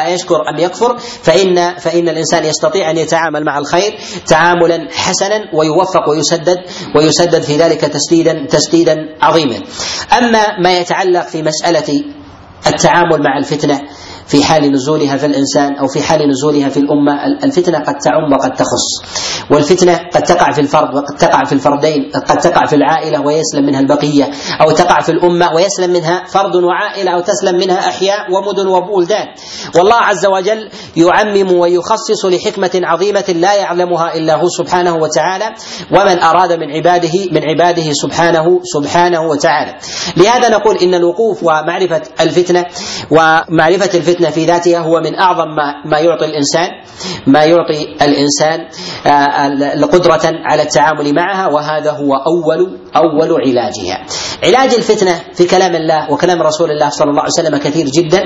أيشكر 0.05 0.35
أم 0.49 0.59
يكفر؟ 0.59 0.97
فإن 0.97 1.75
فإن 1.77 2.09
الإنسان 2.09 2.45
يستطيع 2.45 2.91
أن 2.91 2.97
يتعامل 2.97 3.45
مع 3.45 3.57
الخير 3.57 3.97
تعاملا 4.27 4.87
حسنا 4.91 5.41
ويوفق 5.53 6.09
ويسدد 6.09 6.57
ويسدد 6.95 7.41
في 7.41 7.57
ذلك 7.57 7.81
تسديدا 7.81 8.45
تسديدا 8.49 8.95
عظيما. 9.21 9.55
أما 10.17 10.59
ما 10.59 10.77
يتعلق 10.77 11.27
في 11.27 11.43
مسألة 11.43 12.03
التعامل 12.67 13.23
مع 13.23 13.37
الفتنة 13.37 13.81
في 14.27 14.43
حال 14.43 14.71
نزولها 14.71 15.17
في 15.17 15.25
الإنسان 15.25 15.75
أو 15.75 15.87
في 15.87 16.01
حال 16.01 16.29
نزولها 16.29 16.69
في 16.69 16.77
الأمة 16.77 17.25
الفتنة 17.43 17.79
قد 17.79 17.97
تعم 17.97 18.33
وقد 18.33 18.53
تخص. 18.53 19.15
والفتنة 19.51 19.99
قد 20.13 20.23
تقع 20.23 20.51
في 20.51 20.61
الفرد 20.61 20.95
وقد 20.95 21.15
تقع 21.17 21.43
في 21.43 21.53
الفردين 21.53 22.11
قد 22.29 22.37
تقع 22.37 22.65
في 22.65 22.75
العائلة 22.75 23.21
ويسلم 23.21 23.65
منها 23.65 23.79
البقية 23.79 24.31
أو 24.61 24.71
تقع 24.71 25.01
في 25.01 25.11
الأمة 25.11 25.53
ويسلم 25.53 25.93
منها 25.93 26.23
فرد 26.27 26.55
وعائلة 26.55 27.11
أو 27.11 27.19
تسلم 27.19 27.59
منها 27.59 27.79
أحياء 27.79 28.31
ومدن 28.31 28.67
وبلدان. 28.67 29.27
والله 29.75 29.95
عز 29.95 30.25
وجل 30.25 30.69
يعمم 30.97 31.51
ويخصص 31.51 32.25
لحكمة 32.25 32.71
عظيمة 32.83 33.25
لا 33.35 33.53
يعلمها 33.53 34.15
إلا 34.15 34.35
هو 34.35 34.47
سبحانه 34.47 34.95
وتعالى 34.95 35.53
ومن 35.91 36.19
أراد 36.19 36.53
من 36.53 36.71
عباده 36.71 37.13
من 37.31 37.41
عباده 37.49 37.91
سبحانه 37.93 38.59
سبحانه 38.63 39.21
وتعالى. 39.21 39.75
لهذا 40.17 40.49
نقول 40.49 40.77
إن 40.77 40.93
الوقوف 40.93 41.43
ومعرفة 41.43 42.01
الفتنة 42.21 42.65
ومعرفة 43.11 43.89
الفتنة 43.97 44.14
الفتنة 44.15 44.29
في 44.29 44.45
ذاتها 44.45 44.79
هو 44.79 44.99
من 44.99 45.19
أعظم 45.19 45.47
ما, 45.47 45.81
ما 45.85 45.99
يعطي 45.99 46.25
الانسان 46.25 46.69
ما 47.27 47.43
يعطي 47.43 47.83
الإنسان 48.01 48.59
آه، 49.07 49.85
قدره 49.85 50.21
على 50.45 50.61
التعامل 50.61 51.15
معها 51.15 51.47
وهذا 51.47 51.91
هو 51.91 52.15
اول 52.15 52.79
أول 52.95 53.41
علاجها. 53.41 54.05
علاج 54.43 54.73
الفتنة 54.73 55.21
في 55.33 55.45
كلام 55.45 55.75
الله 55.75 56.11
وكلام 56.11 56.41
رسول 56.41 56.71
الله 56.71 56.89
صلى 56.89 57.09
الله 57.09 57.21
عليه 57.21 57.31
وسلم 57.39 57.57
كثير 57.57 57.85
جدا 57.85 58.21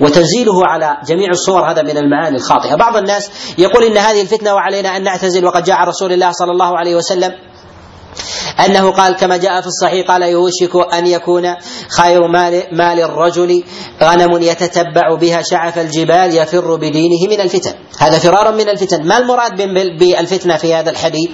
وتنزيله 0.00 0.66
على 0.66 0.96
جميع 1.06 1.30
الصور 1.30 1.70
هذا 1.70 1.82
من 1.82 1.96
المعاني 1.98 2.36
الخاطئة، 2.36 2.74
بعض 2.74 2.96
الناس 2.96 3.30
يقول 3.58 3.84
إن 3.84 3.98
هذه 3.98 4.22
الفتنة 4.22 4.54
وعلينا 4.54 4.96
أن 4.96 5.02
نعتزل 5.02 5.44
وقد 5.46 5.64
جاء 5.64 5.76
رسول 5.84 6.12
الله 6.12 6.30
صلى 6.30 6.52
الله 6.52 6.78
عليه 6.78 6.96
وسلم 6.96 7.32
أنه 8.66 8.90
قال 8.90 9.16
كما 9.16 9.36
جاء 9.36 9.60
في 9.60 9.66
الصحيح 9.66 10.06
قال 10.06 10.22
يوشك 10.22 10.94
أن 10.94 11.06
يكون 11.06 11.44
خير 11.96 12.28
مال, 12.28 12.62
مال 12.72 13.00
الرجل 13.00 13.64
غنم 14.02 14.42
يتتبع 14.42 15.14
بها 15.20 15.42
شعف 15.42 15.78
الجبال 15.78 16.36
يفر 16.36 16.76
بدينه 16.76 17.28
من 17.30 17.40
الفتن. 17.40 17.74
هذا 17.98 18.18
فرار 18.18 18.54
من 18.54 18.68
الفتن. 18.68 19.06
ما 19.06 19.18
المراد 19.18 19.56
بالفتنة 19.98 20.56
في 20.56 20.74
هذا 20.74 20.90
الحديث؟ 20.90 21.30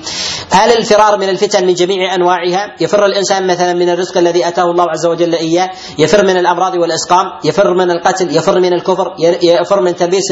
هل 0.50 0.72
الفرار 0.72 1.18
من 1.18 1.28
الفتن 1.28 1.66
من 1.66 1.74
جميع 1.74 2.14
أنواعها؟ 2.14 2.74
يفر 2.80 3.06
الإنسان 3.06 3.46
مثلا 3.46 3.72
من 3.74 3.88
الرزق 3.88 4.18
الذي 4.18 4.48
أتاه 4.48 4.70
الله 4.70 4.84
عز 4.90 5.06
وجل 5.06 5.34
إياه. 5.34 5.70
يفر 5.98 6.24
من 6.24 6.36
الأمراض 6.36 6.74
والإسقام. 6.74 7.26
يفر 7.44 7.74
من 7.74 7.90
القتل. 7.90 8.36
يفر 8.36 8.60
من 8.60 8.72
الكفر. 8.72 9.14
يفر 9.42 9.80
من 9.80 9.96
تلبيس 9.96 10.30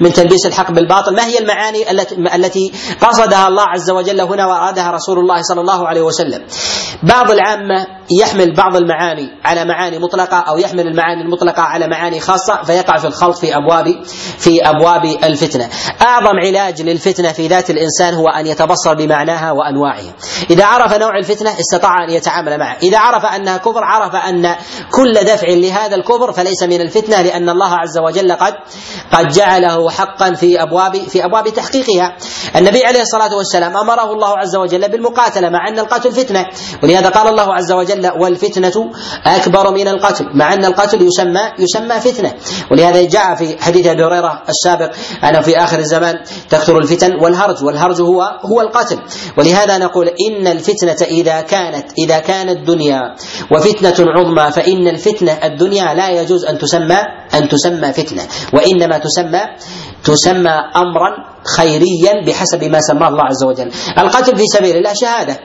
من 0.00 0.12
تلبيس 0.12 0.46
الحق 0.46 0.70
بالباطل. 0.72 1.16
ما 1.16 1.26
هي 1.26 1.38
المعاني 1.38 1.90
التي 1.90 2.14
التي 2.34 2.72
قصدها 3.00 3.48
الله 3.48 3.64
عز 3.68 3.90
وجل 3.90 4.20
هنا 4.20 4.46
وأرادها 4.46 4.90
رسول 4.90 5.18
الله 5.18 5.42
صلى 5.42 5.60
الله 5.60 5.79
عليه 5.88 6.02
وسلم 6.02 6.46
بعض 7.02 7.30
العامة 7.30 7.86
يحمل 8.20 8.56
بعض 8.56 8.76
المعاني 8.76 9.28
على 9.44 9.64
معاني 9.64 9.98
مطلقة 9.98 10.36
أو 10.36 10.58
يحمل 10.58 10.86
المعاني 10.86 11.22
المطلقة 11.22 11.62
على 11.62 11.88
معاني 11.88 12.20
خاصة 12.20 12.62
فيقع 12.62 12.96
في 12.98 13.06
الخلط 13.06 13.38
في 13.38 13.56
أبواب 13.56 14.04
في 14.38 14.68
أبواب 14.68 15.04
الفتنة. 15.24 15.68
أعظم 16.02 16.38
علاج 16.46 16.82
للفتنة 16.82 17.32
في 17.32 17.46
ذات 17.46 17.70
الإنسان 17.70 18.14
هو 18.14 18.28
أن 18.28 18.46
يتبصر 18.46 18.94
بمعناها 18.94 19.52
وأنواعها 19.52 20.12
إذا 20.50 20.64
عرف 20.64 20.94
نوع 20.94 21.18
الفتنة 21.18 21.50
استطاع 21.60 22.04
أن 22.04 22.10
يتعامل 22.10 22.58
معه. 22.58 22.76
إذا 22.82 22.98
عرف 22.98 23.26
أنها 23.26 23.56
كفر 23.56 23.84
عرف 23.84 24.14
أن 24.14 24.56
كل 24.92 25.14
دفع 25.14 25.48
لهذا 25.48 25.96
الكفر 25.96 26.32
فليس 26.32 26.62
من 26.62 26.80
الفتنة 26.80 27.22
لأن 27.22 27.48
الله 27.48 27.74
عز 27.74 27.98
وجل 27.98 28.32
قد 28.32 28.54
قد 29.12 29.28
جعله 29.28 29.90
حقا 29.90 30.34
في 30.34 30.62
أبواب 30.62 30.96
في 30.96 31.24
أبواب 31.24 31.48
تحقيقها. 31.48 32.16
النبي 32.56 32.84
عليه 32.84 33.00
الصلاة 33.00 33.36
والسلام 33.36 33.76
أمره 33.76 34.12
الله 34.12 34.38
عز 34.38 34.56
وجل 34.56 34.88
بالمقاتلة 34.88 35.48
مع 35.48 35.68
أن 35.70 35.78
القتل 35.78 36.12
فتنة. 36.12 36.46
ولهذا 36.82 37.08
قال 37.08 37.26
الله 37.28 37.48
عز 37.54 37.72
وجل 37.72 38.10
والفتنة 38.20 38.76
أكبر 39.26 39.74
من 39.74 39.88
القتل. 39.88 40.26
مع 40.34 40.54
أن 40.54 40.64
القتل 40.64 40.98
يسمى 41.02 41.44
يسمى 41.58 42.00
فتنة. 42.00 42.34
ولهذا 42.70 43.08
جاء 43.08 43.34
في 43.34 43.62
حديث 43.62 43.86
أبي 43.86 44.02
هريرة 44.04 44.42
السابق 44.48 44.90
أنه 45.24 45.40
في 45.40 45.58
آخر 45.58 45.78
الزمان 45.78 46.14
تكثر 46.50 46.78
الفتن 46.78 47.14
والهرج 47.22 47.64
والهرج 47.64 48.00
هو 48.00 48.22
هو 48.22 48.60
القتل. 48.60 48.98
ولهذا 49.38 49.78
نقول 49.78 50.06
إن 50.08 50.46
الفتنة 50.46 51.06
إذا 51.08 51.40
كانت 51.40 51.86
إذا 51.98 52.18
كانت 52.18 52.66
دنيا 52.66 53.00
وفتنة 53.52 54.06
عظمى 54.16 54.50
فإن 54.52 54.88
الفتنة 54.88 55.32
الدنيا 55.32 55.94
لا 55.94 56.10
يجوز 56.10 56.44
أن 56.44 56.58
تسمى 56.58 56.98
أن 57.34 57.48
تسمى 57.48 57.92
فتنة. 57.92 58.22
وإنما 58.54 58.98
تسمى 58.98 59.40
تسمى 60.04 60.54
أمرا 60.76 61.10
خيريا 61.56 62.26
بحسب 62.26 62.64
ما 62.64 62.80
سماه 62.80 63.08
الله 63.08 63.24
عز 63.24 63.44
وجل. 63.44 63.70
القتل 63.98 64.36
في 64.36 64.44
سبيل 64.46 64.76
الله 64.76 64.92
شهادة. 65.00 65.38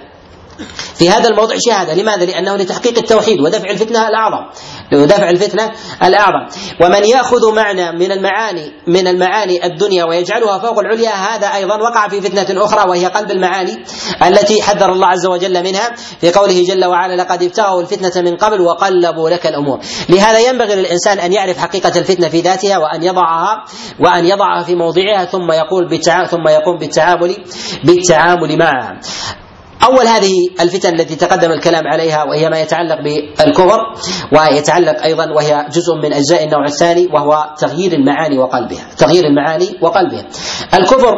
في 0.95 1.09
هذا 1.09 1.29
الموضع 1.29 1.55
شهادة. 1.67 1.93
لماذا؟ 1.93 2.25
لأنه 2.25 2.55
لتحقيق 2.55 2.97
التوحيد 2.97 3.41
ودفع 3.41 3.69
الفتنة 3.69 4.07
الأعظم. 4.07 4.45
ودفع 4.93 5.29
الفتنة 5.29 5.71
الأعظم. 6.03 6.47
ومن 6.81 7.05
يأخذ 7.05 7.55
معنى 7.55 7.91
من 7.91 8.11
المعاني 8.11 8.71
من 8.87 9.07
المعاني 9.07 9.65
الدنيا 9.65 10.03
ويجعلها 10.05 10.57
فوق 10.57 10.79
العليا 10.79 11.09
هذا 11.09 11.47
أيضا 11.47 11.75
وقع 11.75 12.07
في 12.07 12.21
فتنة 12.21 12.65
أخرى 12.65 12.89
وهي 12.89 13.05
قلب 13.05 13.31
المعاني 13.31 13.83
التي 14.27 14.61
حذر 14.61 14.91
الله 14.91 15.07
عز 15.07 15.25
وجل 15.25 15.63
منها 15.63 15.91
في 16.21 16.31
قوله 16.31 16.63
جل 16.63 16.85
وعلا 16.85 17.21
لقد 17.21 17.43
ابتغوا 17.43 17.81
الفتنة 17.81 18.21
من 18.21 18.37
قبل 18.37 18.61
وقلبوا 18.61 19.29
لك 19.29 19.47
الأمور 19.47 19.79
لهذا 20.09 20.39
ينبغي 20.39 20.75
للإنسان 20.75 21.19
أن 21.19 21.33
يعرف 21.33 21.57
حقيقة 21.57 21.99
الفتنة 21.99 22.29
في 22.29 22.41
ذاتها 22.41 22.77
وأن 22.77 23.03
يضعها 23.03 23.65
وأن 23.99 24.25
يضعها 24.25 24.63
في 24.63 24.75
موضعها 24.75 25.25
ثم 25.25 25.51
يقول 25.51 26.01
ثم 26.29 26.47
يقوم 26.47 26.77
بالتعامل 26.77 27.35
بالتعامل 27.83 28.57
معها. 28.57 28.99
أول 29.85 30.07
هذه 30.07 30.33
الفتن 30.59 30.99
التي 30.99 31.15
تقدم 31.15 31.51
الكلام 31.51 31.87
عليها 31.87 32.23
وهي 32.23 32.49
ما 32.49 32.61
يتعلق 32.61 32.97
بالكفر 33.01 33.79
ويتعلق 34.31 35.03
أيضا 35.03 35.31
وهي 35.35 35.65
جزء 35.71 35.95
من 36.03 36.13
أجزاء 36.13 36.43
النوع 36.43 36.65
الثاني 36.65 37.07
وهو 37.13 37.53
تغيير 37.57 37.93
المعاني 37.93 38.37
وقلبها 38.37 38.87
تغيير 38.97 39.23
المعاني 39.25 39.69
وقلبها. 39.81 40.25
الكفر 40.73 41.13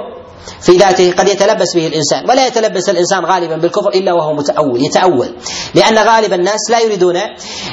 في 0.61 0.71
ذاته 0.71 1.11
قد 1.11 1.27
يتلبس 1.27 1.75
به 1.75 1.87
الإنسان 1.87 2.29
ولا 2.29 2.47
يتلبس 2.47 2.89
الإنسان 2.89 3.25
غالبا 3.25 3.57
بالكفر 3.57 3.89
إلا 3.89 4.13
وهو 4.13 4.33
متأول 4.33 4.85
يتأول. 4.85 5.29
لأن 5.75 5.97
غالب 5.97 6.33
الناس 6.33 6.69
لا 6.69 6.79
يريدون 6.79 7.15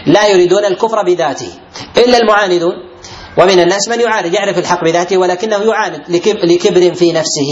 لا 0.06 0.26
يريدون 0.26 0.64
الكفر 0.64 1.02
بذاته 1.06 1.48
إلا 1.96 2.18
المعاندون. 2.18 2.93
ومن 3.38 3.60
الناس 3.60 3.88
من 3.88 4.00
يعاند 4.00 4.34
يعرف 4.34 4.58
الحق 4.58 4.84
بذاته 4.84 5.18
ولكنه 5.18 5.56
يعاند 5.56 6.02
لكبر 6.44 6.94
في 6.94 7.12
نفسه. 7.12 7.50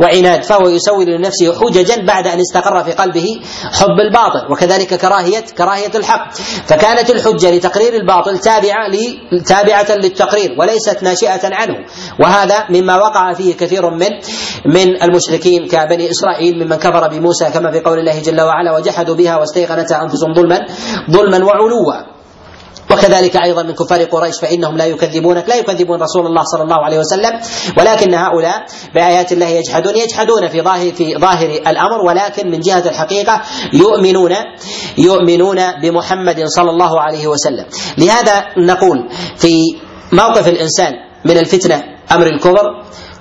وعناد 0.00 0.42
فهو 0.42 0.68
يسول 0.68 1.06
لنفسه 1.06 1.60
حججا 1.60 2.06
بعد 2.06 2.26
أن 2.26 2.40
استقر 2.40 2.84
في 2.84 2.92
قلبه 2.92 3.40
حب 3.72 3.98
الباطل 4.08 4.52
وكذلك 4.52 4.94
كراهيه 4.94 5.44
كراهية 5.58 5.90
الحق. 5.94 6.34
فكانت 6.66 7.10
الحجة 7.10 7.50
لتقرير 7.50 7.94
الباطل 7.94 8.38
تابعة 8.38 8.88
تابعة 9.46 9.86
للتقرير 9.96 10.50
وليست 10.58 11.02
ناشئة 11.02 11.40
عنه. 11.44 11.74
وهذا 12.20 12.66
مما 12.70 12.96
وقع 12.96 13.32
فيه 13.32 13.54
كثير 13.54 13.90
من 13.90 14.10
من 14.66 15.02
المشركين 15.02 15.66
كبني 15.68 16.10
إسرائيل 16.10 16.64
ممن 16.64 16.76
كفر 16.76 17.08
بموسى 17.08 17.50
كما 17.50 17.70
في 17.72 17.80
قول 17.80 17.98
الله 17.98 18.22
جل 18.22 18.40
وعلا 18.40 18.72
وجحدوا 18.76 19.14
بها 19.14 19.36
واستيقنتها 19.36 20.02
أنفسهم 20.02 20.34
ظلما 20.34 20.60
ظلما 21.10 21.44
وعلوا. 21.44 22.21
وكذلك 22.92 23.36
أيضا 23.36 23.62
من 23.62 23.72
كفار 23.72 24.04
قريش 24.04 24.40
فإنهم 24.40 24.76
لا 24.76 24.86
يكذبونك 24.86 25.48
لا 25.48 25.56
يكذبون 25.56 26.02
رسول 26.02 26.26
الله 26.26 26.42
صلى 26.42 26.62
الله 26.62 26.84
عليه 26.84 26.98
وسلم 26.98 27.40
ولكن 27.78 28.14
هؤلاء 28.14 28.64
بآيات 28.94 29.32
الله 29.32 29.46
يجحدون 29.46 29.96
يجحدون 29.96 30.48
في 30.48 30.60
ظاهر 30.62 30.92
في 30.92 31.14
ظاهر 31.18 31.50
الأمر 31.66 32.00
ولكن 32.06 32.50
من 32.50 32.60
جهة 32.60 32.88
الحقيقة 32.88 33.40
يؤمنون 33.72 34.32
يؤمنون 34.98 35.58
بمحمد 35.82 36.44
صلى 36.46 36.70
الله 36.70 37.00
عليه 37.00 37.26
وسلم. 37.26 37.66
لهذا 37.98 38.44
نقول 38.58 39.08
في 39.36 39.52
موقف 40.12 40.48
الإنسان 40.48 40.92
من 41.24 41.38
الفتنة 41.38 41.82
أمر 42.12 42.26
الكفر 42.26 42.66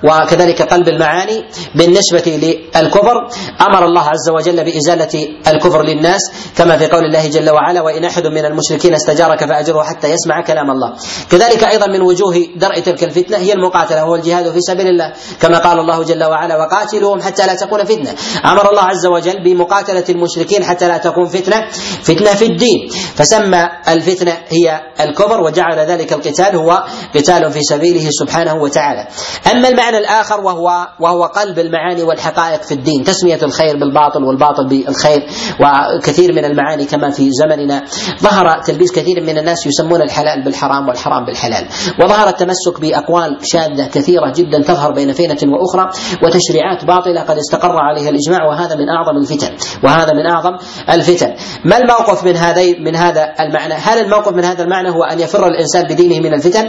وكذلك 0.03 0.61
قلب 0.61 0.87
المعاني 0.87 1.43
بالنسبة 1.75 2.25
للكفر. 2.25 3.27
أمر 3.61 3.85
الله 3.85 4.01
عز 4.01 4.29
وجل 4.29 4.63
بإزالة 4.63 5.27
الكفر 5.47 5.81
للناس 5.83 6.21
كما 6.57 6.77
في 6.77 6.87
قول 6.87 7.05
الله 7.05 7.27
جل 7.27 7.49
وعلا 7.49 7.81
وإن 7.81 8.05
أحد 8.05 8.27
من 8.27 8.45
المشركين 8.45 8.93
استجارك 8.93 9.45
فأجره 9.45 9.83
حتى 9.83 10.07
يسمع 10.11 10.41
كلام 10.41 10.71
الله. 10.71 10.93
كذلك 11.31 11.63
أيضا 11.63 11.87
من 11.87 12.01
وجوه 12.01 12.47
درء 12.55 12.79
تلك 12.79 13.03
الفتنة 13.03 13.37
هي 13.37 13.53
المقاتلة 13.53 14.03
وهو 14.03 14.15
الجهاد 14.15 14.51
في 14.51 14.61
سبيل 14.61 14.87
الله 14.87 15.13
كما 15.41 15.57
قال 15.57 15.79
الله 15.79 16.03
جل 16.03 16.23
وعلا 16.23 16.57
وقاتلوهم 16.57 17.21
حتى 17.21 17.47
لا 17.47 17.55
تكون 17.55 17.83
فتنة. 17.83 18.15
أمر 18.45 18.69
الله 18.69 18.81
عز 18.81 19.05
وجل 19.05 19.43
بمقاتلة 19.43 20.05
المشركين 20.09 20.63
حتى 20.63 20.87
لا 20.87 20.97
تكون 20.97 21.25
فتنة 21.25 21.67
فتنة 22.03 22.33
في 22.33 22.45
الدين. 22.45 22.89
فسمى 23.15 23.69
الفتنة 23.87 24.37
هي 24.49 24.81
الكفر 24.99 25.41
وجعل 25.41 25.79
ذلك 25.79 26.13
القتال 26.13 26.55
هو 26.55 26.83
قتال 27.15 27.51
في 27.51 27.59
سبيله 27.61 28.07
سبحانه 28.09 28.55
وتعالى. 28.55 29.07
أما 29.51 29.67
المعنى 29.67 29.90
المعنى 29.91 29.97
الآخر 29.97 30.41
وهو 30.41 30.87
وهو 30.99 31.23
قلب 31.23 31.59
المعاني 31.59 32.03
والحقائق 32.03 32.61
في 32.61 32.71
الدين. 32.71 33.03
تسمية 33.03 33.39
الخير 33.43 33.77
بالباطل 33.77 34.23
والباطل 34.23 34.67
بالخير 34.67 35.27
وكثير 35.59 36.33
من 36.33 36.45
المعاني 36.45 36.85
كما 36.85 37.09
في 37.09 37.29
زمننا. 37.31 37.83
ظهر 38.21 38.61
تلبيس 38.61 38.91
كثير 38.91 39.21
من 39.21 39.37
الناس 39.37 39.67
يسمون 39.67 40.01
الحلال 40.01 40.43
بالحرام 40.43 40.87
والحرام 40.87 41.25
بالحلال. 41.25 41.67
وظهر 42.03 42.29
التمسك 42.29 42.81
بأقوال 42.81 43.37
شاذة 43.43 43.87
كثيرة 43.93 44.33
جدا 44.35 44.61
تظهر 44.61 44.91
بين 44.91 45.13
فينة 45.13 45.37
وأخرى 45.43 45.89
وتشريعات 46.23 46.85
باطلة 46.85 47.21
قد 47.21 47.37
استقر 47.37 47.75
عليها 47.77 48.09
الإجماع 48.09 48.47
وهذا 48.49 48.75
من 48.75 48.89
أعظم 48.89 49.17
الفتن. 49.17 49.55
وهذا 49.83 50.13
من 50.13 50.25
أعظم 50.27 50.57
الفتن. 50.89 51.33
ما 51.65 51.77
الموقف 51.77 52.23
من 52.23 52.37
هذي 52.37 52.79
من 52.79 52.95
هذا 52.95 53.33
المعنى؟ 53.39 53.73
هل 53.73 53.99
الموقف 53.99 54.33
من 54.33 54.43
هذا 54.43 54.63
المعنى 54.63 54.89
هو 54.89 55.03
أن 55.03 55.19
يفر 55.19 55.47
الإنسان 55.47 55.83
بدينه 55.83 56.19
من 56.19 56.33
الفتن؟ 56.33 56.65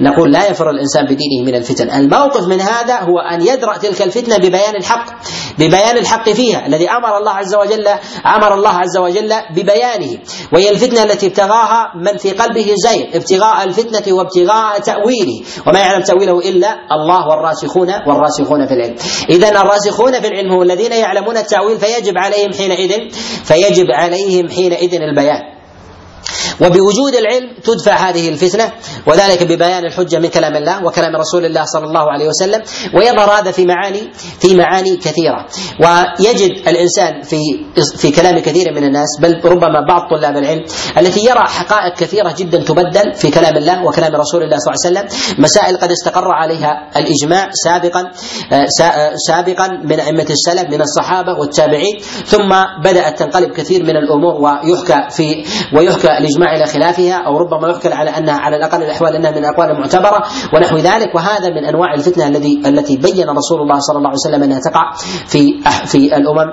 نقول 0.00 0.32
لا 0.32 0.50
يفر 0.50 0.70
الإنسان 0.70 1.04
بدينه 1.04 1.46
من 1.46 1.54
الفتن. 1.54 1.90
الموقف 1.90 2.48
من 2.48 2.60
هذا 2.62 3.00
هو 3.00 3.18
أن 3.18 3.40
يدرأ 3.40 3.76
تلك 3.76 4.02
الفتنة 4.02 4.36
ببيان 4.36 4.76
الحق 4.76 5.06
ببيان 5.58 5.96
الحق 5.96 6.30
فيها 6.30 6.66
الذي 6.66 6.90
أمر 6.90 7.18
الله 7.18 7.32
عز 7.32 7.54
وجل 7.54 7.88
أمر 8.26 8.54
الله 8.54 8.70
عز 8.70 8.96
وجل 8.96 9.32
ببيانه. 9.56 10.18
وهي 10.52 10.70
الفتنة 10.70 11.02
التي 11.02 11.26
ابتغاها 11.26 11.92
من 11.96 12.16
في 12.16 12.30
قلبه 12.30 12.74
زين 12.74 13.10
ابتغاء 13.14 13.64
الفتنة 13.64 14.14
وابتغاء 14.14 14.78
تأويله. 14.78 15.42
وما 15.66 15.80
يعلم 15.80 16.02
تأويله 16.02 16.38
إلا 16.38 16.76
الله 16.92 17.28
والراسخون 17.28 17.88
والراسخون 18.06 18.66
في 18.66 18.74
العلم. 18.74 18.96
إذا 19.30 19.48
الراسخون 19.48 20.20
في 20.20 20.28
العلم 20.28 20.52
هم 20.52 20.62
الذين 20.62 20.92
يعلمون 20.92 21.36
التأويل 21.36 21.78
فيجب 21.78 22.18
عليهم 22.18 22.52
حينئذ 22.52 22.92
فيجب 23.44 23.86
عليهم 23.90 24.48
حينئذ 24.48 24.94
البيان. 24.94 25.52
وبوجود 26.60 27.14
العلم 27.14 27.48
تدفع 27.64 27.92
هذه 28.08 28.28
الفتنة 28.28 28.72
وذلك 29.06 29.42
ببيان 29.42 29.84
الحجة 29.84 30.18
من 30.18 30.28
كلام 30.28 30.56
الله 30.56 30.84
وكلام 30.84 31.16
رسول 31.16 31.44
الله 31.44 31.64
صلى 31.64 31.84
الله 31.84 32.10
عليه 32.12 32.28
وسلم 32.28 32.62
ويظهر 32.94 33.30
هذا 33.30 33.50
في 33.50 33.66
معاني 33.66 34.12
في 34.40 34.54
معاني 34.56 34.96
كثيرة. 34.96 35.46
ويجد 35.80 36.68
الإنسان 36.68 37.22
في 37.22 37.36
في 37.96 38.10
كلام 38.10 38.38
كثير 38.38 38.72
من 38.72 38.84
الناس 38.84 39.08
بل 39.20 39.40
ربما 39.44 39.86
بعض 39.88 40.02
طلاب 40.18 40.36
العلم 40.36 40.64
التي 40.98 41.20
يرى 41.24 41.44
حقائق 41.48 41.94
كثيرة 41.98 42.34
جدا 42.38 42.58
تبدل 42.64 43.14
في 43.14 43.30
كلام 43.30 43.56
الله 43.56 43.84
وكلام 43.84 44.14
رسول 44.16 44.42
الله 44.42 44.56
صلى 44.58 44.74
الله 44.74 45.00
عليه 45.00 45.08
وسلم. 45.10 45.36
مسائل 45.42 45.76
قد 45.76 45.90
استقر 45.90 46.28
عليها 46.32 46.90
الإجماع 46.96 47.48
سابقا 47.64 48.10
سابقا 49.28 49.68
من 49.84 50.00
أئمة 50.00 50.26
السلف 50.30 50.62
من 50.74 50.80
الصحابة 50.80 51.32
والتابعين 51.40 51.98
ثم 52.26 52.48
بدأت 52.84 53.18
تنقلب 53.18 53.50
كثير 53.50 53.82
من 53.82 53.96
الأمور 53.96 54.34
ويحكى 54.34 55.10
في 55.10 55.44
ويحكى 55.76 56.08
الاجماع 56.42 56.56
إلى 56.56 56.66
خلافها 56.66 57.14
أو 57.26 57.38
ربما 57.38 57.68
يحكى 57.68 57.88
على 57.94 58.10
أنها 58.10 58.34
على 58.38 58.56
الأقل 58.56 58.82
الأحوال 58.82 59.16
أنها 59.16 59.30
من 59.30 59.38
الاقوال 59.38 59.70
المعتبره 59.70 60.22
ونحو 60.54 60.76
ذلك 60.76 61.14
وهذا 61.14 61.48
من 61.48 61.64
أنواع 61.64 61.94
الفتنة 61.94 62.26
الذي 62.26 62.62
التي 62.66 62.96
بين 62.96 63.28
رسول 63.30 63.60
الله 63.60 63.78
صلى 63.78 63.96
الله 63.98 64.08
عليه 64.08 64.18
وسلم 64.18 64.42
أنها 64.42 64.60
تقع 64.60 64.92
في 65.26 65.60
في 65.86 66.16
الأمم 66.16 66.52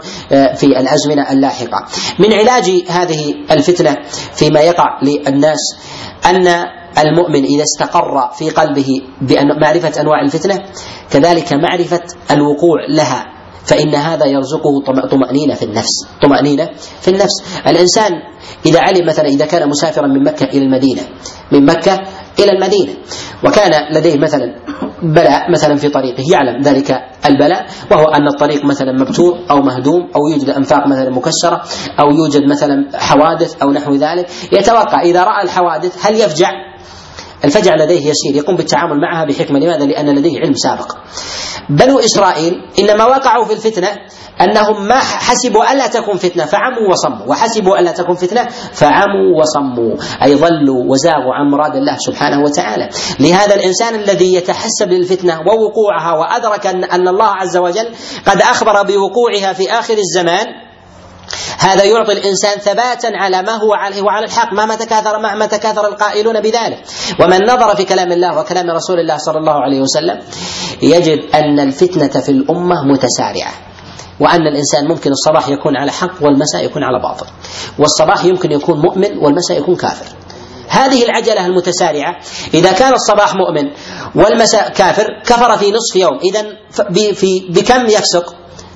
في 0.55 0.65
الأزمنة 0.65 1.31
اللاحقة. 1.31 1.85
من 2.19 2.33
علاج 2.33 2.83
هذه 2.89 3.35
الفتنة 3.51 3.97
فيما 4.33 4.59
يقع 4.59 4.99
للناس 5.03 5.59
أن 6.25 6.47
المؤمن 6.97 7.43
إذا 7.43 7.63
استقر 7.63 8.29
في 8.37 8.49
قلبه 8.49 9.01
بمعرفه 9.21 10.01
أنواع 10.01 10.21
الفتنة 10.21 10.59
كذلك 11.11 11.53
معرفة 11.53 12.01
الوقوع 12.31 12.77
لها 12.89 13.25
فإن 13.69 13.95
هذا 13.95 14.25
يرزقه 14.25 14.73
طمأنينة 15.11 15.53
في 15.53 15.63
النفس. 15.63 16.07
طمأنينة 16.21 16.69
في 17.01 17.07
النفس. 17.07 17.43
الإنسان 17.67 18.11
إذا 18.65 18.79
علم 18.79 19.07
مثلا 19.07 19.25
إذا 19.25 19.45
كان 19.45 19.69
مسافرا 19.69 20.07
من 20.07 20.23
مكة 20.23 20.43
إلى 20.45 20.65
المدينة 20.65 21.01
من 21.51 21.65
مكة 21.65 22.01
إلى 22.39 22.51
المدينة 22.51 22.93
وكان 23.45 23.71
لديه 23.95 24.17
مثلا 24.17 24.55
بلاء 25.03 25.51
مثلا 25.51 25.75
في 25.75 25.89
طريقه 25.89 26.23
يعلم 26.31 26.61
ذلك 26.61 27.01
البلاء 27.25 27.65
وهو 27.91 28.05
أن 28.05 28.27
الطريق 28.27 28.65
مثلا 28.65 28.91
مبتور 28.91 29.39
أو 29.51 29.61
مهدوم 29.61 30.09
أو 30.15 30.27
يوجد 30.27 30.49
أنفاق 30.49 30.87
مثلا 30.87 31.09
مكسرة 31.09 31.61
أو 31.99 32.09
يوجد 32.11 32.43
مثلا 32.49 32.89
حوادث 32.93 33.61
أو 33.61 33.71
نحو 33.71 33.95
ذلك. 33.95 34.27
يتوقع 34.51 35.01
إذا 35.01 35.23
رأى 35.23 35.43
الحوادث 35.43 36.05
هل 36.05 36.15
يفجع؟ 36.15 36.68
الفجع 37.43 37.75
لديه 37.75 38.09
يسير 38.09 38.35
يقوم 38.35 38.55
بالتعامل 38.55 39.01
معها 39.01 39.25
بحكمة. 39.25 39.59
لماذا؟ 39.59 39.85
لأن 39.85 40.09
لديه 40.15 40.39
علم 40.39 40.53
سابق. 40.53 40.95
بنو 41.69 41.99
إسرائيل 41.99 42.53
إنما 42.79 43.05
وقعوا 43.05 43.45
في 43.45 43.53
الفتنة 43.53 43.87
أنهم 44.41 44.87
ما 44.87 44.99
حسبوا 44.99 45.71
ألا 45.71 45.87
تكون 45.87 46.17
فتنة 46.17 46.45
فعموا 46.45 46.89
وصموا. 46.91 47.27
وحسبوا 47.27 47.79
ألا 47.79 47.91
تكون 47.91 48.15
فتنة 48.15 48.47
فعموا 48.73 49.39
وصموا. 49.39 49.95
أي 50.23 50.35
ضلوا 50.35 50.83
وزاغوا 50.91 51.33
عن 51.33 51.51
مراد 51.51 51.75
الله 51.75 51.97
سبحانه 51.97 52.43
وتعالى. 52.43 52.89
لهذا 53.19 53.55
الإنسان 53.55 53.95
الذي 53.95 54.33
يتحسب 54.33 54.89
للفتنة 54.89 55.39
ووقوعها 55.39 56.13
وأدرك 56.19 56.67
ان 56.67 56.83
أن 56.83 57.07
الله 57.07 57.27
عز 57.27 57.57
وجل 57.57 57.87
قد 58.25 58.41
أخبر 58.41 58.83
بوقوعها 58.83 59.53
في 59.53 59.71
آخر 59.71 59.97
الزمان 59.97 60.45
هذا 61.59 61.83
يعطي 61.83 62.11
الإنسان 62.11 62.59
ثباتا 62.59 63.07
على 63.13 63.41
ما 63.41 63.55
هو 63.55 63.73
عليه 63.73 64.01
وعلى 64.01 64.25
الحق 64.25 64.53
مهما 64.53 64.75
تكاثر 64.75 65.19
مهما 65.19 65.45
تكاثر 65.45 65.87
القائلون 65.87 66.41
بذلك. 66.41 66.83
ومن 67.19 67.43
نظر 67.43 67.75
في 67.75 67.85
كلام 67.85 68.11
الله 68.11 68.39
وكلام 68.39 68.69
رسول 68.71 68.99
الله 68.99 69.17
صلى 69.17 69.37
الله 69.37 69.53
عليه 69.53 69.81
وسلم 69.81 70.19
يجد 70.81 71.19
أن 71.35 71.59
الفتنة 71.59 72.21
في 72.21 72.29
الأمة 72.29 72.83
متسارعة 72.85 73.51
وأن 74.19 74.47
الإنسان 74.47 74.87
ممكن 74.87 75.11
الصباح 75.11 75.49
يكون 75.49 75.77
على 75.77 75.91
حق 75.91 76.23
والمساء 76.23 76.65
يكون 76.65 76.83
على 76.83 76.99
باطل 76.99 77.25
والصباح 77.79 78.25
يمكن 78.25 78.51
يكون 78.51 78.79
مؤمن 78.79 79.17
والمساء 79.17 79.57
يكون 79.57 79.75
كافر. 79.75 80.05
هذه 80.69 81.03
العجلة 81.03 81.45
المتسارعة 81.45 82.19
إذا 82.53 82.71
كان 82.71 82.93
الصباح 82.93 83.35
مؤمن 83.35 83.71
والمساء 84.15 84.69
كافر 84.69 85.05
كفر 85.25 85.57
في 85.57 85.71
نصف 85.71 85.95
يوم 85.95 86.19
إذا 86.23 86.45
بكم 87.49 87.85
يفسق 87.85 88.35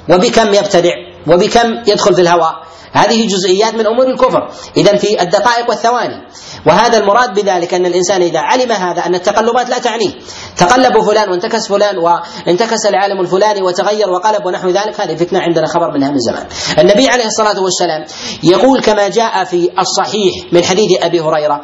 وبكم 0.09 0.53
يبتدع؟ 0.53 0.91
وبكم 1.27 1.67
يدخل 1.87 2.13
في 2.15 2.21
الهواء. 2.21 2.53
هذه 2.93 3.27
جزئيات 3.27 3.73
من 3.73 3.87
أمور 3.87 4.07
الكفر. 4.07 4.49
اذا 4.77 4.95
في 4.97 5.21
الدقائق 5.21 5.69
والثواني. 5.69 6.27
وهذا 6.67 6.97
المراد 6.97 7.33
بذلك 7.33 7.73
أن 7.73 7.85
الإنسان 7.85 8.21
إذا 8.21 8.39
علم 8.39 8.71
هذا 8.71 9.05
أن 9.05 9.15
التقلبات 9.15 9.69
لا 9.69 9.77
تعنيه 9.77 10.11
تقلب 10.57 11.01
فلان 11.01 11.29
وانتكس 11.29 11.67
فلان 11.67 11.97
وانتكس 11.97 12.85
العالم 12.85 13.21
الفلاني 13.21 13.61
وتغير 13.61 14.09
وقلب 14.09 14.45
ونحو 14.45 14.69
ذلك. 14.69 15.01
هذه 15.01 15.15
فتنة 15.15 15.39
عندنا 15.39 15.67
خبر 15.67 15.91
منها 15.97 16.11
من 16.11 16.19
زمان. 16.19 16.45
النبي 16.79 17.07
عليه 17.09 17.25
الصلاة 17.25 17.61
والسلام 17.61 18.05
يقول 18.43 18.81
كما 18.81 19.07
جاء 19.09 19.43
في 19.43 19.69
الصحيح 19.79 20.33
من 20.51 20.63
حديث 20.63 21.03
أبي 21.03 21.19
هريرة 21.21 21.61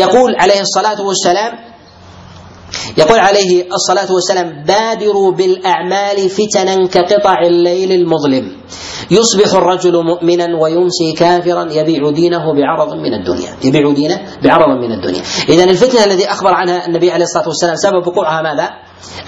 يقول 0.00 0.34
عليه 0.38 0.60
الصلاة 0.60 1.00
والسلام 1.02 1.52
يقول 2.96 3.18
عليه 3.18 3.66
الصلاة 3.74 4.12
والسلام 4.12 4.62
بادروا 4.66 5.32
بالأعمال 5.32 6.30
فتنا 6.30 6.86
كقطع 6.86 7.34
الليل 7.46 7.92
المظلم. 7.92 8.63
يصبح 9.10 9.54
الرجل 9.54 10.04
مؤمنا 10.04 10.46
ويمسي 10.62 11.12
كافرا 11.18 11.68
يبيع 11.72 12.10
دينه 12.10 12.54
بعرض 12.54 12.94
من 12.94 13.14
الدنيا 13.14 13.56
يبيع 13.64 13.92
دينه 13.92 14.20
بعرض 14.42 14.68
من 14.78 14.92
الدنيا 14.92 15.22
إذا 15.48 15.64
الفتنة 15.64 16.04
الذي 16.04 16.30
أخبر 16.30 16.54
عنها 16.54 16.86
النبي 16.86 17.10
عليه 17.10 17.24
الصلاة 17.24 17.48
والسلام 17.48 17.76
سبب 17.76 18.06
وقوعها 18.06 18.42
ماذا؟ 18.42 18.70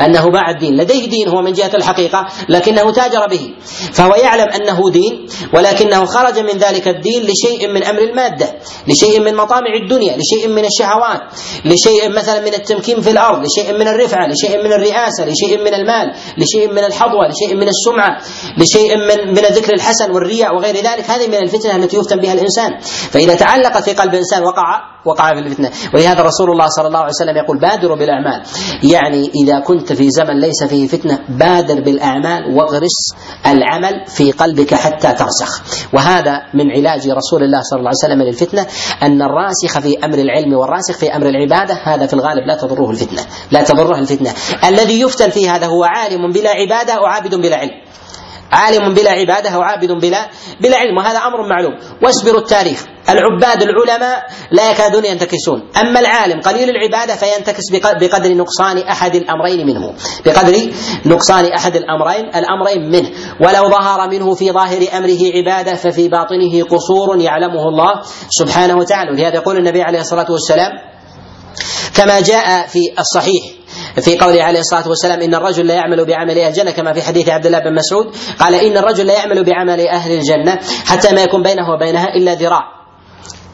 أنه 0.01 0.31
باع 0.31 0.51
الدين 0.51 0.77
لديه 0.77 1.09
دين 1.09 1.29
هو 1.29 1.43
من 1.43 1.53
جهة 1.53 1.71
الحقيقة 1.75 2.27
لكنه 2.49 2.93
تاجر 2.93 3.27
به 3.31 3.55
فهو 3.93 4.15
يعلم 4.15 4.49
أنه 4.49 4.91
دين 4.91 5.27
ولكنه 5.55 6.05
خرج 6.05 6.39
من 6.39 6.59
ذلك 6.59 6.89
الدين 6.89 7.23
لشيء 7.23 7.69
من 7.69 7.85
أمر 7.85 7.99
المادة 7.99 8.47
لشيء 8.89 9.21
من 9.21 9.35
مطامع 9.37 9.75
الدنيا 9.83 10.17
لشيء 10.17 10.49
من 10.49 10.65
الشهوات 10.65 11.21
لشيء 11.65 12.09
مثلا 12.17 12.41
من 12.41 12.55
التمكين 12.55 13.01
في 13.01 13.11
الأرض 13.11 13.45
لشيء 13.45 13.73
من 13.79 13.89
الرفعة 13.89 14.27
لشيء 14.27 14.65
من 14.65 14.73
الرئاسة 14.73 15.25
لشيء 15.27 15.59
من 15.61 15.75
المال 15.75 16.13
لشيء 16.39 16.73
من 16.73 16.85
الحظوة 16.85 17.29
لشيء 17.29 17.57
من 17.57 17.69
السمعة 17.69 18.21
لشيء 18.59 18.97
من 18.97 19.26
من 19.31 19.45
الذكر 19.45 19.75
الحسن 19.75 20.11
والرياء 20.11 20.57
وغير 20.57 20.77
ذلك 20.77 21.11
هذه 21.11 21.29
من 21.29 21.35
الفتنة 21.35 21.77
التي 21.77 21.97
يفتن 21.97 22.17
بها 22.17 22.33
الإنسان. 22.33 22.81
فإذا 23.11 23.35
تعلقت 23.35 23.83
في 23.83 23.93
قلب 23.93 24.15
إنسان 24.15 24.43
وقع 24.43 24.97
وقع 25.05 25.35
في 25.35 25.41
الفتنة. 25.41 25.71
ولهذا 25.95 26.23
رسول 26.23 26.51
الله 26.51 26.67
صلى 26.67 26.87
الله 26.87 26.99
عليه 26.99 27.09
وسلم 27.09 27.37
يقول 27.37 27.59
بادروا 27.59 27.97
بالأعمال. 27.97 28.43
يعني 28.83 29.31
إذا 29.45 29.61
كنت 29.61 29.93
في 29.93 30.11
زمن 30.11 30.41
ليس 30.41 30.65
فيه 30.65 30.87
فتنة 30.87 31.19
بادر 31.29 31.81
بالأعمال 31.81 32.55
واغرس 32.55 33.15
العمل 33.47 34.07
في 34.07 34.33
قلبك 34.33 34.75
حتى 34.75 35.13
ترسخ. 35.13 35.63
وهذا 35.95 36.43
من 36.55 36.71
علاج 36.71 37.09
رسول 37.09 37.43
الله 37.43 37.61
صلى 37.63 37.79
الله 37.79 37.91
عليه 37.91 38.15
وسلم 38.15 38.23
للفتنة 38.23 38.67
أن 39.03 39.23
الراسخ 39.23 39.79
في 39.79 40.05
أمر 40.05 40.19
العلم 40.19 40.55
والراسخ 40.55 40.99
في 40.99 41.17
أمر 41.17 41.27
العبادة 41.27 41.75
هذا 41.85 42.07
في 42.07 42.15
الغالب 42.15 42.47
لا 42.47 42.55
تضره 42.55 42.91
الفتنة. 42.91 43.23
لا 43.51 43.63
تضره 43.63 43.99
الفتنة. 43.99 44.35
الذي 44.65 45.01
يفتن 45.01 45.31
في 45.31 45.49
هذا 45.49 45.67
هو 45.67 45.85
عالم 45.85 46.33
بلا 46.33 46.51
عبادة 46.51 47.01
وعابد 47.01 47.35
بلا 47.35 47.57
علم. 47.57 47.87
عالم 48.53 48.95
بلا 48.95 49.11
عبادة 49.11 49.51
أو 49.51 49.63
عابد 49.63 49.93
بلا 49.93 50.29
بلا 50.61 50.77
علم. 50.77 50.97
وهذا 50.97 51.19
أمر 51.19 51.49
معلوم. 51.49 51.75
واصبروا 52.03 52.41
التاريخ. 52.41 52.85
العباد 53.09 53.63
العلماء 53.63 54.27
لا 54.51 54.71
يكادون 54.71 55.05
ينتكسون. 55.05 55.71
أما 55.81 56.01
العالم 56.01 56.41
قليل 56.41 56.71
العبادة 56.71 57.17
فينتكس 57.17 57.63
بقدر 58.01 58.35
نقصان 58.35 58.79
أحد 58.79 59.15
الأمرين 59.15 59.67
منه. 59.67 59.95
بقدر 60.27 60.55
نقصان 61.07 61.45
أحد 61.45 61.77
الأمرين 61.77 62.25
الأمرين 62.37 62.91
منه. 62.91 63.11
ولو 63.41 63.71
ظهر 63.71 64.11
منه 64.11 64.35
في 64.35 64.53
ظاهر 64.53 64.87
أمره 64.97 65.21
عبادة 65.35 65.75
ففي 65.75 66.09
باطنه 66.09 66.65
قصور 66.65 67.21
يعلمه 67.21 67.69
الله 67.69 68.03
سبحانه 68.31 68.77
وتعالى. 68.77 69.11
ولهذا 69.11 69.35
يقول 69.35 69.57
النبي 69.57 69.83
عليه 69.83 70.01
الصلاة 70.01 70.31
والسلام 70.31 70.71
كما 71.95 72.21
جاء 72.21 72.67
في 72.67 72.79
الصحيح 72.99 73.45
في 74.01 74.19
قوله 74.19 74.43
عليه 74.43 74.61
الصلاة 74.61 74.89
والسلام 74.89 75.21
إن 75.21 75.35
الرجل 75.35 75.67
لا 75.67 75.75
يعمل 75.75 76.05
بعمل 76.05 76.39
أهل 76.39 76.49
الجنة 76.49 76.71
كما 76.71 76.93
في 76.93 77.03
حديث 77.03 77.29
عبد 77.29 77.47
الله 77.47 77.59
بن 77.59 77.75
مسعود 77.75 78.15
قال 78.39 78.55
إن 78.55 78.77
الرجل 78.77 79.07
لا 79.07 79.15
يعمل 79.15 79.45
بعمل 79.45 79.89
أهل 79.89 80.13
الجنة 80.13 80.59
حتى 80.87 81.15
ما 81.15 81.23
يكون 81.23 81.43
بينه 81.43 81.71
وبينها 81.71 82.09
إلا 82.09 82.35
ذراع. 82.35 82.77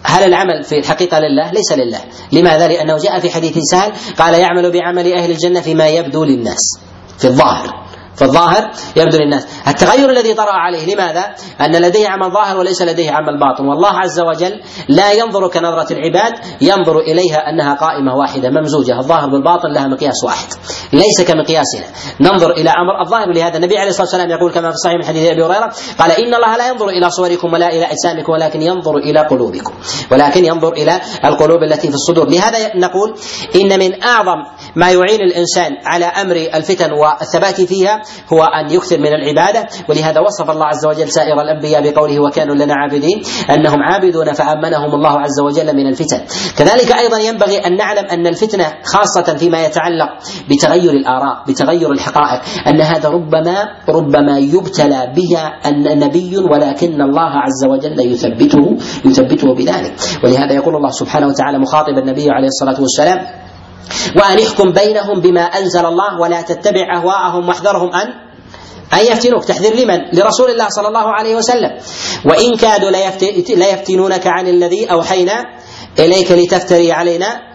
هل 0.04 0.24
العمل 0.24 0.62
في 0.64 0.78
الحقيقة 0.78 1.18
لله؟ 1.18 1.52
ليس 1.52 1.72
لله، 1.72 2.00
لماذا؟ 2.32 2.68
لأنه 2.68 2.96
جاء 2.98 3.18
في 3.18 3.30
حديث 3.30 3.58
سهل 3.58 3.92
قال 4.18 4.34
يعمل 4.34 4.70
بعمل 4.70 5.12
أهل 5.12 5.30
الجنة 5.30 5.60
فيما 5.60 5.88
يبدو 5.88 6.24
للناس. 6.24 6.78
في 7.18 7.24
الظاهر. 7.24 7.82
فالظاهر 8.16 8.70
يبدو 8.96 9.18
للناس. 9.18 9.46
التغير 9.68 10.10
الذي 10.10 10.34
طرأ 10.34 10.52
عليه. 10.52 10.94
لماذا؟ 10.94 11.34
أن 11.60 11.76
لديه 11.76 12.08
عمل 12.08 12.32
ظاهر 12.32 12.56
وليس 12.56 12.82
لديه 12.82 13.10
عمل 13.10 13.40
باطن. 13.40 13.66
والله 13.66 13.98
عز 13.98 14.20
وجل 14.20 14.60
لا 14.88 15.12
ينظر 15.12 15.48
كنظرة 15.48 15.92
العباد 15.92 16.32
ينظر 16.60 16.98
إليها 16.98 17.36
أنها 17.50 17.74
قائمة 17.74 18.16
واحدة 18.16 18.50
ممزوجة. 18.50 18.98
الظاهر 18.98 19.28
بالباطن 19.30 19.68
لها 19.68 19.86
مقياس 19.86 20.24
واحد. 20.24 20.48
ليس 20.92 21.22
كمقياسنا. 21.28 21.86
ننظر 22.20 22.50
إلى 22.50 22.70
أمر 22.70 23.00
الظاهر. 23.04 23.32
لهذا 23.32 23.56
النبي 23.56 23.78
عليه 23.78 23.90
الصلاة 23.90 24.06
والسلام 24.06 24.30
يقول 24.30 24.52
كما 24.52 24.70
في 24.70 24.76
صحيح 24.76 24.96
من 24.96 25.04
حديث 25.04 25.30
أبي 25.30 25.42
هريرة 25.42 25.72
قال 25.98 26.10
إن 26.10 26.34
الله 26.34 26.56
لا 26.56 26.68
ينظر 26.68 26.88
إلى 26.88 27.10
صوركم 27.10 27.52
ولا 27.52 27.68
إلى 27.68 27.84
أجسامكم 27.84 28.32
ولكن 28.32 28.62
ينظر 28.62 28.96
إلى 28.96 29.20
قلوبكم. 29.20 29.74
ولكن 30.12 30.44
ينظر 30.44 30.72
إلى 30.72 31.00
القلوب 31.24 31.62
التي 31.62 31.88
في 31.88 31.94
الصدور. 31.94 32.28
لهذا 32.28 32.76
نقول 32.76 33.14
إن 33.54 33.78
من 33.78 34.02
أعظم 34.02 34.38
ما 34.76 34.90
يعين 34.90 35.20
الإنسان 35.20 35.72
على 35.84 36.04
أمر 36.04 36.36
الفتن 36.36 36.92
والثبات 36.92 37.60
فيها 37.60 38.02
هو 38.32 38.44
أن 38.44 38.70
يكثر 38.70 38.98
من 38.98 39.14
العبادة 39.52 39.68
ولهذا 39.88 40.20
وصف 40.20 40.50
الله 40.50 40.66
عز 40.66 40.86
وجل 40.86 41.08
سائر 41.08 41.40
الأنبياء 41.40 41.90
بقوله 41.90 42.20
وكانوا 42.20 42.54
لنا 42.54 42.74
عابدين 42.74 43.22
أنهم 43.50 43.82
عابدون 43.82 44.32
فأمنهم 44.32 44.94
الله 44.94 45.20
عز 45.20 45.40
وجل 45.40 45.76
من 45.76 45.86
الفتن. 45.86 46.20
كذلك 46.58 46.92
أيضا 46.92 47.18
ينبغي 47.18 47.58
أن 47.58 47.76
نعلم 47.76 48.04
أن 48.04 48.26
الفتنة 48.26 48.66
خاصة 48.84 49.36
فيما 49.36 49.64
يتعلق 49.64 50.08
بتغير 50.50 50.90
الآراء 50.90 51.44
بتغير 51.48 51.92
الحقائق 51.92 52.40
أن 52.68 52.80
هذا 52.80 53.08
ربما 53.08 53.56
ربما 53.88 54.38
يبتلى 54.38 55.12
بها 55.16 55.46
أن 55.66 55.98
نبي 55.98 56.38
ولكن 56.38 57.02
الله 57.02 57.30
عز 57.44 57.64
وجل 57.68 58.00
يثبته 58.12 58.76
يثبته 59.04 59.54
بذلك. 59.54 59.94
ولهذا 60.24 60.52
يقول 60.52 60.76
الله 60.76 60.90
سبحانه 60.90 61.26
وتعالى 61.26 61.58
مخاطبا 61.58 61.98
النبي 61.98 62.30
عليه 62.30 62.48
الصلاة 62.48 62.80
والسلام 62.80 63.26
وأن 64.16 64.38
يحكم 64.38 64.72
بينهم 64.72 65.20
بما 65.20 65.40
أنزل 65.40 65.86
الله 65.86 66.20
ولا 66.20 66.42
تتبع 66.42 66.96
أهواءهم 66.96 67.48
واحذرهم 67.48 67.90
أن 67.94 68.08
أن 68.94 68.98
يفتنوك؟ 68.98 69.44
تحذير 69.44 69.76
لمن؟ 69.76 69.98
لرسول 70.12 70.50
الله 70.50 70.68
صلى 70.68 70.88
الله 70.88 71.06
عليه 71.12 71.34
وسلم. 71.34 71.70
وإن 72.24 72.56
كادوا 72.56 72.90
ليفتنونك 73.56 74.26
عن 74.26 74.48
الذي 74.48 74.90
أوحينا 74.90 75.44
إليك 75.98 76.32
لتفتري 76.32 76.92
علينا. 76.92 77.51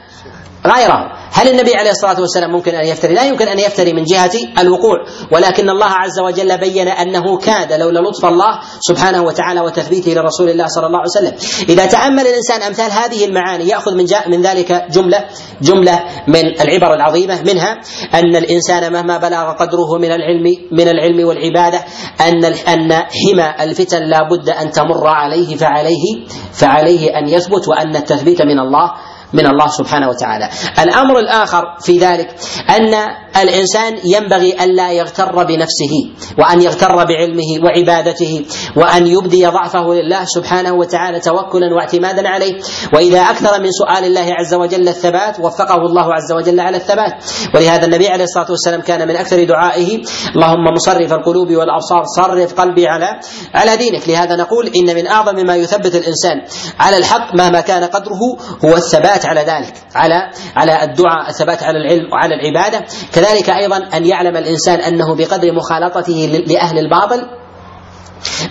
غيره 0.75 1.17
هل 1.31 1.49
النبي 1.49 1.75
عليه 1.75 1.91
الصلاة 1.91 2.21
والسلام 2.21 2.51
ممكن 2.51 2.75
أن 2.75 2.85
يفتري؟ 2.85 3.13
لا 3.13 3.23
يمكن 3.23 3.47
أن 3.47 3.59
يفتري 3.59 3.93
من 3.93 4.03
جهة 4.03 4.31
الوقوع، 4.59 4.97
ولكن 5.31 5.69
الله 5.69 5.85
عز 5.85 6.19
وجل 6.19 6.57
بين 6.57 6.87
أنه 6.87 7.37
كاد 7.37 7.73
لولا 7.73 7.99
لطف 7.99 8.25
الله 8.25 8.59
سبحانه 8.79 9.23
وتعالى 9.23 9.61
وتثبيته 9.61 10.13
لرسول 10.13 10.49
الله 10.49 10.67
صلى 10.67 10.87
الله 10.87 10.99
عليه 10.99 11.09
وسلم. 11.09 11.33
إذا 11.69 11.85
تأمل 11.85 12.27
الإنسان 12.27 12.61
أمثال 12.61 12.91
هذه 12.91 13.25
المعاني 13.25 13.67
يأخذ 13.67 13.95
من 13.95 14.05
جاء 14.05 14.29
من 14.29 14.41
ذلك 14.41 14.85
جملة 14.91 15.25
جملة 15.61 16.03
من 16.27 16.61
العبر 16.61 16.93
العظيمة 16.93 17.41
منها 17.41 17.79
أن 18.13 18.35
الإنسان 18.35 18.93
مهما 18.93 19.17
بلغ 19.17 19.51
قدره 19.51 19.97
من 19.97 20.11
العلم 20.11 20.43
من 20.71 20.87
العلم 20.87 21.27
والعبادة 21.27 21.79
أن 22.21 22.45
أن 22.45 22.93
حمى 22.93 23.63
الفتن 23.63 24.03
لا 24.03 24.29
بد 24.31 24.49
أن 24.49 24.71
تمر 24.71 25.07
عليه 25.07 25.55
فعليه 25.55 26.25
فعليه 26.53 27.17
أن 27.17 27.27
يثبت 27.29 27.67
وأن 27.67 27.95
التثبيت 27.95 28.41
من 28.41 28.59
الله 28.59 28.91
من 29.33 29.47
الله 29.47 29.67
سبحانه 29.67 30.09
وتعالى. 30.09 30.49
الأمر 30.79 31.19
الآخر 31.19 31.63
في 31.81 31.99
ذلك 31.99 32.35
أن 32.69 32.93
الإنسان 33.41 33.97
ينبغي 34.05 34.63
الا 34.63 34.91
يغتر 34.91 35.43
بنفسه 35.43 35.93
وأن 36.39 36.61
يغتر 36.61 36.95
بعلمه 37.05 37.63
وعبادته 37.63 38.45
وأن 38.75 39.07
يبدي 39.07 39.47
ضعفه 39.47 39.93
لله 39.93 40.25
سبحانه 40.25 40.73
وتعالى 40.73 41.19
توكلا 41.19 41.73
واعتمادا 41.75 42.29
عليه. 42.29 42.61
وإذا 42.93 43.21
أكثر 43.21 43.61
من 43.61 43.71
سؤال 43.71 44.03
الله 44.03 44.33
عز 44.33 44.53
وجل 44.53 44.87
الثبات 44.87 45.39
وفقه 45.39 45.75
الله 45.75 46.13
عز 46.13 46.31
وجل 46.31 46.59
على 46.59 46.77
الثبات. 46.77 47.13
ولهذا 47.55 47.85
النبي 47.85 48.07
عليه 48.07 48.23
الصلاة 48.23 48.51
والسلام 48.51 48.81
كان 48.81 49.07
من 49.07 49.15
أكثر 49.15 49.43
دعائه 49.43 50.01
اللهم 50.35 50.73
مصرف 50.73 51.13
القلوب 51.13 51.51
والأبصار 51.51 52.03
صرف 52.17 52.53
قلبي 52.53 52.87
على 52.87 53.19
على 53.53 53.77
دينك. 53.77 54.09
لهذا 54.09 54.35
نقول 54.35 54.67
إن 54.67 54.95
من 54.95 55.07
أعظم 55.07 55.35
ما 55.45 55.55
يثبت 55.55 55.95
الإنسان 55.95 56.41
على 56.79 56.97
الحق 56.97 57.35
مهما 57.35 57.61
كان 57.61 57.83
قدره 57.83 58.21
هو 58.65 58.75
الثبات. 58.75 59.16
على 59.25 59.39
ذلك 59.41 59.73
على 59.95 60.31
على 60.55 60.83
الدعاء 60.83 61.29
الثبات 61.29 61.63
على 61.63 61.77
العلم 61.77 62.13
وعلى 62.13 62.35
العبادة. 62.35 62.85
كذلك 63.13 63.49
أيضا 63.49 63.77
أن 63.77 64.05
يعلم 64.05 64.37
الإنسان 64.37 64.79
أنه 64.79 65.15
بقدر 65.15 65.53
مخالطته 65.53 66.43
لأهل 66.47 66.79
الباطل 66.79 67.21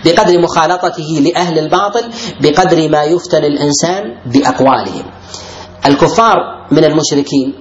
بقدر 0.05 0.41
مخالطته 0.41 1.21
لأهل 1.21 1.59
الباطل 1.59 2.03
بقدر 2.41 2.89
ما 2.89 3.03
يفتن 3.03 3.43
الإنسان 3.43 4.03
بأقوالهم. 4.25 5.03
الكفار 5.85 6.35
من 6.71 6.83
المشركين 6.83 7.53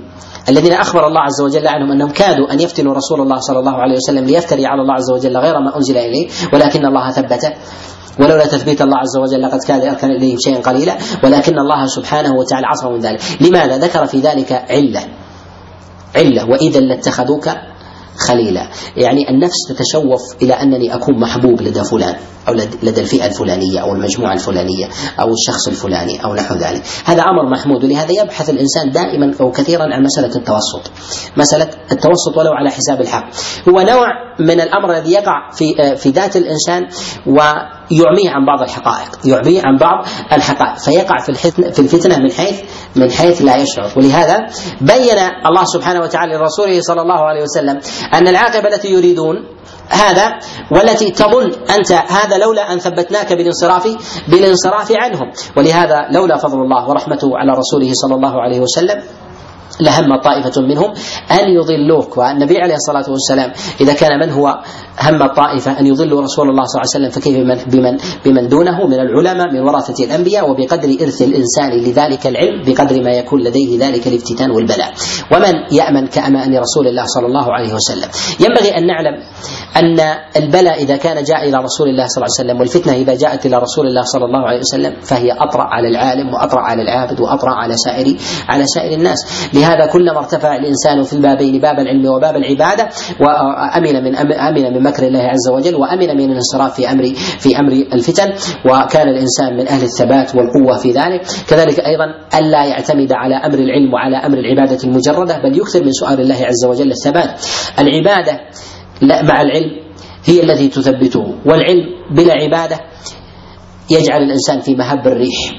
الذين 0.49 0.73
أخبر 0.73 1.07
الله 1.07 1.21
عز 1.21 1.41
وجل 1.41 1.69
عنهم 1.69 1.93
أنهم 1.93 2.11
كادوا 2.11 2.53
أن 2.53 2.61
يفتنوا 2.61 2.95
رسول 2.95 3.21
الله 3.21 3.37
صلى 3.39 3.59
الله 3.59 3.75
عليه 3.75 3.95
وسلم 3.97 4.25
ليفتري 4.25 4.67
على 4.67 4.83
الله 4.83 4.95
عز 4.95 5.11
وجل 5.11 5.37
غير 5.37 5.61
ما 5.61 5.77
أنزل 5.77 5.97
إليه 5.97 6.29
ولكن 6.53 6.87
الله 6.87 7.11
ثبته. 7.11 7.53
ولولا 8.21 8.47
تثبيت 8.47 8.83
الله 8.83 8.99
عز 8.99 9.17
وجل 9.17 9.43
لقد 9.43 9.61
كاد 9.69 9.85
يركن 9.85 10.11
إليهم 10.11 10.39
شيئا 10.39 10.61
قليلا 10.61 10.97
ولكن 11.25 11.59
الله 11.59 11.87
سبحانه 11.87 12.35
وتعالى 12.35 12.67
عصمه 12.67 12.91
من 12.91 13.01
ذلك. 13.01 13.21
لماذا؟ 13.41 13.79
ذكر 13.79 14.07
في 14.07 14.21
ذلك 14.21 14.53
علة. 14.53 15.03
علة. 16.17 16.51
واذا 16.51 16.81
لاتخذوك 16.81 17.49
خليلا. 18.19 18.71
يعني 18.97 19.31
النفس 19.31 19.57
تتشوف 19.69 20.43
إلى 20.43 20.53
أنني 20.55 20.95
أكون 20.95 21.21
محبوب 21.21 21.63
لدى 21.63 21.85
فلان 21.85 22.15
أو 22.49 22.55
لدى 22.83 23.01
الفئة 23.01 23.27
الفلانية 23.27 23.81
أو 23.81 23.93
المجموعة 23.93 24.33
الفلانية 24.33 24.89
أو 25.21 25.33
الشخص 25.33 25.69
الفلاني 25.69 26.25
أو 26.25 26.35
نحو 26.35 26.55
ذلك. 26.55 26.83
هذا 27.05 27.23
أمر 27.23 27.51
محمود. 27.51 27.85
ولهذا 27.85 28.13
يبحث 28.23 28.51
الإنسان 28.51 28.91
دائما 28.91 29.35
أو 29.41 29.51
كثيرا 29.51 29.83
عن 29.83 30.03
مسألة 30.03 30.37
التوسط. 30.37 30.93
مسألة 31.37 31.69
التوسط 31.93 32.37
ولو 32.37 32.53
على 32.53 32.71
حساب 32.71 33.01
الحق. 33.01 33.31
هو 33.69 33.81
نوع 33.81 34.07
من 34.41 34.61
الأمر 34.61 34.97
الذي 34.97 35.13
يقع 35.13 35.51
في 35.53 35.97
في 35.97 36.11
ذات 36.11 36.37
الإنسان 36.37 36.83
ويعميه 37.27 38.31
عن 38.31 38.47
بعض 38.47 38.63
الحقائق 38.63 39.19
يعميه 39.25 39.63
عن 39.65 39.77
بعض 39.77 40.07
الحقائق. 40.33 40.79
فيقع 40.79 41.19
في 41.27 41.35
في 41.73 41.79
الفتنة 41.79 42.19
من 42.19 42.33
حيث 42.33 42.61
من 42.99 43.11
حيث 43.11 43.43
لا 43.43 43.57
يشعر. 43.57 43.93
ولهذا 43.97 44.37
بين 44.81 45.19
الله 45.47 45.65
سبحانه 45.65 46.01
وتعالى 46.01 46.37
لرسوله 46.37 46.81
صلى 46.81 47.03
الله 47.03 47.21
عليه 47.21 47.43
وسلم 47.43 47.81
أن 48.15 48.29
العاقبة 48.29 48.69
التي 48.69 48.89
يريدون 48.93 49.37
هذا 49.89 50.39
والتي 50.71 51.11
تظن 51.11 51.53
أنت 51.71 51.93
هذا 51.93 52.39
لولا 52.39 52.73
أن 52.73 52.79
ثبتناك 52.79 53.33
بالانصراف 53.33 53.85
بالانصراف 54.29 54.93
عنهم. 54.93 55.33
ولهذا 55.57 56.09
لولا 56.11 56.37
فضل 56.37 56.59
الله 56.59 56.89
ورحمته 56.89 57.29
على 57.39 57.53
رسوله 57.53 57.91
صلى 57.95 58.15
الله 58.15 58.35
عليه 58.43 58.61
وسلم 58.61 59.03
لهم 59.81 60.21
طائفة 60.25 60.61
منهم 60.63 60.91
أن 61.31 61.45
يضلوك. 61.49 62.17
والنبي 62.19 62.59
عليه 62.59 62.75
الصلاة 62.75 63.11
والسلام 63.11 63.53
إذا 63.81 63.93
كان 63.93 64.21
من 64.21 64.31
هو 64.33 64.61
هم 65.01 65.23
الطائفة 65.23 65.81
أن 65.81 65.87
يضلوا 65.87 66.23
رسول 66.23 66.49
الله 66.51 66.65
صلى 66.65 66.81
الله 66.81 66.91
عليه 66.95 66.97
وسلم 66.97 67.11
فكيف 67.11 67.37
بمن, 67.37 67.57
بمن, 67.67 67.97
بمن 68.25 68.49
دونه؟ 68.49 68.87
من 68.87 69.01
العلماء 69.01 69.53
من 69.53 69.61
ورثة 69.61 70.05
الأنبياء 70.05 70.51
وبقدر 70.51 70.89
إرث 71.03 71.23
الإنسان 71.23 71.71
لذلك 71.85 72.27
العلم 72.27 72.63
بقدر 72.67 73.03
ما 73.03 73.11
يكون 73.11 73.41
لديه 73.41 73.79
ذلك 73.81 74.07
الافتتان 74.07 74.51
والبلاء. 74.51 74.93
ومن 75.33 75.55
يأمن 75.73 76.07
كأمأن 76.07 76.57
رسول 76.59 76.87
الله 76.87 77.05
صلى 77.07 77.27
الله 77.27 77.53
عليه 77.53 77.75
وسلم؟ 77.75 78.09
ينبغي 78.41 78.79
أن 78.79 78.87
نعلم 78.87 79.15
أن 79.77 80.01
البلاء 80.37 80.83
إذا 80.83 80.97
كان 80.97 81.25
جاء 81.25 81.49
إلى 81.49 81.57
رسول 81.57 81.89
الله 81.89 82.07
صلى 82.07 82.17
الله 82.25 82.33
عليه 82.39 82.41
وسلم 82.45 82.61
والفتنة 82.61 82.93
إذا 82.93 83.15
جاءت 83.15 83.47
إلى 83.47 83.57
رسول 83.59 83.87
الله 83.87 84.03
صلى 84.03 84.25
الله 84.25 84.43
عليه 84.49 84.59
وسلم 84.59 85.01
فهي 85.01 85.33
أطرأ 85.33 85.63
على 85.63 85.89
العالم 85.89 86.35
وأطرأ 86.35 86.61
على 86.61 86.83
العابد 86.83 87.21
وأطرأ 87.21 87.55
على 87.55 87.75
سائر 87.77 88.17
على 88.49 88.65
سائر 88.67 88.99
الناس. 88.99 89.51
لهذا 89.67 89.87
كلما 89.93 90.19
ارتفع 90.19 90.57
الإنسان 90.57 91.03
في 91.03 91.13
البابين 91.13 91.61
باب 91.61 91.79
العلم 91.79 92.07
وباب 92.07 92.37
العبادة 92.37 92.89
وأمن 93.21 94.05
من 94.05 94.17
أمن 94.17 94.75
من 94.75 94.83
مكر 94.83 95.03
الله 95.07 95.21
عز 95.21 95.49
وجل 95.53 95.75
وأمن 95.75 96.17
من 96.17 96.31
الانصراف 96.31 96.75
في 96.75 96.91
أمر 96.91 97.05
في 97.39 97.59
أمر 97.59 97.73
الفتن 97.73 98.33
وكان 98.71 99.09
الإنسان 99.09 99.57
من 99.57 99.69
أهل 99.69 99.83
الثبات 99.83 100.35
والقوة 100.35 100.77
في 100.77 100.91
ذلك. 100.93 101.23
كذلك 101.49 101.81
أيضا 101.81 102.05
ألا 102.39 102.65
يعتمد 102.65 103.13
على 103.13 103.35
أمر 103.35 103.59
العلم 103.59 103.95
وعلى 103.95 104.17
أمر 104.17 104.39
العبادة 104.39 104.79
المجردة 104.85 105.39
بل 105.39 105.59
يكثر 105.59 105.85
من 105.85 105.93
سؤال 105.93 106.21
الله 106.21 106.47
عز 106.47 106.65
وجل 106.65 106.91
الثبات. 106.91 107.41
العبادة 107.79 108.41
لا 109.03 109.23
مع 109.23 109.41
العلم 109.43 109.71
هي 110.25 110.43
التي 110.43 110.69
تثبته 110.69 111.35
والعلم 111.47 111.85
بلا 112.11 112.33
عبادة 112.43 112.81
يجعل 113.91 114.23
الإنسان 114.23 114.61
في 114.61 114.75
مهب 114.75 115.07
الريح. 115.07 115.53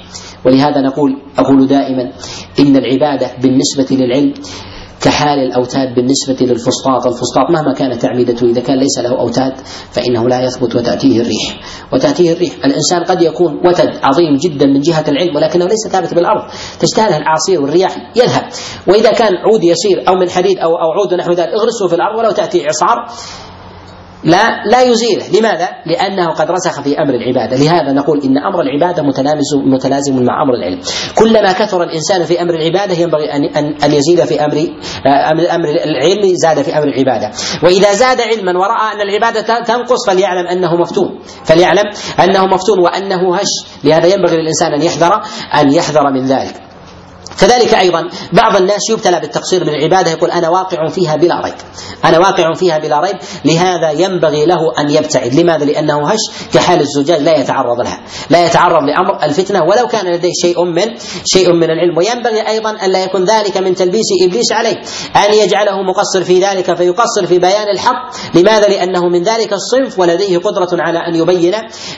ولهذا 0.48 0.82
نقول 0.82 1.22
أقول 1.38 1.68
دائما 1.68 2.12
إن 2.60 2.76
العبادة 2.76 3.32
بالنسبة 3.42 3.88
للعلم 3.92 4.34
كحال 5.02 5.40
الأوتاد 5.40 5.96
بالنسبة 5.96 6.38
للفسطاط. 6.46 7.08
الفسطاط 7.08 7.52
مهما 7.52 7.74
كانت 7.74 8.06
أعمدته 8.06 8.46
إذا 8.46 8.62
كان 8.62 8.78
ليس 8.80 9.00
له 9.00 9.20
أوتاد 9.20 9.54
فإنه 9.92 10.30
لا 10.30 10.42
يثبت 10.42 10.76
وتأتيه 10.76 11.22
الريح. 11.22 11.60
وتأتيه 11.94 12.34
الريح. 12.34 12.54
الإنسان 12.66 13.04
قد 13.04 13.22
يكون 13.22 13.54
وتد 13.66 14.00
عظيم 14.04 14.36
جدا 14.36 14.66
من 14.66 14.80
جهة 14.80 15.06
العلم 15.08 15.36
ولكنه 15.36 15.66
ليس 15.66 15.88
ثابت 15.92 16.14
بالأرض. 16.14 16.52
تجتاله 16.80 17.18
الأعاصير 17.18 17.62
والرياح 17.62 17.96
يذهب 18.16 18.44
وإذا 18.88 19.12
كان 19.12 19.34
عود 19.36 19.64
يسير 19.64 20.08
أو 20.08 20.16
من 20.16 20.30
حديد 20.30 20.58
أو 20.58 20.70
أو 20.70 20.92
عود 20.92 21.14
نحو 21.14 21.32
ذلك 21.32 21.50
اغرسه 21.50 21.88
في 21.88 21.96
الأرض 21.96 22.20
ولو 22.20 22.32
تأتي 22.32 22.66
إعصار 22.66 23.06
لا 24.28 24.64
لا 24.72 24.82
يزيله، 24.82 25.40
لماذا؟ 25.40 25.70
لأنه 25.86 26.28
قد 26.30 26.52
رسخ 26.52 26.82
في 26.82 27.00
أمر 27.00 27.14
العبادة، 27.14 27.58
لهذا 27.58 27.92
نقول 27.92 28.22
إن 28.24 28.38
أمر 28.38 28.62
العبادة 28.62 29.04
متلازم 29.04 29.60
متلازم 29.66 30.26
مع 30.26 30.44
أمر 30.44 30.54
العلم. 30.54 30.80
كلما 31.16 31.52
كثر 31.52 31.84
الإنسان 31.84 32.24
في 32.24 32.42
أمر 32.42 32.54
العبادة 32.54 32.94
ينبغي 32.94 33.32
أن 33.32 33.44
أن 33.44 33.76
أن 33.84 33.94
يزيد 33.94 34.24
في 34.26 34.46
أمر 34.46 34.58
أمر 35.56 35.70
العلم 35.70 36.36
زاد 36.36 36.62
في 36.62 36.78
أمر 36.78 36.88
العبادة، 36.88 37.32
وإذا 37.64 37.94
زاد 37.94 38.22
علما 38.22 38.60
ورأى 38.60 38.94
أن 38.94 39.02
العبادة 39.02 39.64
تنقص 39.64 40.10
فليعلم 40.10 40.48
أنه 40.48 40.76
مفتون، 40.76 41.20
فليعلم 41.46 41.86
أنه 42.20 42.46
مفتون 42.46 42.80
وأنه 42.80 43.36
هش، 43.36 43.84
لهذا 43.84 44.08
ينبغي 44.08 44.38
للإنسان 44.38 44.74
أن 44.74 44.82
يحذر 44.82 45.22
أن 45.62 45.74
يحذر 45.74 46.12
من 46.14 46.26
ذلك. 46.26 46.67
كذلك 47.40 47.74
أيضا 47.74 48.10
بعض 48.34 48.56
الناس 48.56 48.90
يبتلى 48.90 49.20
بالتقصير 49.20 49.64
من 49.64 49.70
العبادة 49.70 50.12
يقول 50.12 50.32
أنا 50.32 50.50
واقع 50.50 50.88
فيها 50.88 51.16
بلا 51.16 51.42
ريب 51.42 51.54
أنا 52.06 52.20
واقع 52.20 52.54
فيها 52.54 52.78
بلا 52.78 53.00
ريب 53.00 53.16
لهذا 53.46 53.92
ينبغي 53.92 54.46
له 54.46 54.60
أن 54.80 54.90
يبتعد. 54.90 55.36
لماذا؟ 55.36 55.66
لأنه 55.66 56.10
هش 56.10 56.18
كحال 56.54 56.80
الزجاج 56.80 57.22
لا 57.22 57.38
يتعرض 57.38 57.82
لها 57.82 58.00
لا 58.30 58.46
يتعرض 58.46 58.84
لأمر 58.84 59.24
الفتنة 59.24 59.64
ولو 59.64 59.88
كان 59.88 60.06
لديه 60.14 60.32
شيء 60.42 60.64
من 60.64 60.86
شيء 61.26 61.54
من 61.54 61.64
العلم. 61.64 61.98
وينبغي 61.98 62.48
أيضا 62.48 62.70
أن 62.70 62.92
لا 62.92 63.04
يكون 63.04 63.26
ذلك 63.26 63.58
من 63.58 63.76
تلبيس 63.76 64.08
إبليس 64.24 64.52
عليه 64.52 64.76
أن 65.16 65.34
يجعله 65.34 65.82
مقصر 65.84 66.24
في 66.24 66.40
ذلك 66.40 66.74
فيقصر 66.74 67.26
في 67.26 67.40
بيان 67.40 67.70
الحق. 67.74 68.12
لماذا؟ 68.36 68.68
لأنه 68.68 69.10
من 69.10 69.24
ذلك 69.24 69.54
الصنف 69.54 70.00
ولديه 70.00 70.38
قدرة 70.38 70.82
على 70.82 71.00
أن 71.00 71.16
يبين 71.16 71.56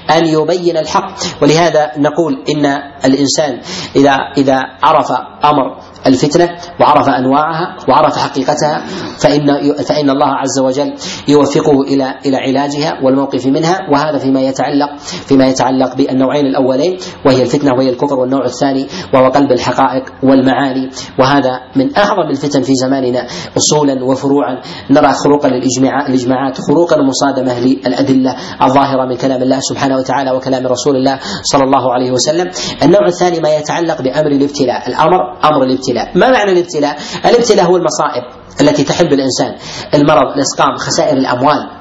أن 0.09 0.25
يبين 0.25 0.77
الحق. 0.77 1.15
ولهذا 1.41 1.91
نقول 1.97 2.43
إن 2.49 2.65
الإنسان 3.05 3.61
اذا 3.95 4.17
إذا 4.37 4.59
عرف 4.83 5.28
أمر 5.45 5.77
الفتنة 6.07 6.49
وعرف 6.81 7.09
أنواعها 7.09 7.77
وعرف 7.89 8.17
حقيقتها 8.17 8.83
فإن 9.19 9.73
فإن 9.73 10.09
الله 10.09 10.27
عز 10.27 10.59
وجل 10.59 10.93
يوفقه 11.27 11.81
إلى 11.81 12.15
إلى 12.25 12.37
علاجها 12.37 12.99
والموقف 13.03 13.45
منها 13.45 13.77
وهذا 13.91 14.17
فيما 14.17 14.41
يتعلق 14.41 14.97
فيما 14.99 15.47
يتعلق 15.47 15.95
بالنوعين 15.95 16.45
الأولين 16.45 16.97
وهي 17.25 17.41
الفتنة 17.41 17.73
وهي 17.73 17.89
الكفر 17.89 18.19
والنوع 18.19 18.45
الثاني 18.45 18.87
وهو 19.13 19.27
قلب 19.27 19.51
الحقائق 19.51 20.03
والمعاني. 20.23 20.89
وهذا 21.19 21.59
من 21.75 21.97
أعظم 21.97 22.29
الفتن 22.29 22.61
في 22.61 22.75
زماننا 22.75 23.27
اصولا 23.57 24.03
وفروعا. 24.03 24.61
نرى 24.89 25.11
خروقا 25.13 25.47
للإجماعات 25.49 26.57
خروقا 26.67 26.95
مصادمة 27.01 27.59
للأدلة 27.59 28.35
الظاهرة 28.61 29.05
من 29.05 29.15
كلام 29.15 29.41
الله 29.41 29.59
سبحانه 29.59 29.97
وتعالى 29.97 30.31
وكلام 30.31 30.67
رسول 30.67 30.95
الله 30.95 31.19
صلى 31.43 31.63
الله 31.63 31.93
عليه 31.93 32.11
وسلم. 32.11 32.49
النوع 32.83 33.05
الثاني 33.05 33.39
ما 33.39 33.55
يتعلق 33.55 34.01
بأمر 34.01 34.31
الابتلاء. 34.31 34.87
أمر 35.43 35.63
الابتلاء. 35.63 36.17
ما 36.17 36.29
معنى 36.31 36.51
الابتلاء؟ 36.51 36.97
الابتلاء 37.25 37.65
هو 37.65 37.77
المصائب 37.77 38.23
التي 38.61 38.83
تحل 38.83 39.09
بالانسان 39.09 39.55
المرض 39.93 40.33
الإسقام 40.35 40.75
خسائر 40.75 41.17
الأموال. 41.17 41.78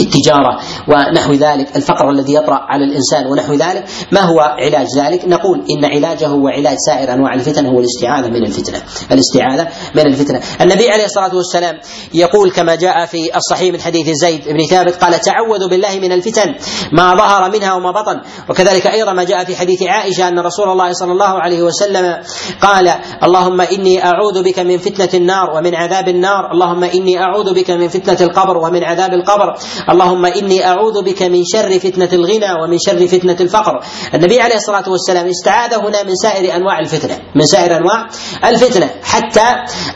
التجارة 0.00 0.60
ونحو 0.88 1.32
ذلك 1.32 1.76
الفقر 1.76 2.10
الذي 2.10 2.34
يطرأ 2.34 2.58
على 2.68 2.84
الإنسان 2.84 3.26
ونحو 3.26 3.54
ذلك. 3.54 3.84
ما 4.12 4.20
هو 4.20 4.40
علاج 4.40 4.86
ذلك؟ 4.98 5.28
نقول 5.28 5.64
إن 5.70 5.84
علاجه 5.84 6.32
وعلاج 6.32 6.76
سائر 6.86 7.12
أنواع 7.12 7.34
الفتن 7.34 7.66
هو 7.66 7.80
الاستعاذة 7.80 8.28
من 8.28 8.46
الفتنة. 8.46 8.82
الاستعاذة 9.12 9.68
من 9.94 10.06
الفتنة. 10.06 10.40
النبي 10.60 10.90
عليه 10.90 11.04
الصلاة 11.04 11.36
والسلام 11.36 11.78
يقول 12.14 12.50
كما 12.50 12.74
جاء 12.74 13.06
في 13.06 13.36
الصحيح 13.36 13.72
من 13.72 13.80
حديث 13.80 14.10
زيد 14.10 14.48
بن 14.48 14.66
ثابت 14.70 14.94
قال 15.04 15.20
تعوذوا 15.20 15.68
بالله 15.68 15.98
من 15.98 16.12
الفتن 16.12 16.54
ما 16.92 17.14
ظهر 17.14 17.50
منها 17.50 17.74
وما 17.74 17.90
بطن. 17.90 18.20
وكذلك 18.48 18.86
أيضا 18.86 19.12
ما 19.12 19.24
جاء 19.24 19.44
في 19.44 19.56
حديث 19.56 19.82
عائشة 19.82 20.28
أن 20.28 20.38
رسول 20.38 20.68
الله 20.68 20.92
صلى 20.92 21.12
الله 21.12 21.40
عليه 21.40 21.62
وسلم 21.62 22.22
قال 22.60 22.94
اللهم 23.22 23.60
إني 23.60 24.04
أعوذ 24.04 24.42
بك 24.42 24.58
من 24.58 24.78
فتنة 24.78 25.08
النار 25.14 25.50
ومن 25.56 25.74
عذاب 25.74 26.08
النار. 26.08 26.52
اللهم 26.52 26.84
إني 26.84 27.18
أعوذ 27.18 27.54
بك 27.54 27.70
من 27.70 27.88
فتنة 27.88 28.20
القبر 28.20 28.56
ومن 28.56 28.84
عذاب 28.84 29.12
القبر. 29.12 29.54
اللهم 29.90 30.26
إني 30.26 30.66
أعوذ 30.66 31.02
بك 31.02 31.22
من 31.22 31.42
شر 31.44 31.78
فتنة 31.78 32.08
الغنى 32.12 32.52
ومن 32.62 32.78
شر 32.78 33.06
فتنة 33.06 33.36
الفقر. 33.40 33.80
النبي 34.14 34.40
عليه 34.40 34.56
الصلاة 34.56 34.88
والسلام 34.88 35.26
استعاذ 35.28 35.74
هنا 35.74 36.02
من 36.02 36.14
سائر 36.14 36.56
أنواع 36.56 36.78
الفتنة، 36.78 37.18
من 37.34 37.46
سائر 37.46 37.76
أنواع 37.76 38.08
الفتنة 38.44 38.90
حتى 39.02 39.46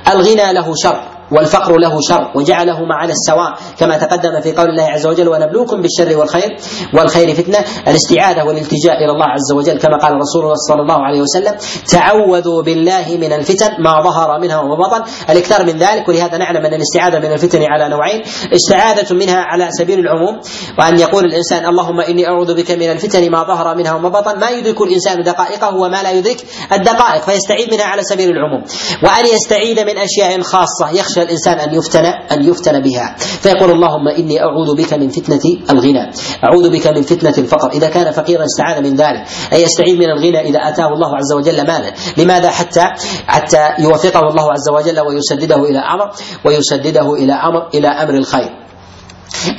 الغنى 0.09 0.53
له 0.53 0.74
شر 0.83 1.16
والفقر 1.33 1.77
له 1.77 2.01
شر 2.01 2.31
وجعلهما 2.35 2.95
على 2.95 3.12
السواء 3.12 3.59
كما 3.79 3.99
تقدم 3.99 4.41
في 4.41 4.53
قول 4.53 4.68
الله 4.68 4.85
عز 4.85 5.07
وجل 5.07 5.29
ونبلوكم 5.29 5.83
بالشر 5.83 6.18
والخير 6.18 6.57
والخير 6.95 7.35
فتنة 7.35 7.59
الاستعاذة 7.89 8.43
والالتجاء 8.45 8.97
إلى 9.05 9.12
الله 9.12 9.27
عز 9.27 9.53
وجل 9.53 9.79
كما 9.79 9.97
قال 9.99 10.12
رسول 10.12 10.43
الله 10.43 10.55
صلى 10.68 10.83
الله 10.83 10.99
عليه 11.05 11.20
وسلم 11.20 11.55
تعوذوا 11.93 12.62
بالله 12.62 13.16
من 13.20 13.33
الفتن 13.33 13.70
ما 13.79 14.03
ظهر 14.03 14.41
منها 14.41 14.57
وما 14.61 14.77
بطن. 14.77 15.03
الإكثار 15.31 15.66
من 15.66 15.79
ذلك 15.79 16.09
ولهذا 16.09 16.39
نعلم 16.39 16.66
أن 16.66 16.74
الاستعاذة 16.74 17.18
من 17.18 17.33
الفتن 17.33 17.62
على 17.62 17.89
نوعين 17.89 18.22
استعاذة 18.55 19.14
منها 19.14 19.37
على 19.37 19.68
سبيل 19.70 19.99
العموم 19.99 20.41
وأن 20.79 20.99
يقول 20.99 21.24
الإنسان 21.24 21.66
اللهم 21.66 22.01
إني 22.01 22.29
أعوذ 22.29 22.55
بك 22.55 22.70
من 22.70 22.91
الفتن 22.91 23.31
ما 23.31 23.43
ظهر 23.45 23.77
منها 23.77 23.95
وما 23.95 24.09
بطن. 24.09 24.39
ما 24.39 24.51
يدرك 24.51 24.83
الإنسان 24.83 25.22
دقائقه 25.22 25.74
وما 25.77 26.03
لا 26.03 26.11
يدرك 26.12 26.45
الدقائق 26.72 27.22
فيستعيذ 27.22 27.74
منها 27.74 27.85
على 27.85 28.03
سبيل 28.03 28.31
العموم. 28.31 28.62
وأن 29.05 29.27
يستعيذ 29.35 29.85
من 29.85 29.99
أشياء 29.99 30.43
خاصة 30.43 30.91
يخشى 30.91 31.16
يخشى 31.17 31.23
الإنسان 31.23 31.59
أن 31.59 31.75
يفتن 31.75 32.05
أن 32.05 32.49
يفتن 32.49 32.81
بها. 32.81 33.17
فيقول 33.19 33.71
اللهم 33.71 34.09
إني 34.09 34.41
أعوذ 34.43 34.77
بك 34.77 34.95
من 34.95 35.09
فتنة 35.09 35.41
الغنى. 35.71 36.11
أعوذ 36.45 36.71
بك 36.71 36.87
من 36.87 37.03
فتنة 37.03 37.35
الفقر. 37.39 37.71
إذا 37.71 37.89
كان 37.89 38.12
فقيرا 38.12 38.45
استعاذ 38.45 38.83
من 38.83 38.97
ذلك. 38.97 39.25
أي 39.53 39.62
يستعيذ 39.62 39.97
من 39.97 40.11
الغنى 40.11 40.41
إذا 40.41 40.59
آتاه 40.59 40.89
الله 40.89 41.17
عز 41.17 41.33
وجل 41.33 41.67
مالا 41.67 41.93
لماذا 42.17 42.51
حتى 42.51 42.85
حتى 43.27 43.69
يوفقه 43.79 44.21
الله 44.21 44.53
عز 44.53 44.69
وجل 44.73 45.01
ويسدده 45.01 45.64
إلى 45.64 45.79
أمر 45.79 46.11
ويسدده 46.45 47.14
إلى 47.14 47.33
أمر 47.33 47.69
إلى 47.75 47.89
أمر 47.89 48.14
الخير. 48.14 48.51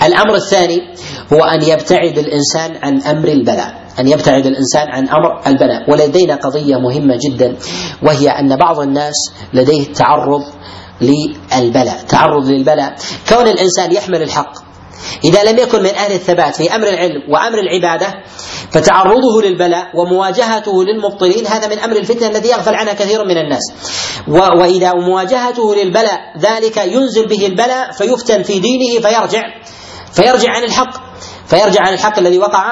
الأمر 0.03 0.35
الثاني 0.35 0.81
هو 1.33 1.43
أن 1.43 1.61
يبتعد 1.61 2.17
الإنسان 2.17 2.77
عن 2.83 3.01
أمر 3.01 3.27
البلاء. 3.27 3.87
أن 3.99 4.07
يبتعد 4.07 4.45
الإنسان 4.45 4.87
عن 4.89 5.09
أمر 5.09 5.47
البلاء. 5.47 5.91
ولدينا 5.91 6.35
قضية 6.35 6.75
مهمة 6.75 7.17
جدا 7.27 7.55
وهي 8.03 8.29
أن 8.29 8.55
بعض 8.55 8.79
الناس 8.79 9.15
لديه 9.53 9.93
تعرض 9.93 10.41
للبلاء 11.01 11.97
تعرض 12.09 12.47
للبلاء. 12.47 12.95
كون 13.29 13.47
الإنسان 13.47 13.91
يحمل 13.91 14.21
الحق 14.21 14.53
إذا 15.23 15.43
لم 15.43 15.57
يكن 15.57 15.79
من 15.79 15.95
أهل 15.95 16.11
الثبات 16.11 16.55
في 16.55 16.75
أمر 16.75 16.87
العلم 16.87 17.21
وأمر 17.29 17.59
العبادة 17.59 18.07
فتعرضه 18.71 19.41
للبلاء 19.45 19.85
ومواجهته 19.95 20.83
للمبطلين 20.83 21.47
هذا 21.47 21.67
من 21.67 21.79
أمر 21.79 21.95
الفتنة 21.95 22.27
الذي 22.27 22.49
يغفل 22.49 22.75
عنها 22.75 22.93
كثير 22.93 23.25
من 23.25 23.37
الناس. 23.37 23.63
وإذا 24.27 24.93
مواجهته 24.93 25.75
للبلاء 25.75 26.19
ذلك 26.39 26.77
ينزل 26.77 27.27
به 27.27 27.45
البلاء 27.45 27.91
فيفتن 27.91 28.43
في 28.43 28.59
دينه 28.59 29.01
فيرجع 29.01 29.41
فيرجع 30.13 30.51
عن 30.51 30.63
الحق 30.63 31.07
فيرجع 31.47 31.81
عن 31.81 31.93
الحق 31.93 32.19
الذي 32.19 32.37
وقع 32.37 32.63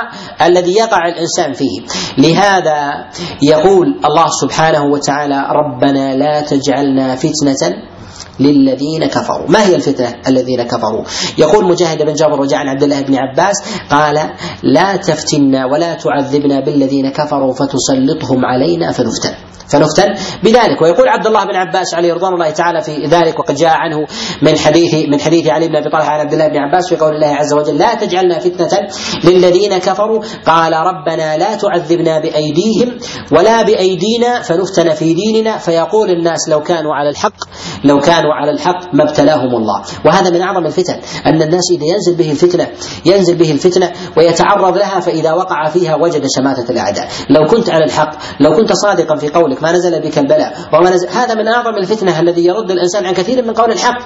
الذي 0.42 0.76
يقع 0.76 1.08
الإنسان 1.08 1.54
فيه. 1.54 1.82
لهذا 2.18 3.10
يقول 3.42 3.88
الله 4.06 4.28
سبحانه 4.42 4.84
وتعالى 4.84 5.48
ربنا 5.50 6.16
لا 6.16 6.42
تجعلنا 6.42 7.16
فتنة 7.16 7.95
للذين 8.40 9.06
كفروا. 9.06 9.48
ما 9.50 9.66
هي 9.66 9.76
الفتنة 9.76 10.16
الذين 10.28 10.64
كفروا؟ 10.64 11.04
يقول 11.38 11.66
مجاهد 11.66 11.98
بن 12.06 12.14
جبر 12.14 12.42
وجاء 12.42 12.60
عن 12.60 12.68
عبد 12.68 12.84
الله 12.84 13.02
بن 13.02 13.16
عباس 13.16 13.56
قال 13.92 14.16
لا 14.64 14.96
تفتنا 14.96 15.66
ولا 15.66 15.94
تعذبنا 15.94 16.60
بالذين 16.60 17.10
كفروا 17.10 17.54
فتسلطهم 17.54 18.46
علينا 18.46 18.92
فنفتن. 18.92 19.34
فنفتن 19.70 20.14
بذلك. 20.44 20.82
ويقول 20.82 21.08
عبد 21.08 21.28
الله 21.28 21.44
بن 21.46 21.56
عباس 21.56 21.94
عليه 21.94 22.14
رضوان 22.14 22.34
الله 22.34 22.50
تعالى 22.50 22.82
في 22.82 23.06
ذلك 23.06 23.40
وقد 23.40 23.56
جاء 23.56 23.74
عنه 23.74 23.98
من 24.42 24.58
حديث 24.58 24.94
من 24.94 25.20
حديث 25.20 25.48
علي 25.48 25.68
بن 25.68 25.76
أبي 25.76 25.90
طلحة 25.90 26.10
عن 26.10 26.20
عبد 26.20 26.34
الله 26.34 26.48
بن 26.48 26.58
عباس 26.58 26.90
في 26.90 26.96
قول 26.96 27.16
الله 27.16 27.28
عز 27.28 27.54
وجل 27.54 27.78
لا 27.78 27.94
تجعلنا 27.94 28.40
فتنة 28.40 28.80
للذين 29.24 29.78
كفروا. 29.78 30.22
قال 30.46 30.74
ربنا 30.74 31.38
لا 31.38 31.56
تعذبنا 31.56 32.20
بأيديهم 32.20 33.00
ولا 33.32 33.62
بأيدينا 33.64 34.42
فنفتن 34.42 34.90
في 34.94 35.14
ديننا. 35.14 35.58
فيقول 35.58 36.10
الناس 36.10 36.50
لو 36.50 36.62
كانوا 36.62 36.96
على 36.96 37.10
الحق 37.10 37.36
لو 37.84 38.00
كانوا 38.00 38.25
على 38.34 38.52
الحق 38.52 38.96
ما 38.96 39.04
ابتلاهم 39.04 39.56
الله. 39.56 39.82
وهذا 40.06 40.30
من 40.30 40.42
أعظم 40.42 40.66
الفتن 40.66 41.00
أن 41.26 41.42
الناس 41.42 41.72
إذا 41.72 41.86
ينزل 41.86 42.16
به 42.16 42.32
الفتنة 42.32 42.68
ينزل 43.06 43.36
به 43.36 43.52
الفتنة 43.52 43.92
ويتعرض 44.18 44.78
لها 44.78 45.00
فإذا 45.00 45.34
وقع 45.34 45.70
فيها 45.70 45.96
وجد 45.96 46.26
شماتة 46.36 46.72
الأعداء. 46.72 47.08
لو 47.30 47.46
كنت 47.48 47.70
على 47.70 47.84
الحق 47.84 48.12
لو 48.40 48.52
كنت 48.56 48.74
صادقا 48.74 49.16
في 49.16 49.30
قولك 49.30 49.64
ما 49.64 49.72
نزل 49.72 50.02
بك 50.02 50.18
البلاء. 50.18 50.58
وما 50.74 50.90
نزل 50.90 51.10
هذا 51.10 51.36
من 51.36 51.48
أعظم 51.48 51.76
الفتنة 51.78 52.20
الذي 52.20 52.46
يرد 52.46 52.72
الإنسان 52.72 53.06
عن 53.06 53.14
كثير 53.14 53.46
من 53.46 53.54
قول 53.54 53.72
الحق. 53.72 54.00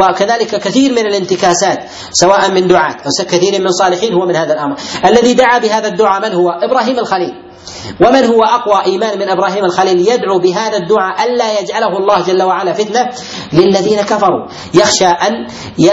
وكذلك 0.00 0.48
كثير 0.48 0.92
من 0.92 1.06
الانتكاسات 1.06 1.78
سواء 2.12 2.50
من 2.50 2.68
دعاة 2.68 2.94
أو 2.94 3.24
كثير 3.28 3.60
من 3.60 3.70
صالحين 3.70 4.12
هو 4.14 4.26
من 4.26 4.36
هذا 4.36 4.52
الأمر. 4.52 4.76
الذي 5.04 5.34
دعا 5.34 5.58
بهذا 5.58 5.88
الدعاء 5.88 6.28
من 6.28 6.34
هو؟ 6.34 6.50
إبراهيم 6.50 6.98
الخليل. 6.98 7.51
ومن 8.00 8.24
هو 8.24 8.42
أقوى 8.42 8.84
إيمان 8.86 9.18
من 9.18 9.28
إبراهيم 9.28 9.64
الخليل 9.64 10.00
يدعو 10.00 10.38
بهذا 10.38 10.76
الدعاء 10.76 11.24
ألا 11.24 11.60
يجعله 11.60 11.98
الله 11.98 12.22
جل 12.22 12.42
وعلا 12.42 12.72
فتنة 12.72 13.08
للذين 13.52 14.00
كفروا. 14.02 14.46
يخشى 14.74 15.06
أن 15.06 15.32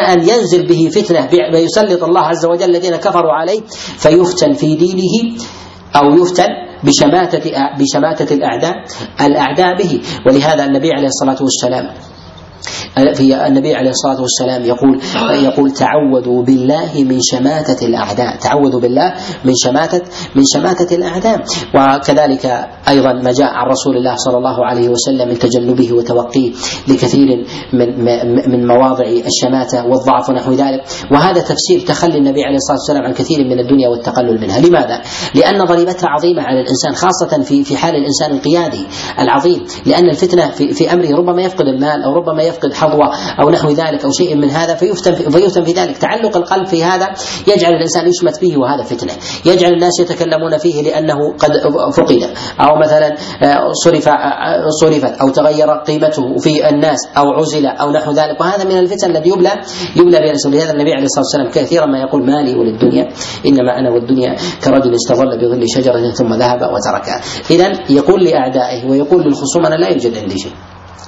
أن 0.09 0.19
ينزل 0.29 0.67
به 0.67 0.89
فتنة 0.89 1.29
ويسلط 1.53 2.03
الله 2.03 2.21
عز 2.21 2.45
وجل 2.45 2.69
الذين 2.69 2.95
كفروا 2.95 3.33
عليه 3.33 3.61
فيفتن 3.97 4.53
في 4.53 4.75
دينه 4.75 5.37
أو 5.95 6.15
يفتن 6.21 6.47
بشماتة 6.83 7.51
بشماتة 7.79 8.33
الأعداء 8.33 8.73
الأعداء 9.21 9.77
به. 9.77 10.01
ولهذا 10.27 10.65
النبي 10.65 10.91
عليه 10.93 11.07
الصلاة 11.07 11.37
والسلام 11.41 11.89
في 13.15 13.47
النبي 13.47 13.75
عليه 13.75 13.89
الصلاة 13.89 14.21
والسلام 14.21 14.65
يقول 14.65 14.99
يقول 15.43 15.71
تعوذوا 15.71 16.43
بالله 16.43 17.03
من 17.03 17.19
شماتة 17.21 17.85
الأعداء 17.85 18.35
تعوذوا 18.37 18.81
بالله 18.81 19.13
من 19.45 19.53
شماتة 19.63 20.01
من 20.35 20.43
شماتة 20.53 20.95
الأعداء. 20.95 21.39
وكذلك 21.75 22.67
أيضا 22.89 23.13
ما 23.13 23.31
جاء 23.31 23.49
عن 23.49 23.67
رسول 23.67 23.97
الله 23.97 24.15
صلى 24.15 24.37
الله 24.37 24.65
عليه 24.65 24.89
وسلم 24.89 25.27
من 25.27 25.39
تجنبه 25.39 25.93
وتوقيه 25.93 26.51
لكثير 26.87 27.27
من 27.73 28.05
من 28.51 28.67
مواضع 28.67 29.05
الشماتة 29.05 29.87
والضعف 29.87 30.29
ونحو 30.29 30.51
ذلك. 30.51 30.83
وهذا 31.11 31.41
تفسير 31.41 31.79
تخلي 31.87 32.17
النبي 32.17 32.43
عليه 32.43 32.55
الصلاة 32.55 32.77
والسلام 32.77 33.03
عن 33.03 33.13
كثير 33.13 33.39
من 33.39 33.59
الدنيا 33.59 33.89
والتقلل 33.89 34.41
منها. 34.41 34.59
لماذا؟ 34.59 35.01
لأن 35.35 35.63
ضريبتها 35.63 36.07
عظيمة 36.09 36.41
على 36.41 36.61
الإنسان 36.61 36.95
خاصة 36.95 37.43
في 37.43 37.63
في 37.63 37.77
حال 37.77 37.95
الإنسان 37.95 38.31
القيادي 38.31 38.87
العظيم. 39.19 39.65
لأن 39.85 40.09
الفتنة 40.09 40.49
في, 40.49 40.73
في 40.73 40.93
أمره 40.93 41.17
ربما 41.17 41.41
يفقد 41.41 41.65
المال 41.65 42.03
أو 42.03 42.13
ربما 42.13 42.43
يفقد 42.43 42.73
حظوة 42.73 43.15
أو 43.41 43.49
نحو 43.49 43.69
ذلك 43.69 44.05
أو 44.05 44.11
شيء 44.11 44.35
من 44.35 44.49
هذا 44.49 44.75
فيفتن 44.75 45.13
في 45.13 45.31
فيفتن 45.31 45.63
في 45.63 45.71
ذلك. 45.71 45.97
تعلق 45.97 46.37
القلب 46.37 46.67
في 46.67 46.83
هذا 46.83 47.09
يجعل 47.47 47.73
الإنسان 47.73 48.07
يشمت 48.07 48.41
به 48.41 48.57
وهذا 48.57 48.83
فتنة. 48.83 49.13
يجعل 49.45 49.73
الناس 49.73 49.99
يتكلمون 49.99 50.57
فيه 50.57 50.81
لأنه 50.83 51.33
قد 51.37 51.51
فقد 51.93 52.19
أو 52.59 52.78
مثلا 52.79 53.07
آه، 53.43 53.71
صرف 53.85 54.07
آه، 54.07 54.69
صرفت 54.81 55.21
أو 55.21 55.29
تغير 55.29 55.69
قيمته 55.87 56.37
في 56.37 56.69
الناس 56.69 56.97
أو 57.17 57.25
عزل 57.33 57.65
أو 57.65 57.91
نحو 57.91 58.11
ذلك. 58.11 58.41
وهذا 58.41 58.63
من 58.63 58.77
الفتن 58.77 59.09
الذي 59.15 59.29
يبلى 59.29 59.51
يبلى 59.95 60.17
بها 60.19 60.33
لهذا 60.51 60.71
النبي 60.71 60.93
عليه 60.93 61.05
الصلاة 61.05 61.25
والسلام 61.25 61.49
كثيرا 61.65 61.85
ما 61.85 61.99
يقول 61.99 62.25
مالي 62.25 62.55
وللدنيا 62.55 63.09
إنما 63.45 63.79
أنا 63.79 63.89
والدنيا 63.89 64.35
كرجل 64.63 64.95
استظل 64.95 65.37
بظل 65.37 65.63
شجرة 65.75 66.11
ثم 66.11 66.33
ذهب 66.33 66.61
وتركها 66.61 67.21
إذا 67.51 67.67
يقول 67.89 68.23
لأعدائه 68.23 68.89
ويقول 68.89 69.23
للخصوم 69.23 69.65
أنا 69.65 69.75
لا 69.75 69.89
يوجد 69.89 70.17
عندي 70.17 70.37
شيء 70.37 70.51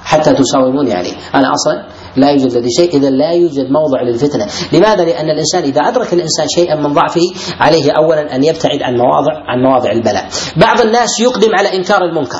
حتى 0.03 0.34
تساوموني 0.34 0.93
عليه. 0.93 1.13
أنا 1.36 1.53
أصلا 1.53 1.86
لا 2.16 2.32
يوجد 2.32 2.57
لدي 2.57 2.70
شيء 2.78 2.97
إذا 2.97 3.09
لا 3.09 3.32
يوجد 3.32 3.68
موضع 3.70 4.01
للفتنة. 4.01 4.47
لماذا؟ 4.74 5.03
لأن 5.03 5.30
الإنسان 5.30 5.64
إذا 5.64 5.82
أدرك 5.82 6.14
الإنسان 6.14 6.47
شيئا 6.55 6.76
من 6.76 6.93
ضعفه 6.93 7.22
عليه 7.59 7.91
أولا 7.91 8.36
أن 8.36 8.43
يبتعد 8.43 8.82
عن 8.82 8.93
مواضع 8.97 9.34
عن 9.47 9.59
مواضع 9.64 9.91
البلاء. 9.91 10.30
بعض 10.55 10.82
الناس 10.82 11.20
يقدم 11.20 11.49
على 11.59 11.76
إنكار 11.76 12.01
المنكر 12.03 12.39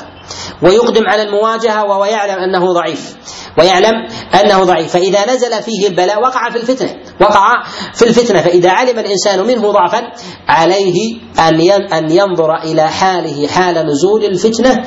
ويقدم 0.62 1.02
على 1.06 1.22
المواجهة 1.22 1.84
وهو 1.84 2.04
يعلم 2.04 2.34
أنه 2.34 2.72
ضعيف 2.72 3.16
ويعلم 3.58 3.94
أنه 4.44 4.64
ضعيف. 4.64 4.92
فإذا 4.92 5.34
نزل 5.34 5.62
فيه 5.62 5.88
البلاء 5.88 6.20
وقع 6.22 6.50
في 6.50 6.56
الفتنة 6.56 6.94
وقع 7.20 7.62
في 7.94 8.02
الفتنة. 8.02 8.40
فإذا 8.40 8.70
علم 8.70 8.98
الإنسان 8.98 9.46
منه 9.46 9.70
ضعفا 9.70 10.02
عليه 10.48 11.20
أن 11.38 11.60
أن 11.92 12.10
ينظر 12.10 12.54
إلى 12.54 12.88
حاله 12.88 13.48
حال 13.48 13.86
نزول 13.86 14.24
الفتنة 14.24 14.84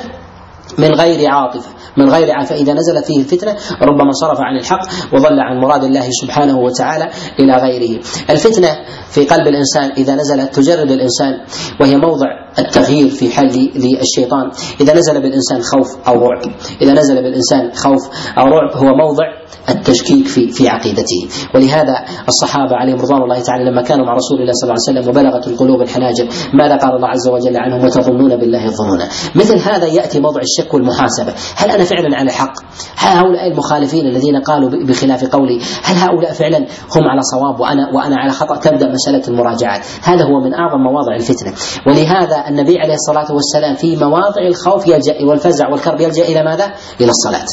من 0.78 0.94
غير 0.94 1.30
عاطفة 1.30 1.70
من 1.96 2.10
غير 2.10 2.32
عاطفة. 2.32 2.54
إذا 2.54 2.72
نزلت 2.72 3.04
فيه 3.06 3.18
الفتنة 3.18 3.56
ربما 3.82 4.12
صرف 4.12 4.38
عن 4.40 4.56
الحق 4.56 5.14
وضل 5.14 5.40
عن 5.40 5.60
مراد 5.60 5.84
الله 5.84 6.08
سبحانه 6.10 6.58
وتعالى 6.58 7.10
إلى 7.40 7.52
غيره. 7.52 8.00
الفتنة 8.30 8.68
في 9.10 9.24
قلب 9.24 9.46
الإنسان 9.46 9.90
إذا 9.90 10.14
نزلت 10.14 10.54
تجرد 10.54 10.90
الإنسان 10.90 11.40
وهي 11.80 11.96
موضع 11.96 12.45
التغيير 12.58 13.08
في 13.08 13.30
حل 13.30 13.70
للشيطان. 13.74 14.50
إذا 14.80 14.94
نزل 14.94 15.22
بالإنسان 15.22 15.60
خوف 15.62 16.08
أو 16.08 16.14
رعب. 16.14 16.52
إذا 16.82 16.92
نزل 16.92 17.14
بالإنسان 17.14 17.72
خوف 17.74 18.02
أو 18.38 18.44
رعب 18.44 18.76
هو 18.76 18.94
موضع 18.94 19.24
التشكيك 19.68 20.26
في 20.26 20.48
في 20.48 20.68
عقيدته. 20.68 21.28
ولهذا 21.54 21.94
الصحابة 22.28 22.76
عليهم 22.76 22.96
رضوان 22.96 23.22
الله 23.22 23.40
تعالى 23.40 23.70
لما 23.70 23.82
كانوا 23.82 24.06
مع 24.06 24.12
رسول 24.12 24.40
الله 24.40 24.52
صلى 24.52 24.70
الله 24.70 24.82
عليه 24.88 25.00
وسلم 25.00 25.10
وبلغت 25.10 25.48
القلوب 25.48 25.82
الحناجر 25.82 26.28
ماذا 26.54 26.76
قال 26.76 26.96
الله 26.96 27.08
عز 27.08 27.28
وجل 27.28 27.56
عنهم 27.56 27.84
وتظنون 27.84 28.36
بالله 28.36 28.64
الظنون؟ 28.64 28.98
مثل 29.34 29.58
هذا 29.58 29.86
يأتي 29.86 30.20
موضع 30.20 30.40
الشك 30.40 30.74
والمحاسبة. 30.74 31.34
هل 31.56 31.70
أنا 31.70 31.84
فعلا 31.84 32.16
على 32.16 32.32
حق؟ 32.32 32.52
هل 32.96 33.16
هؤلاء 33.18 33.52
المخالفين 33.52 34.06
الذين 34.06 34.36
قالوا 34.36 34.70
بخلاف 34.70 35.24
قولي 35.24 35.60
هل 35.82 35.96
هؤلاء 35.96 36.32
فعلا 36.32 36.58
هم 36.96 37.04
على 37.08 37.20
صواب 37.22 37.60
وأنا 37.60 37.90
وأنا 37.94 38.16
على 38.16 38.32
خطأ؟ 38.32 38.56
تبدأ 38.56 38.92
مسألة 38.92 39.28
المراجعات. 39.28 39.80
هذا 40.02 40.24
هو 40.24 40.40
من 40.44 40.54
أعظم 40.54 40.80
مواضع 40.80 41.14
الفتنة. 41.16 41.52
ولهذا 41.86 42.45
النبي 42.48 42.78
عليه 42.78 42.94
الصلاة 42.94 43.34
والسلام 43.34 43.74
في 43.74 43.96
مواضع 43.96 44.46
الخوف 44.48 44.86
يلجأ 44.86 45.24
والفزع 45.24 45.68
والكرب 45.68 46.00
يلجأ 46.00 46.24
إلى 46.24 46.42
ماذا؟ 46.42 46.72
إلى 47.00 47.10
الصلاة. 47.10 47.46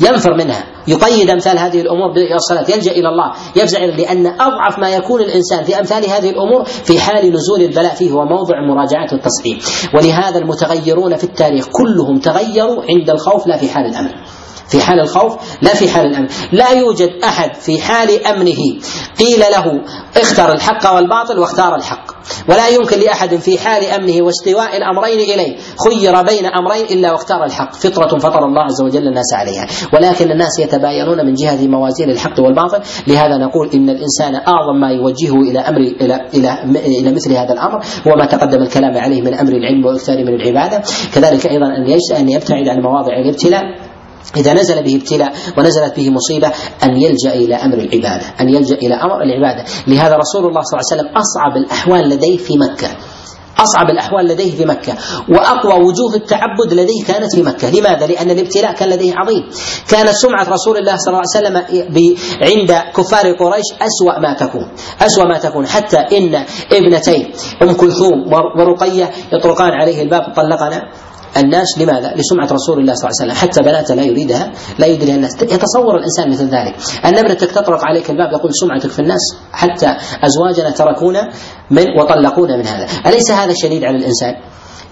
ينفر 0.00 0.34
منها 0.34 0.64
يقيد 0.88 1.30
أمثال 1.30 1.58
هذه 1.58 1.80
الأمور 1.80 2.12
بالصلاه 2.14 2.76
يلجأ 2.76 2.92
إلى 2.92 3.08
الله. 3.08 3.32
يفزع 3.56 3.84
لأن 3.84 4.26
أضعف 4.26 4.78
ما 4.78 4.90
يكون 4.90 5.20
الإنسان 5.20 5.64
في 5.64 5.78
أمثال 5.78 6.10
هذه 6.10 6.30
الأمور 6.30 6.64
في 6.64 7.00
حال 7.00 7.32
نزول 7.32 7.62
البلاء 7.62 7.94
فيه 7.94 8.10
هو 8.10 8.24
موضع 8.24 8.54
مراجعة 8.68 9.08
التصحيح. 9.12 9.58
ولهذا 9.94 10.38
المتغيرون 10.38 11.16
في 11.16 11.24
التاريخ 11.24 11.66
كلهم 11.66 12.18
تغيروا 12.18 12.82
عند 12.88 13.10
الخوف 13.10 13.46
لا 13.46 13.56
في 13.56 13.68
حال 13.68 13.86
الامن 13.86 14.10
في 14.70 14.80
حال 14.80 15.00
الخوف 15.00 15.36
لا 15.62 15.74
في 15.74 15.88
حال 15.88 16.06
الأمن. 16.06 16.28
لا 16.52 16.70
يوجد 16.70 17.10
أحد 17.24 17.54
في 17.54 17.80
حال 17.80 18.26
أمنه. 18.26 18.80
قيل 19.18 19.40
له 19.40 19.64
اختر 20.16 20.52
الحق 20.52 20.94
والباطل 20.94 21.38
واختار 21.38 21.74
الحق. 21.74 22.10
ولا 22.48 22.68
يمكن 22.68 22.98
لأحد 22.98 23.34
في 23.36 23.58
حال 23.58 23.84
أمنه 23.84 24.24
واستواء 24.24 24.76
الأمرين 24.76 25.18
إليه. 25.18 25.56
خير 25.88 26.22
بين 26.22 26.46
أمرين 26.46 26.84
إلا 26.90 27.12
واختار 27.12 27.44
الحق. 27.44 27.74
فطرة 27.74 28.18
فطر 28.18 28.44
الله 28.44 28.62
عز 28.62 28.82
وجل 28.82 29.08
الناس 29.08 29.34
عليها. 29.34 29.66
ولكن 29.94 30.30
الناس 30.30 30.58
يتباينون 30.58 31.26
من 31.26 31.34
جهة 31.34 31.66
موازين 31.66 32.10
الحق 32.10 32.40
والباطل. 32.40 32.80
لهذا 33.06 33.36
نقول 33.36 33.70
إن 33.74 33.90
الإنسان 33.90 34.34
أعظم 34.34 34.80
ما 34.80 34.90
يوجهه 34.90 35.50
إلى 35.50 35.58
أمر 35.58 35.80
إلى 35.80 36.26
إلى 36.34 36.62
إلى 37.00 37.12
مثل 37.12 37.32
هذا 37.32 37.52
الأمر 37.52 37.84
هو 38.08 38.16
ما 38.16 38.24
تقدم 38.24 38.62
الكلام 38.62 38.96
عليه 38.96 39.22
من 39.22 39.34
أمر 39.34 39.52
العلم 39.52 39.84
والاكثار 39.84 40.16
من 40.16 40.34
العبادة. 40.34 40.82
كذلك 41.14 41.46
أيضا 41.46 41.66
أن 41.66 41.98
أن 42.16 42.28
يبتعد 42.28 42.68
عن 42.68 42.82
مواضع 42.82 43.12
الابتلاء. 43.12 43.89
إذا 44.36 44.52
نزل 44.52 44.82
به 44.82 44.96
ابتلاء 44.96 45.32
ونزلت 45.58 45.96
به 45.96 46.10
مصيبة 46.10 46.52
أن 46.84 46.96
يلجأ 46.96 47.34
إلى 47.34 47.54
أمر 47.54 47.78
العبادة 47.78 48.26
أن 48.40 48.48
يلجأ 48.48 48.74
إلى 48.74 48.94
أمر 48.94 49.22
العبادة. 49.22 49.64
لهذا 49.86 50.16
رسول 50.16 50.46
الله 50.46 50.60
صلى 50.60 50.80
الله 50.80 50.86
عليه 50.90 51.02
وسلم 51.02 51.08
أصعب 51.16 51.56
الأحوال 51.56 52.08
لديه 52.08 52.36
في 52.36 52.58
مكة. 52.58 52.88
أصعب 53.58 53.90
الأحوال 53.90 54.26
لديه 54.26 54.56
في 54.56 54.64
مكة. 54.64 54.94
وأقوى 55.28 55.72
وجوه 55.72 56.14
التعبد 56.14 56.72
لديه 56.72 57.04
كانت 57.04 57.34
في 57.34 57.42
مكة. 57.42 57.70
لماذا؟ 57.70 58.06
لأن 58.06 58.30
الابتلاء 58.30 58.72
كان 58.72 58.88
لديه 58.88 59.12
عظيم. 59.16 59.48
كانت 59.88 60.08
سمعة 60.08 60.48
رسول 60.48 60.76
الله 60.76 60.96
صلى 60.96 61.12
الله 61.12 61.22
عليه 61.34 61.38
وسلم 61.38 61.56
عند 62.42 62.82
كفار 62.96 63.32
قريش 63.32 63.68
أسوأ 63.82 64.18
ما 64.18 64.34
تكون. 64.34 64.68
أسوأ 65.00 65.24
ما 65.24 65.38
تكون. 65.38 65.66
حتى 65.66 65.96
إن 65.96 66.44
ابنتين 66.72 67.32
أم 67.62 67.72
كلثوم 67.72 68.32
ورقية 68.58 69.10
يطرقان 69.32 69.70
عليه 69.70 70.02
الباب 70.02 70.22
طلقنا. 70.36 70.82
الناس 71.36 71.78
لماذا؟ 71.78 72.14
لسمعة 72.16 72.52
رسول 72.52 72.78
الله 72.78 72.94
صلى 72.94 73.08
الله 73.08 73.16
عليه 73.20 73.32
وسلم. 73.32 73.48
حتى 73.48 73.60
بناته 73.62 73.94
لا 73.94 74.02
يريدها 74.02 74.52
لا 74.78 74.86
يدريها 74.86 75.14
الناس. 75.14 75.42
يتصور 75.42 75.96
الإنسان 75.96 76.30
مثل 76.30 76.44
ذلك. 76.44 76.76
أن 77.04 77.18
ابنتك 77.18 77.50
تطرق 77.50 77.84
عليك 77.84 78.10
الباب 78.10 78.32
يقول 78.32 78.50
سمعتك 78.54 78.90
في 78.90 78.98
الناس 78.98 79.20
حتى 79.52 79.96
أزواجنا 80.22 80.70
تركونا 80.70 81.28
من 81.70 81.84
وطلقونا 82.00 82.56
من 82.56 82.66
هذا. 82.66 82.86
أليس 83.06 83.30
هذا 83.30 83.54
شديد 83.62 83.84
على 83.84 83.96
الإنسان؟ 83.96 84.34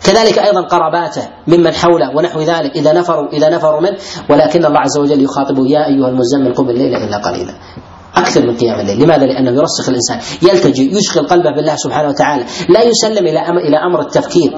كذلك 0.04 0.38
أيضا 0.38 0.60
قراباته 0.60 1.22
ممن 1.46 1.74
حوله 1.74 2.16
ونحو 2.16 2.40
ذلك 2.40 2.76
إذا 2.76 2.92
نفروا 2.92 3.28
إذا 3.32 3.48
نفروا 3.48 3.80
منه. 3.80 3.96
ولكن 4.30 4.64
الله 4.64 4.80
عز 4.80 4.98
وجل 4.98 5.22
يخاطبه 5.22 5.66
يا 5.66 5.86
أيها 5.86 6.08
المزمل 6.08 6.54
قم 6.54 6.70
الليل 6.70 6.94
إلا 6.94 7.16
قليلا. 7.16 7.54
أكثر 8.14 8.46
من 8.46 8.56
قيام 8.56 8.80
الليل، 8.80 9.02
لماذا؟ 9.02 9.26
لأنه 9.26 9.50
يرسخ 9.50 9.88
الإنسان، 9.88 10.18
يلتجئ 10.42 10.96
يشغل 10.98 11.26
قلبه 11.26 11.50
بالله 11.50 11.76
سبحانه 11.76 12.08
وتعالى، 12.08 12.44
لا 12.68 12.82
يسلم 12.82 13.26
إلى 13.26 13.40
إلى 13.40 13.76
أمر 13.76 14.00
التفكير، 14.00 14.56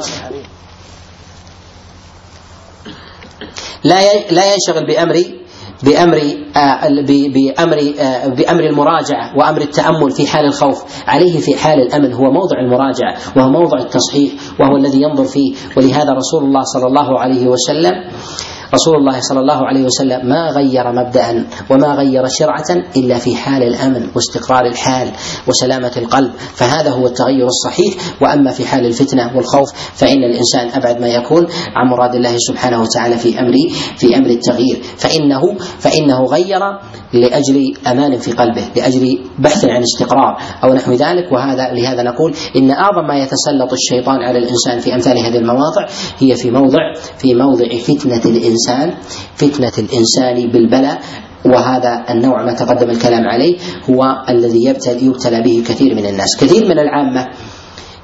لا 3.85 4.01
لا 4.31 4.43
ينشغل 4.53 4.87
بامر 4.87 5.17
بأمر 5.83 6.21
آه، 6.57 6.89
بأمر 7.09 7.79
آه، 8.01 8.27
بأمر 8.29 8.65
المراجعة 8.65 9.37
وأمر 9.39 9.61
التأمل 9.61 10.11
في 10.11 10.27
حال 10.27 10.45
الخوف. 10.45 10.85
عليه 11.09 11.41
في 11.41 11.57
حال 11.57 11.81
الامن 11.81 12.13
هو 12.13 12.31
موضع 12.31 12.61
المراجعة 12.61 13.17
وهو 13.37 13.49
موضع 13.51 13.79
التصحيح 13.79 14.33
وهو 14.61 14.77
الذي 14.77 15.03
ينظر 15.03 15.25
فيه. 15.25 15.55
ولهذا 15.77 16.13
رسول 16.13 16.45
الله 16.45 16.63
صلى 16.63 16.87
الله 16.87 17.19
عليه 17.21 17.47
وسلم 17.47 17.93
رسول 18.75 18.97
الله 18.97 19.21
صلى 19.21 19.41
الله 19.41 19.67
عليه 19.67 19.85
وسلم 19.85 20.27
ما 20.29 20.51
غير 20.51 20.93
مبدأ 20.93 21.47
وما 21.71 21.95
غير 21.95 22.23
شرعة 22.29 22.71
إلا 22.97 23.19
في 23.19 23.37
حال 23.37 23.63
الأمن 23.63 24.09
واستقرار 24.15 24.67
الحال 24.67 25.09
وسلامة 25.49 25.93
القلب 25.97 26.33
فهذا 26.55 26.91
هو 26.91 27.07
التغير 27.07 27.47
الصحيح. 27.47 27.95
وأما 28.23 28.51
في 28.51 28.67
حال 28.67 28.87
الفتنة 28.87 29.37
والخوف 29.37 29.73
فإن 29.95 30.25
الإنسان 30.25 30.69
أبعد 30.83 31.01
ما 31.01 31.09
يكون 31.09 31.47
عن 31.77 31.87
مراد 31.91 32.15
الله 32.15 32.37
سبحانه 32.39 32.83
وتعالى 32.83 33.17
في 33.19 33.41
أمر 33.41 33.53
في 33.97 34.17
أمر 34.17 34.31
التغيير. 34.31 34.83
فإنه 34.97 35.41
فإنه 35.79 36.25
غير 36.25 36.61
لأجل 37.13 37.75
أمان 37.87 38.19
في 38.19 38.33
قلبه 38.33 38.63
لأجل 38.77 39.19
بحث 39.39 39.65
عن 39.65 39.83
استقرار 39.83 40.37
أو 40.65 40.75
نحو 40.75 40.93
ذلك. 40.93 41.33
وهذا 41.33 41.73
لهذا 41.75 42.03
نقول 42.03 42.35
إن 42.57 42.71
أعظم 42.71 43.07
ما 43.09 43.15
يتسلط 43.19 43.73
الشيطان 43.73 44.23
على 44.23 44.39
الإنسان 44.39 44.79
في 44.79 44.95
أمثال 44.95 45.19
هذه 45.19 45.37
المواضع 45.37 45.87
هي 46.19 46.35
في 46.35 46.51
موضع 46.51 46.93
في 47.19 47.35
موضع 47.35 47.69
فتنة 47.79 48.25
الإنسان. 48.25 48.60
فتنة 49.37 49.73
الإنسان 49.79 50.51
بالبلاء 50.53 51.01
وهذا 51.47 52.05
النوع 52.11 52.45
ما 52.45 52.53
تقدم 52.53 52.91
الكلام 52.91 53.29
عليه 53.29 53.59
هو 53.91 54.25
الذي 54.29 54.65
يبتلى, 54.65 55.05
يبتلى 55.05 55.43
به 55.43 55.65
كثير 55.67 55.95
من 55.95 56.07
الناس. 56.07 56.37
كثير 56.41 56.65
من 56.65 56.79
العامة 56.79 57.27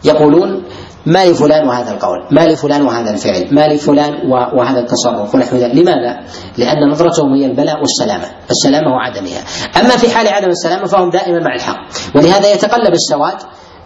يقولون 0.05 0.63
ما 1.07 1.25
لفلان 1.25 1.69
وهذا 1.69 1.91
القول 1.91 2.19
ما 2.31 2.47
لفلان 2.47 2.83
وهذا 2.83 3.11
الفعل 3.11 3.55
ما 3.55 3.69
لفلان 3.69 4.13
وهذا 4.59 4.81
التصرف 4.81 5.35
ونحو 5.35 5.57
ذلك. 5.57 5.75
لماذا؟ 5.75 6.21
لأن 6.59 6.91
نظرتهم 6.91 7.35
هي 7.35 7.47
البلاء 7.47 7.77
والسلامة 7.81 8.25
السلامة 8.51 8.91
وعدمها. 8.95 9.41
أما 9.81 9.97
في 9.97 10.11
حال 10.11 10.29
عدم 10.29 10.49
السلامة 10.49 10.85
فهم 10.87 11.11
دائما 11.11 11.39
مع 11.39 11.55
الحق. 11.55 11.79
ولهذا 12.15 12.53
يتقلب 12.53 12.95
السواد 12.95 13.37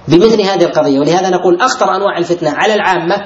بمثل 0.09 0.40
هذه 0.40 0.64
القضية. 0.64 0.98
ولهذا 0.98 1.30
نقول 1.30 1.61
أخطر 1.61 1.96
أنواع 1.96 2.18
الفتنة 2.18 2.51
على 2.51 2.74
العامة 2.74 3.16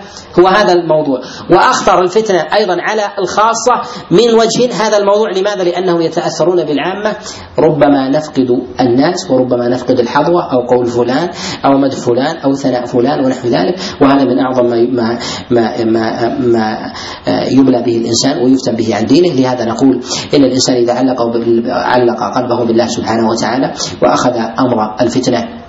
هو 0.40 0.48
هذا 0.48 0.72
الموضوع. 0.72 1.20
وأخطر 1.50 2.02
الفتنة 2.02 2.38
أيضا 2.56 2.76
على 2.80 3.02
الخاصة 3.18 3.74
من 4.10 4.34
وجه 4.34 4.86
هذا 4.86 4.96
الموضوع. 4.98 5.30
لماذا؟ 5.30 5.64
لأنهم 5.64 6.00
يتأثرون 6.00 6.64
بالعامة. 6.64 7.16
ربما 7.58 8.08
نفقد 8.08 8.50
الناس 8.80 9.30
وربما 9.30 9.68
نفقد 9.68 9.98
الحظوة 9.98 10.52
أو 10.52 10.66
قول 10.66 10.86
فلان 10.86 11.28
أو 11.64 11.78
مدح 11.78 11.96
فلان 11.96 12.36
أو 12.36 12.52
ثناء 12.52 12.84
فلان 12.84 13.24
ونحو 13.24 13.48
ذلك. 13.48 13.74
وهذا 14.00 14.24
من 14.24 14.38
أعظم 14.38 14.66
ما 14.66 15.18
ما 15.50 15.84
ما 15.84 15.84
ما, 15.84 16.38
ما 16.38 16.92
يبلى 17.28 17.82
به 17.82 17.96
الإنسان 17.96 18.44
ويفتن 18.44 18.76
به 18.76 18.96
عن 18.96 19.06
دينه. 19.06 19.34
لهذا 19.34 19.64
نقول 19.64 20.00
إن 20.34 20.44
الإنسان 20.44 20.76
إذا 20.76 20.92
علق 20.92 21.20
علق 21.68 22.36
قلبه 22.36 22.64
بالله 22.64 22.86
سبحانه 22.86 23.28
وتعالى 23.28 23.72
وأخذ 24.02 24.36
أمر 24.58 25.00
الفتنة 25.00 25.63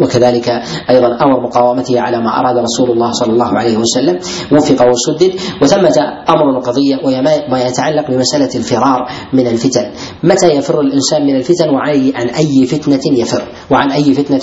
وكذلك 0.00 0.48
أيضا 0.90 1.06
أمر 1.06 1.42
مقاومته 1.42 2.00
على 2.00 2.20
ما 2.20 2.40
أراد 2.40 2.56
رسول 2.56 2.90
الله 2.90 3.10
صلى 3.12 3.32
الله 3.32 3.58
عليه 3.58 3.76
وسلم 3.76 4.18
وفق 4.52 4.86
وسدد 4.86 5.32
وثمة 5.62 5.96
أمر 6.28 6.58
القضية 6.58 6.96
وهي 7.04 7.22
ما 7.50 7.62
يتعلق 7.62 8.10
بمسألة 8.10 8.50
الفرار 8.54 9.08
من 9.32 9.46
الفتن. 9.46 9.90
متى 10.22 10.48
يفر 10.48 10.80
الإنسان 10.80 11.22
من 11.26 11.36
الفتن؟ 11.36 11.68
وعن 11.70 12.28
أي 12.28 12.66
فتنة 12.66 13.00
يفر؟ 13.18 13.48
وعن 13.70 13.90
أي 13.90 14.14
فتنة 14.14 14.40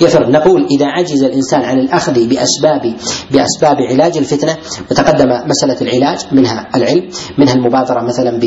يفر؟ 0.00 0.30
نقول 0.30 0.66
إذا 0.70 0.86
عجز 0.86 1.22
الإنسان 1.22 1.60
عن 1.60 1.78
الأخذ 1.78 2.12
بأسباب 2.12 2.94
بأسباب 3.30 3.76
علاج 3.90 4.18
الفتنة 4.18 4.56
وتقدم 4.90 5.28
مسألة 5.46 5.80
العلاج 5.80 6.18
منها 6.32 6.68
العلم 6.74 7.08
منها 7.38 7.54
المبادرة 7.54 8.02
مثلا 8.02 8.40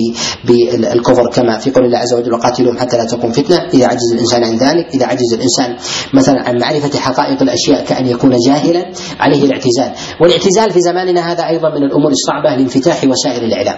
بالكفر 0.45 1.29
كما 1.33 1.57
في 1.57 1.71
قول 1.71 1.85
الله 1.85 1.97
عز 1.97 2.13
وجل 2.13 2.33
وقاتلهم 2.33 2.77
حتى 2.77 2.97
لا 2.97 3.05
تكون 3.05 3.31
فتنة. 3.31 3.57
إذا 3.73 3.87
عجز 3.87 4.13
الإنسان 4.13 4.43
عن 4.43 4.55
ذلك 4.55 4.87
إذا 4.93 5.05
عجز 5.05 5.33
الإنسان 5.33 5.75
مثلا 6.13 6.48
عن 6.49 6.57
معرفة 6.61 6.99
حقائق 6.99 7.41
الأشياء 7.41 7.85
كأن 7.85 8.07
يكون 8.07 8.35
جاهلا 8.47 8.91
عليه 9.19 9.45
الاعتزال. 9.45 9.91
والاعتزال 10.21 10.71
في 10.71 10.81
زماننا 10.81 11.31
هذا 11.31 11.47
أيضا 11.47 11.69
من 11.69 11.83
الأمور 11.83 12.11
الصعبة 12.11 12.55
لانفتاح 12.55 13.03
وسائل 13.03 13.43
الإعلام. 13.43 13.77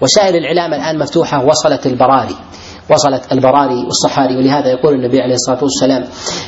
وسائل 0.00 0.36
الإعلام 0.36 0.74
الآن 0.74 0.98
مفتوحة 0.98 1.44
وصلت 1.46 1.86
البراري. 1.86 2.36
وصلت 2.90 3.32
البراري 3.32 3.84
والصحاري 3.84 4.36
ولهذا 4.36 4.68
يقول 4.68 4.94
النبي 4.94 5.20
عليه 5.20 5.34
الصلاة 5.34 5.62
والسلام 5.62 6.04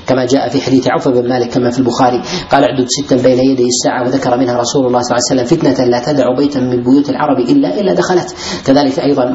كما 0.07 0.26
جاء 0.26 0.48
في 0.48 0.61
حديث 0.61 0.88
عوف 0.88 1.09
بن 1.09 1.28
مالك 1.28 1.50
كما 1.55 1.70
في 1.70 1.78
البخاري 1.78 2.22
قال 2.52 2.64
اعدد 2.64 2.86
ستا 2.88 3.16
بين 3.16 3.38
يدي 3.38 3.66
الساعة 3.66 4.02
وذكر 4.02 4.36
منها 4.36 4.59
رسول 4.61 4.86
الله 4.86 5.00
صلى 5.00 5.16
الله 5.16 5.24
عليه 5.30 5.42
وسلم 5.42 5.59
فتنة 5.59 5.86
لا 5.86 6.02
تدع 6.12 6.34
بيتا 6.36 6.61
من 6.61 6.82
بيوت 6.82 7.11
العرب 7.11 7.38
الا 7.38 7.80
إلا 7.80 7.94
دخلت. 7.94 8.36
كذلك 8.66 8.98
أيضا 8.98 9.32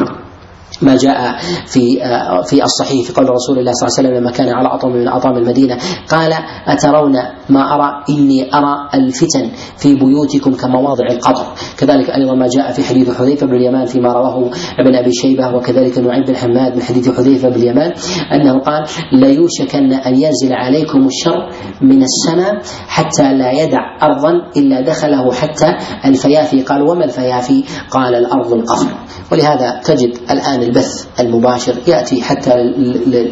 ما 0.81 0.95
جاء 0.95 1.37
في 1.65 2.03
آه، 2.03 2.41
في 2.41 2.63
الصحيح 2.63 3.07
في 3.07 3.13
قول 3.13 3.29
رسول 3.29 3.59
الله 3.59 3.71
صلى 3.71 3.87
الله 3.87 3.97
عليه 3.97 4.09
وسلم 4.09 4.13
لما 4.23 4.31
كان 4.31 4.49
على 4.49 4.67
اطم 4.67 4.89
من 4.89 5.07
اطام 5.07 5.37
المدينة. 5.37 5.77
قال 6.09 6.33
أترون 6.67 7.13
ما 7.49 7.75
أرى؟ 7.75 8.03
إني 8.09 8.55
أرى 8.55 8.89
الفتن 8.93 9.51
في 9.77 9.95
بيوتكم 9.95 10.53
كمواضع 10.53 11.05
القطر 11.11 11.45
كذلك 11.77 12.09
أيضا 12.09 12.33
ما 12.35 12.47
جاء 12.47 12.71
في 12.71 12.83
حديث 12.83 13.17
حذيفة 13.17 13.45
بن 13.45 13.55
اليمان 13.55 13.85
فيما 13.85 14.13
رواه 14.13 14.51
ابن 14.79 14.95
أبي 14.95 15.11
شيبة 15.11 15.55
وكذلك 15.55 15.97
نعيم 15.97 16.23
بن 16.23 16.35
حماد 16.35 16.75
من 16.75 16.81
حديث 16.81 17.17
حذيفة 17.17 17.49
بن 17.49 17.55
اليمان 17.55 17.93
أنه 18.33 18.59
قال 18.59 18.85
ليوشكن 19.13 19.93
أن 19.93 20.15
ينزل 20.15 20.53
عليكم 20.53 21.07
الشر 21.07 21.49
من 21.81 22.03
السماء 22.03 22.61
حتى 22.87 23.33
لا 23.33 23.51
يدع 23.51 23.79
ارضا 24.03 24.31
إلا 24.57 24.81
دخله 24.81 25.31
حتى 25.31 25.75
الفيافي. 26.05 26.61
قال 26.61 26.81
وما 26.81 27.05
الفيافي؟ 27.05 27.63
قال 27.91 28.15
الأرض 28.15 28.53
القفر 28.53 28.87
ولهذا 29.31 29.81
تجد 29.85 30.17
الآن 30.31 30.63
البث 30.69 31.07
المباشر 31.19 31.75
يأتي 31.87 32.21
حتى 32.21 32.53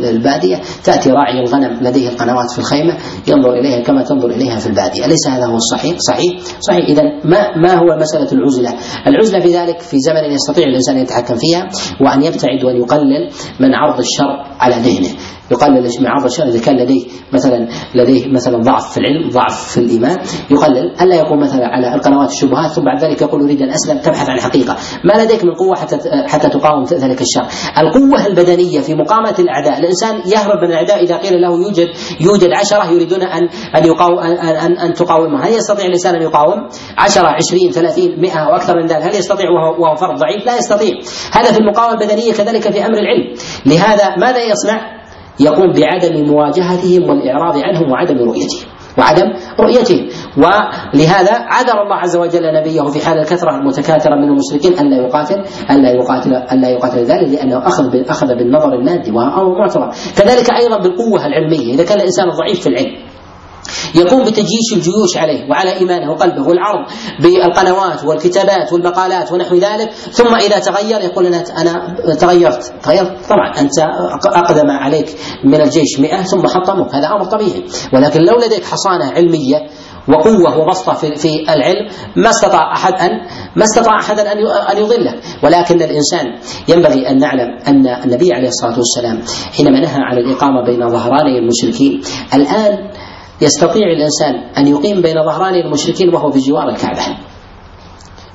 البادية 0.09 0.59
تأتي 0.83 1.09
راعي 1.09 1.39
الغنم 1.39 1.73
لديه 1.81 2.09
القنوات 2.09 2.51
في 2.51 2.59
الخيمة 2.59 2.97
ينظر 3.27 3.53
إليها 3.53 3.81
كما 3.81 4.03
تنظر 4.03 4.29
إليها 4.29 4.57
في 4.59 4.67
البادية، 4.67 5.05
أليس 5.05 5.27
هذا 5.27 5.45
هو 5.45 5.55
الصحيح؟ 5.55 5.97
صحيح؟ 5.99 6.33
صحيح 6.59 6.85
إذا 6.89 7.03
ما 7.25 7.57
ما 7.57 7.73
هو 7.73 7.97
مسألة 7.99 8.31
العزلة؟ 8.31 8.73
العزلة 9.07 9.39
في 9.39 9.53
ذلك 9.53 9.79
في 9.79 9.97
زمن 9.99 10.33
يستطيع 10.33 10.67
الإنسان 10.67 10.95
أن 10.95 11.01
يتحكم 11.01 11.35
فيها 11.35 11.67
وأن 12.01 12.23
يبتعد 12.23 12.63
وأن 12.63 12.75
يقلل 12.75 13.29
من 13.59 13.75
عرض 13.75 13.99
الشر 13.99 14.57
على 14.59 14.75
ذهنه، 14.75 15.09
من 15.99 16.07
عرض 16.07 16.25
الشر 16.25 16.43
إذا 16.43 16.65
كان 16.65 16.75
لديه 16.77 17.05
مثلا 17.33 17.67
لديه 17.95 18.27
مثلا 18.27 18.57
ضعف 18.57 18.93
في 18.93 18.97
العلم، 18.97 19.29
ضعف 19.29 19.71
في 19.71 19.77
الإيمان، 19.77 20.17
يقلل 20.51 21.01
ألا 21.01 21.15
يكون 21.15 21.39
مثلا 21.39 21.65
على 21.65 21.95
القنوات 21.95 22.29
الشبهات 22.29 22.71
ثم 22.71 22.83
بعد 22.83 23.03
ذلك 23.03 23.21
يقول 23.21 23.41
أريد 23.41 23.61
أن 23.61 23.69
أسلم 23.69 23.97
تبحث 23.97 24.29
عن 24.29 24.39
حقيقة، 24.39 24.77
ما 25.03 25.23
لديك 25.23 25.43
من 25.45 25.53
قوة 25.53 25.75
حتى 25.75 25.97
حتى 26.27 26.49
تقاوم 26.49 26.83
ذلك 26.83 27.21
الشر، 27.21 27.45
القوة 27.77 28.25
البدنية 28.27 28.79
في 28.79 28.95
مقاومه 28.95 29.35
الأعداء، 29.39 29.79
الإنسان 29.79 30.15
يهرب 30.25 30.57
من 30.63 30.69
الأعداء 30.69 31.03
إذا 31.03 31.17
قيل 31.17 31.41
له 31.41 31.51
يوجد 31.51 31.87
يوجد 32.21 32.49
عشرة 32.53 32.91
يريدون 32.91 33.21
ان 33.21 33.49
أن 33.75 33.85
يقاوم 33.85 34.19
ان 34.19 34.55
ان, 34.55 34.77
أن 34.77 34.93
تقاومه، 34.93 35.45
هل 35.45 35.53
يستطيع 35.53 35.85
الإنسان 35.85 36.15
أن 36.15 36.21
يقاوم؟ 36.21 36.67
10 36.97 37.27
20 37.27 37.71
30 37.71 38.21
100 38.21 38.47
وأكثر 38.47 38.75
من 38.75 38.85
ذلك، 38.85 39.03
هل 39.03 39.15
يستطيع 39.15 39.45
وهو, 39.49 39.83
وهو 39.83 39.95
فرد 39.95 40.19
ضعيف؟ 40.19 40.45
لا 40.45 40.57
يستطيع، 40.57 40.93
هذا 41.31 41.51
في 41.51 41.57
المقاومة 41.57 41.93
البدنية 41.93 42.33
كذلك 42.33 42.71
في 42.71 42.85
أمر 42.85 42.97
العلم، 42.97 43.33
لهذا 43.65 44.15
ماذا 44.17 44.43
يصنع؟ 44.43 44.96
يقوم 45.39 45.71
بعدم 45.73 46.25
مواجهتهم 46.27 47.09
والإعراض 47.09 47.55
عنهم 47.57 47.91
وعدم 47.91 48.17
رؤيتهم 48.17 48.67
وعدم 48.97 49.33
رؤيتهم. 49.59 50.07
ولهذا 50.37 51.33
عذر 51.33 51.81
الله 51.83 51.95
عز 51.95 52.17
وجل 52.17 52.53
نبيه 52.53 52.81
في 52.81 53.05
حال 53.05 53.17
الكثرة 53.19 53.55
المتكاثرة 53.55 54.15
من 54.15 54.23
المشركين 54.23 54.73
الا 54.73 54.97
يقاتل 54.97 55.43
الا 55.71 55.89
يقاتل 55.91 56.33
الا 56.33 56.69
يقاتل 56.69 56.99
ذلك 56.99 57.29
لأنه 57.29 57.67
أخذ 57.67 58.09
أخذ 58.09 58.27
بالنظر 58.27 58.73
المادي 58.73 59.11
وهو 59.11 59.53
معتبر 59.59 59.89
كذلك 60.17 60.49
أيضا 60.53 60.77
بالقوة 60.77 61.25
العلمية. 61.25 61.73
إذا 61.73 61.83
كان 61.85 61.97
الإنسان 61.97 62.29
ضعيف 62.29 62.59
في 62.61 62.67
العلم 62.69 63.06
يقوم 63.95 64.23
بتجيش 64.25 64.73
الجيوش 64.73 65.17
عليه 65.17 65.49
وعلى 65.49 65.73
إيمانه 65.77 66.11
وقلبه 66.11 66.47
والعرض 66.47 66.87
بالقنوات 67.19 68.03
والكتابات 68.03 68.73
والمقالات 68.73 69.31
ونحو 69.31 69.55
ذلك. 69.55 69.91
ثم 69.91 70.35
إذا 70.35 70.59
تغير 70.59 71.01
يقول 71.01 71.25
أنا 71.25 71.43
أنا 71.61 71.95
تغيرت. 72.19 72.73
تغيرت. 72.83 73.11
طبعا 73.29 73.59
أنت 73.59 73.79
أقدم 74.25 74.69
عليك 74.71 75.15
من 75.43 75.61
الجيش 75.61 75.99
100 75.99 76.23
ثم 76.23 76.47
حطموك 76.47 76.95
هذا 76.95 77.07
أمر 77.07 77.23
طبيعي. 77.25 77.63
ولكن 77.93 78.21
لو 78.21 78.37
لديك 78.37 78.65
حصانة 78.65 79.05
علمية 79.11 79.57
وقوة 80.09 80.57
وبسطة 80.57 80.93
في, 80.93 81.15
في 81.15 81.39
العلم 81.53 81.87
ما 82.15 82.29
استطاع 82.29 82.73
أحد 82.73 82.93
أن 82.93 83.09
ما 83.55 83.63
استطاع 83.63 83.99
أحد 83.99 84.19
أن 84.19 84.37
أن 84.47 84.77
يضله. 84.77 85.15
ولكن 85.43 85.81
الإنسان 85.81 86.25
ينبغي 86.67 87.09
أن 87.09 87.17
نعلم 87.17 87.57
أن 87.67 87.87
النبي 87.87 88.33
عليه 88.33 88.47
الصلاة 88.47 88.77
والسلام 88.77 89.21
حينما 89.57 89.79
نهى 89.79 89.95
عن 89.97 90.17
الإقامة 90.17 90.65
بين 90.65 90.89
ظهراني 90.89 91.39
المشركين 91.39 92.01
الآن 92.33 92.89
يستطيع 93.41 93.87
الإنسان 93.87 94.35
أن 94.57 94.67
يقيم 94.67 95.01
بين 95.01 95.15
ظهراني 95.25 95.61
المشركين 95.65 96.15
وهو 96.15 96.29
بجوار 96.29 96.69
الكعبة 96.69 97.17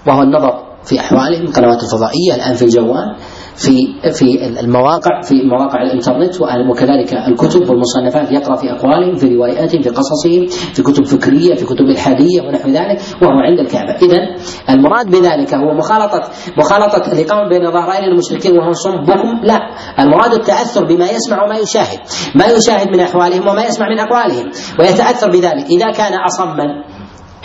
وهو 0.07 0.23
النظر 0.23 0.63
في 0.85 1.01
أحوالهم 1.01 1.43
القنوات 1.43 1.83
الفضائية 1.83 2.35
الآن 2.35 2.55
في 2.55 2.63
الجوال 2.65 3.17
في 3.57 3.77
في 4.13 4.61
المواقع 4.61 5.21
في 5.21 5.35
مواقع 5.45 5.83
الإنترنت 5.83 6.35
وكذلك 6.71 7.15
الكتب 7.29 7.71
والمصنفات 7.71 8.33
يقرأ 8.33 8.57
في 8.57 8.73
أقوالهم 8.73 9.17
في 9.17 9.35
رواياتهم 9.35 9.83
في 9.83 9.89
قصصهم 9.89 10.47
في 10.75 10.83
كتب 10.83 11.05
فكرية 11.05 11.55
في 11.55 11.65
كتب 11.65 11.85
إلحادية 11.85 12.41
ونحو 12.43 12.69
ذلك 12.69 13.01
وهو 13.23 13.31
عند 13.31 13.59
الكعبة. 13.59 13.97
إذا 14.03 14.17
المراد 14.71 15.07
بذلك 15.11 15.55
هو 15.55 15.75
مخالطة 15.75 16.23
مخالطة 16.59 17.13
الإقامة 17.13 17.49
بين 17.49 17.71
ظهرين 17.71 18.05
المشركين 18.05 18.59
وهم 18.59 18.73
صم 18.73 18.97
بكم 19.05 19.41
لا. 19.43 19.59
المراد 19.99 20.33
التأثر 20.33 20.85
بما 20.85 21.05
يسمع 21.11 21.45
وما 21.45 21.57
يشاهد. 21.59 21.99
ما 22.35 22.45
يشاهد 22.47 22.89
من 22.89 23.01
أحوالهم 23.01 23.49
وما 23.49 23.65
يسمع 23.65 23.89
من 23.89 23.99
أقوالهم. 23.99 24.51
ويتأثر 24.79 25.31
بذلك. 25.31 25.67
إذا 25.71 25.91
كان 25.91 26.13
اصما 26.25 26.85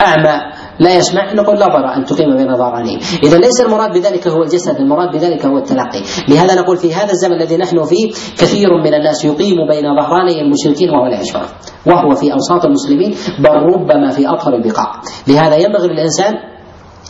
أعمى 0.01 0.41
لا 0.80 0.95
يسمع 0.95 1.34
نقول 1.34 1.59
لا 1.59 1.67
ضر 1.67 1.86
أن 1.95 2.05
تقيم 2.05 2.38
بين 2.38 2.57
ظهرانين 2.57 2.99
إذا 3.23 3.38
ليس 3.38 3.61
المراد 3.61 3.91
بذلك 3.93 4.28
هو 4.28 4.43
الجسد 4.43 4.75
المراد 4.75 5.11
بذلك 5.11 5.45
هو 5.45 5.57
التلقي. 5.57 6.01
لهذا 6.30 6.61
نقول 6.61 6.78
في 6.78 6.93
هذا 6.93 7.11
الزمن 7.11 7.41
الذي 7.41 7.57
نحن 7.57 7.84
فيه 7.84 8.11
كثير 8.38 8.69
من 8.84 8.93
الناس 8.93 9.25
يقيم 9.25 9.57
بين 9.69 9.86
ظهراني 10.01 10.41
المشركين 10.41 10.89
وهو 10.89 11.05
لا 11.07 11.21
يشعر. 11.21 11.45
وهو 11.86 12.15
في 12.15 12.34
أوساط 12.34 12.65
المسلمين 12.65 13.15
بل 13.39 13.49
ربما 13.49 14.09
في 14.09 14.28
أطهر 14.28 14.53
البقاع. 14.53 15.01
لهذا 15.28 15.55
ينبغي 15.55 15.88
للإنسان 15.88 16.34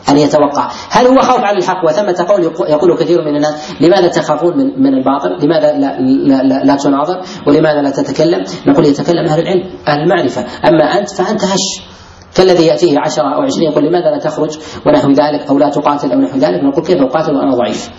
أن 0.09 0.17
يتوقع. 0.17 0.67
هل 0.91 1.07
هو 1.07 1.19
خوف 1.19 1.39
على 1.39 1.57
الحق؟ 1.57 1.85
وثمة 1.85 2.25
قول 2.29 2.43
يقول 2.69 2.97
كثير 2.97 3.21
من 3.21 3.35
الناس 3.35 3.81
لماذا 3.81 4.07
تخافون 4.07 4.57
من, 4.57 4.83
من 4.83 4.93
الباطل؟ 4.93 5.45
لماذا 5.45 5.71
لا, 5.71 5.99
لا, 5.99 6.43
لا, 6.43 6.63
لا 6.63 6.75
تناظر؟ 6.75 7.21
ولماذا 7.47 7.81
لا 7.81 7.89
تتكلم؟ 7.89 8.43
نقول 8.67 8.85
يتكلم 8.85 9.25
أهل 9.25 9.39
العلم 9.39 9.63
أهل 9.87 9.99
المعرفة. 9.99 10.41
أما 10.41 10.99
أنت 10.99 11.09
فأنت 11.09 11.43
هش. 11.43 11.96
كالذي 12.37 12.65
يأتيه 12.65 12.99
عشرة 12.99 13.35
أو 13.35 13.41
عشرين 13.41 13.71
يقول 13.71 13.83
لماذا 13.85 14.09
لا 14.11 14.17
تخرج 14.19 14.57
ونحو 14.85 15.11
ذلك 15.11 15.47
أو 15.49 15.57
لا 15.57 15.69
تقاتل 15.69 16.11
أو 16.11 16.19
نحو 16.19 16.37
ذلك؟ 16.37 16.63
نقول 16.63 16.85
كيف 16.85 17.01
أقاتل 17.01 17.35
وأنا 17.35 17.55
ضعيف؟ 17.55 17.89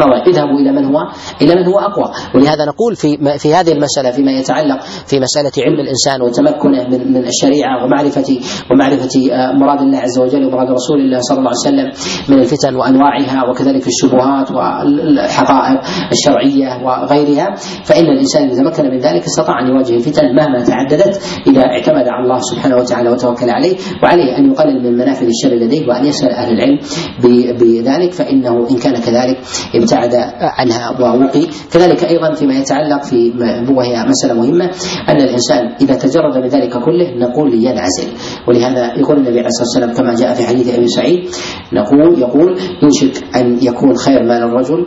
ضعيف 0.00 0.28
اذهبوا 0.28 0.58
إلى 0.60 0.72
من 0.72 0.84
هو؟ 0.84 0.98
إلى 1.42 1.54
من 1.54 1.64
هو 1.66 1.78
أقوى. 1.78 2.10
ولهذا 2.34 2.64
نقول 2.64 2.96
في 2.96 3.38
في 3.38 3.54
هذه 3.54 3.72
المسألة 3.72 4.10
فيما 4.10 4.32
يتعلق 4.32 4.80
في 5.06 5.20
مسألة 5.20 5.52
علم 5.66 5.80
الإنسان 5.80 6.22
وتمكنه 6.22 6.84
من 6.88 7.12
من 7.12 7.26
الشريعة 7.26 7.84
ومعرفة 7.84 8.40
ومعرفة 8.70 9.32
آه، 9.32 9.52
مراد 9.52 9.80
الله 9.80 9.98
عز 9.98 10.18
وجل 10.18 10.44
ومراد 10.44 10.70
رسول 10.70 11.00
الله 11.00 11.18
صلى 11.20 11.38
الله 11.38 11.50
عليه 11.50 11.68
وسلم 11.68 11.88
من 12.28 12.38
الفتن 12.42 12.74
وأنواعها 12.76 13.50
وكذلك 13.50 13.86
الشبهات 13.86 14.50
والحقائق 14.50 15.80
الشرعية 16.12 16.68
وغيرها 16.84 17.54
فإن 17.84 18.04
الإنسان 18.04 18.50
إذا 18.50 18.62
تمكن 18.62 18.90
من 18.90 18.98
ذلك 18.98 19.22
استطاع 19.24 19.60
أن 19.60 19.66
يواجه 19.66 19.94
الفتن 19.94 20.22
مهما 20.36 20.64
تعددت 20.64 21.20
إذا 21.46 21.62
اعتمد 21.62 22.08
على 22.08 22.24
الله 22.24 22.38
سبحانه 22.38 22.76
وتعالى 22.76 23.10
وتوكل 23.10 23.50
عليه 23.50 23.76
وعليه 24.02 24.38
أن 24.38 24.52
يقلل 24.52 24.82
من 24.82 24.92
منافذ 24.98 25.26
الشر 25.26 25.56
لديه 25.56 25.88
وأن 25.88 26.04
يسأل 26.04 26.30
أهل 26.30 26.52
العلم 26.52 26.78
بذلك 27.60 28.12
فإنه 28.12 28.68
إن 28.70 28.76
كان 28.78 28.94
كذلك 28.94 29.38
ابتعد 29.82 30.14
عنها 30.40 31.00
ووقي. 31.00 31.46
كذلك 31.72 32.04
أيضا 32.04 32.34
فيما 32.34 32.54
يتعلق 32.54 33.02
في 33.02 33.32
وهي 33.76 34.04
مسألة 34.08 34.34
مهمة 34.34 34.70
أن 35.08 35.16
الإنسان 35.16 35.74
إذا 35.80 35.94
تجرد 35.94 36.36
من 36.38 36.46
ذلك 36.46 36.78
كله 36.84 37.16
نقول 37.18 37.54
ينعزل. 37.54 38.08
ولهذا 38.48 38.98
يقول 38.98 39.16
النبي 39.16 39.38
عليه 39.38 39.46
الصلاة 39.48 39.68
والسلام 39.68 39.92
كما 39.92 40.14
جاء 40.14 40.34
في 40.34 40.46
حديث 40.46 40.74
أبي 40.74 40.86
سعيد 40.86 41.30
نقول 41.72 42.18
يقول 42.18 42.58
يوشك 42.82 43.36
أن 43.36 43.58
يكون 43.62 43.96
خير 43.96 44.22
مال 44.22 44.42
الرجل 44.42 44.86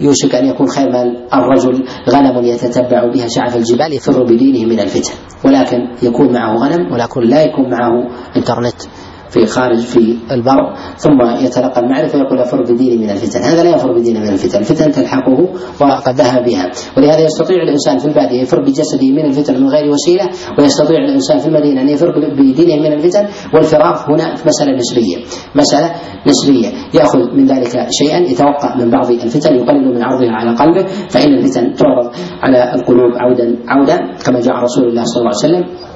يوشك 0.00 0.34
أن 0.34 0.46
يكون 0.46 0.68
خير 0.68 0.92
مال 0.92 1.26
الرجل 1.34 1.84
غنم 2.10 2.44
يتتبع 2.44 3.10
بها 3.14 3.26
شعف 3.28 3.56
الجبال 3.56 3.92
يفر 3.92 4.22
بدينه 4.22 4.64
من 4.68 4.80
الفتن. 4.80 5.12
ولكن 5.44 5.78
يكون 6.02 6.32
معه 6.32 6.54
غنم 6.56 6.92
ولكن 6.92 7.20
لا 7.20 7.42
يكون 7.42 7.70
معه 7.70 8.08
إنترنت. 8.36 8.82
في 9.30 9.46
خارج 9.46 9.78
في 9.78 10.16
البر 10.30 10.74
ثم 10.96 11.44
يتلقى 11.44 11.80
المعرفة 11.80 12.18
يقول 12.18 12.38
أفر 12.38 12.62
بديني 12.62 12.96
من 12.96 13.10
الفتن. 13.10 13.40
هذا 13.40 13.62
لا 13.64 13.70
يفر 13.70 13.92
بديني 13.92 14.18
من 14.18 14.28
الفتن 14.28 14.58
الفتن 14.58 14.90
تلحقه 14.90 15.48
وقد 15.80 16.14
ذهب 16.14 16.44
بها. 16.44 16.70
ولهذا 16.96 17.24
يستطيع 17.24 17.62
الإنسان 17.62 17.98
في 17.98 18.06
البادية 18.06 18.42
يفر 18.42 18.60
بجسده 18.60 19.10
من 19.10 19.24
الفتن 19.24 19.60
من 19.62 19.68
غير 19.68 19.90
وسيلة 19.90 20.28
ويستطيع 20.58 20.98
الإنسان 20.98 21.38
في 21.38 21.46
المدينة 21.46 21.80
أن 21.80 21.88
يفر 21.88 22.12
بدينه 22.38 22.82
من 22.82 22.92
الفتن. 22.92 23.26
والفراغ 23.54 23.96
هنا 24.10 24.34
مسألة 24.46 24.72
نسبية. 24.76 25.16
مسألة 25.54 25.90
نسبية. 26.26 26.68
يأخذ 26.94 27.18
من 27.18 27.46
ذلك 27.46 27.86
شيئا 27.90 28.18
يتوقع 28.18 28.76
من 28.76 28.90
بعض 28.90 29.10
الفتن 29.10 29.54
يقلل 29.54 29.94
من 29.94 30.02
عرضها 30.02 30.30
على 30.30 30.56
قلبه 30.56 30.86
فإن 30.86 31.34
الفتن 31.34 31.72
تعرض 31.72 32.10
على 32.42 32.74
القلوب 32.74 33.12
عودا 33.16 33.56
عودا 33.68 33.96
كما 34.26 34.40
جاء 34.40 34.54
رسول 34.54 34.88
الله 34.88 35.04
صلى 35.04 35.20
الله 35.20 35.32
عليه 35.44 35.54
وسلم. 35.54 35.87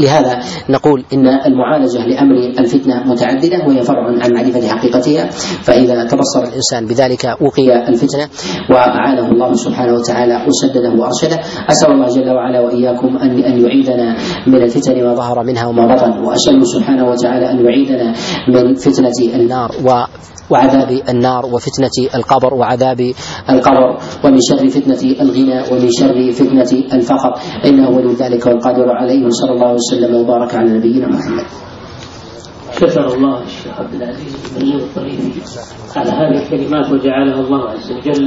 لهذا 0.00 0.38
نقول 0.70 1.04
إن 1.12 1.26
المعالجة 1.26 2.06
لأمر 2.06 2.36
الفتنة 2.58 3.04
متعددة 3.06 3.58
وهي 3.66 3.82
فرع 3.82 4.04
عن 4.06 4.32
معرفة 4.34 4.68
حقيقتها. 4.68 5.30
فإذا 5.62 6.04
تبصر 6.04 6.42
الإنسان 6.42 6.86
بذلك 6.86 7.24
وقي 7.40 7.88
الفتنة 7.88 8.28
وأعانه 8.70 9.28
الله 9.32 9.52
سبحانه 9.54 9.92
وتعالى 9.94 10.46
وسدده 10.46 10.90
وأرشده. 11.00 11.38
أسأل 11.70 11.90
الله 11.92 12.06
جل 12.06 12.30
وعلا 12.30 12.60
وإياكم 12.60 13.16
ان 13.16 13.30
أن 13.44 13.64
يعيذنا 13.64 14.16
من 14.46 14.62
الفتن 14.62 15.04
ما 15.04 15.14
ظهر 15.14 15.44
منها 15.44 15.66
وما 15.66 15.94
بطن. 15.94 16.10
واساله 16.10 16.64
سبحانه 16.64 17.10
وتعالى 17.10 17.50
أن 17.50 17.64
يعيذنا 17.64 18.12
من 18.48 18.74
فتنة 18.74 19.34
النار 19.34 19.70
و 19.84 19.90
وعذاب 20.50 21.02
النار 21.08 21.46
وفتنة 21.46 21.96
القبر 22.14 22.54
وعذاب 22.54 23.00
القبر 23.50 23.98
ومن 24.24 24.38
شر 24.40 24.68
فتنة 24.68 25.02
الغنى 25.20 25.58
ومن 25.70 25.88
شر 26.00 26.32
فتنة 26.32 26.72
الفقر. 26.94 27.32
إنه 27.66 27.90
ولي 27.90 28.14
ذلك 28.14 28.46
والقادر 28.46 28.90
عليه. 28.90 29.28
صلى 29.28 29.52
الله 29.52 29.72
وسلم 29.72 30.14
وبارك 30.14 30.54
على 30.54 30.70
نبينا 30.78 31.08
محمد. 31.08 31.46
شكر 32.78 33.14
الله 33.14 33.42
الشيخ 33.42 33.80
عبد 33.80 33.94
العزيز 33.94 34.36
بن 34.56 34.78
الطريفي 34.78 35.40
على 35.96 36.10
هذه 36.10 36.42
الكلمات 36.42 36.92
وجعلها 36.92 37.40
الله 37.40 37.70
عز 37.70 37.92
وجل 37.92 38.14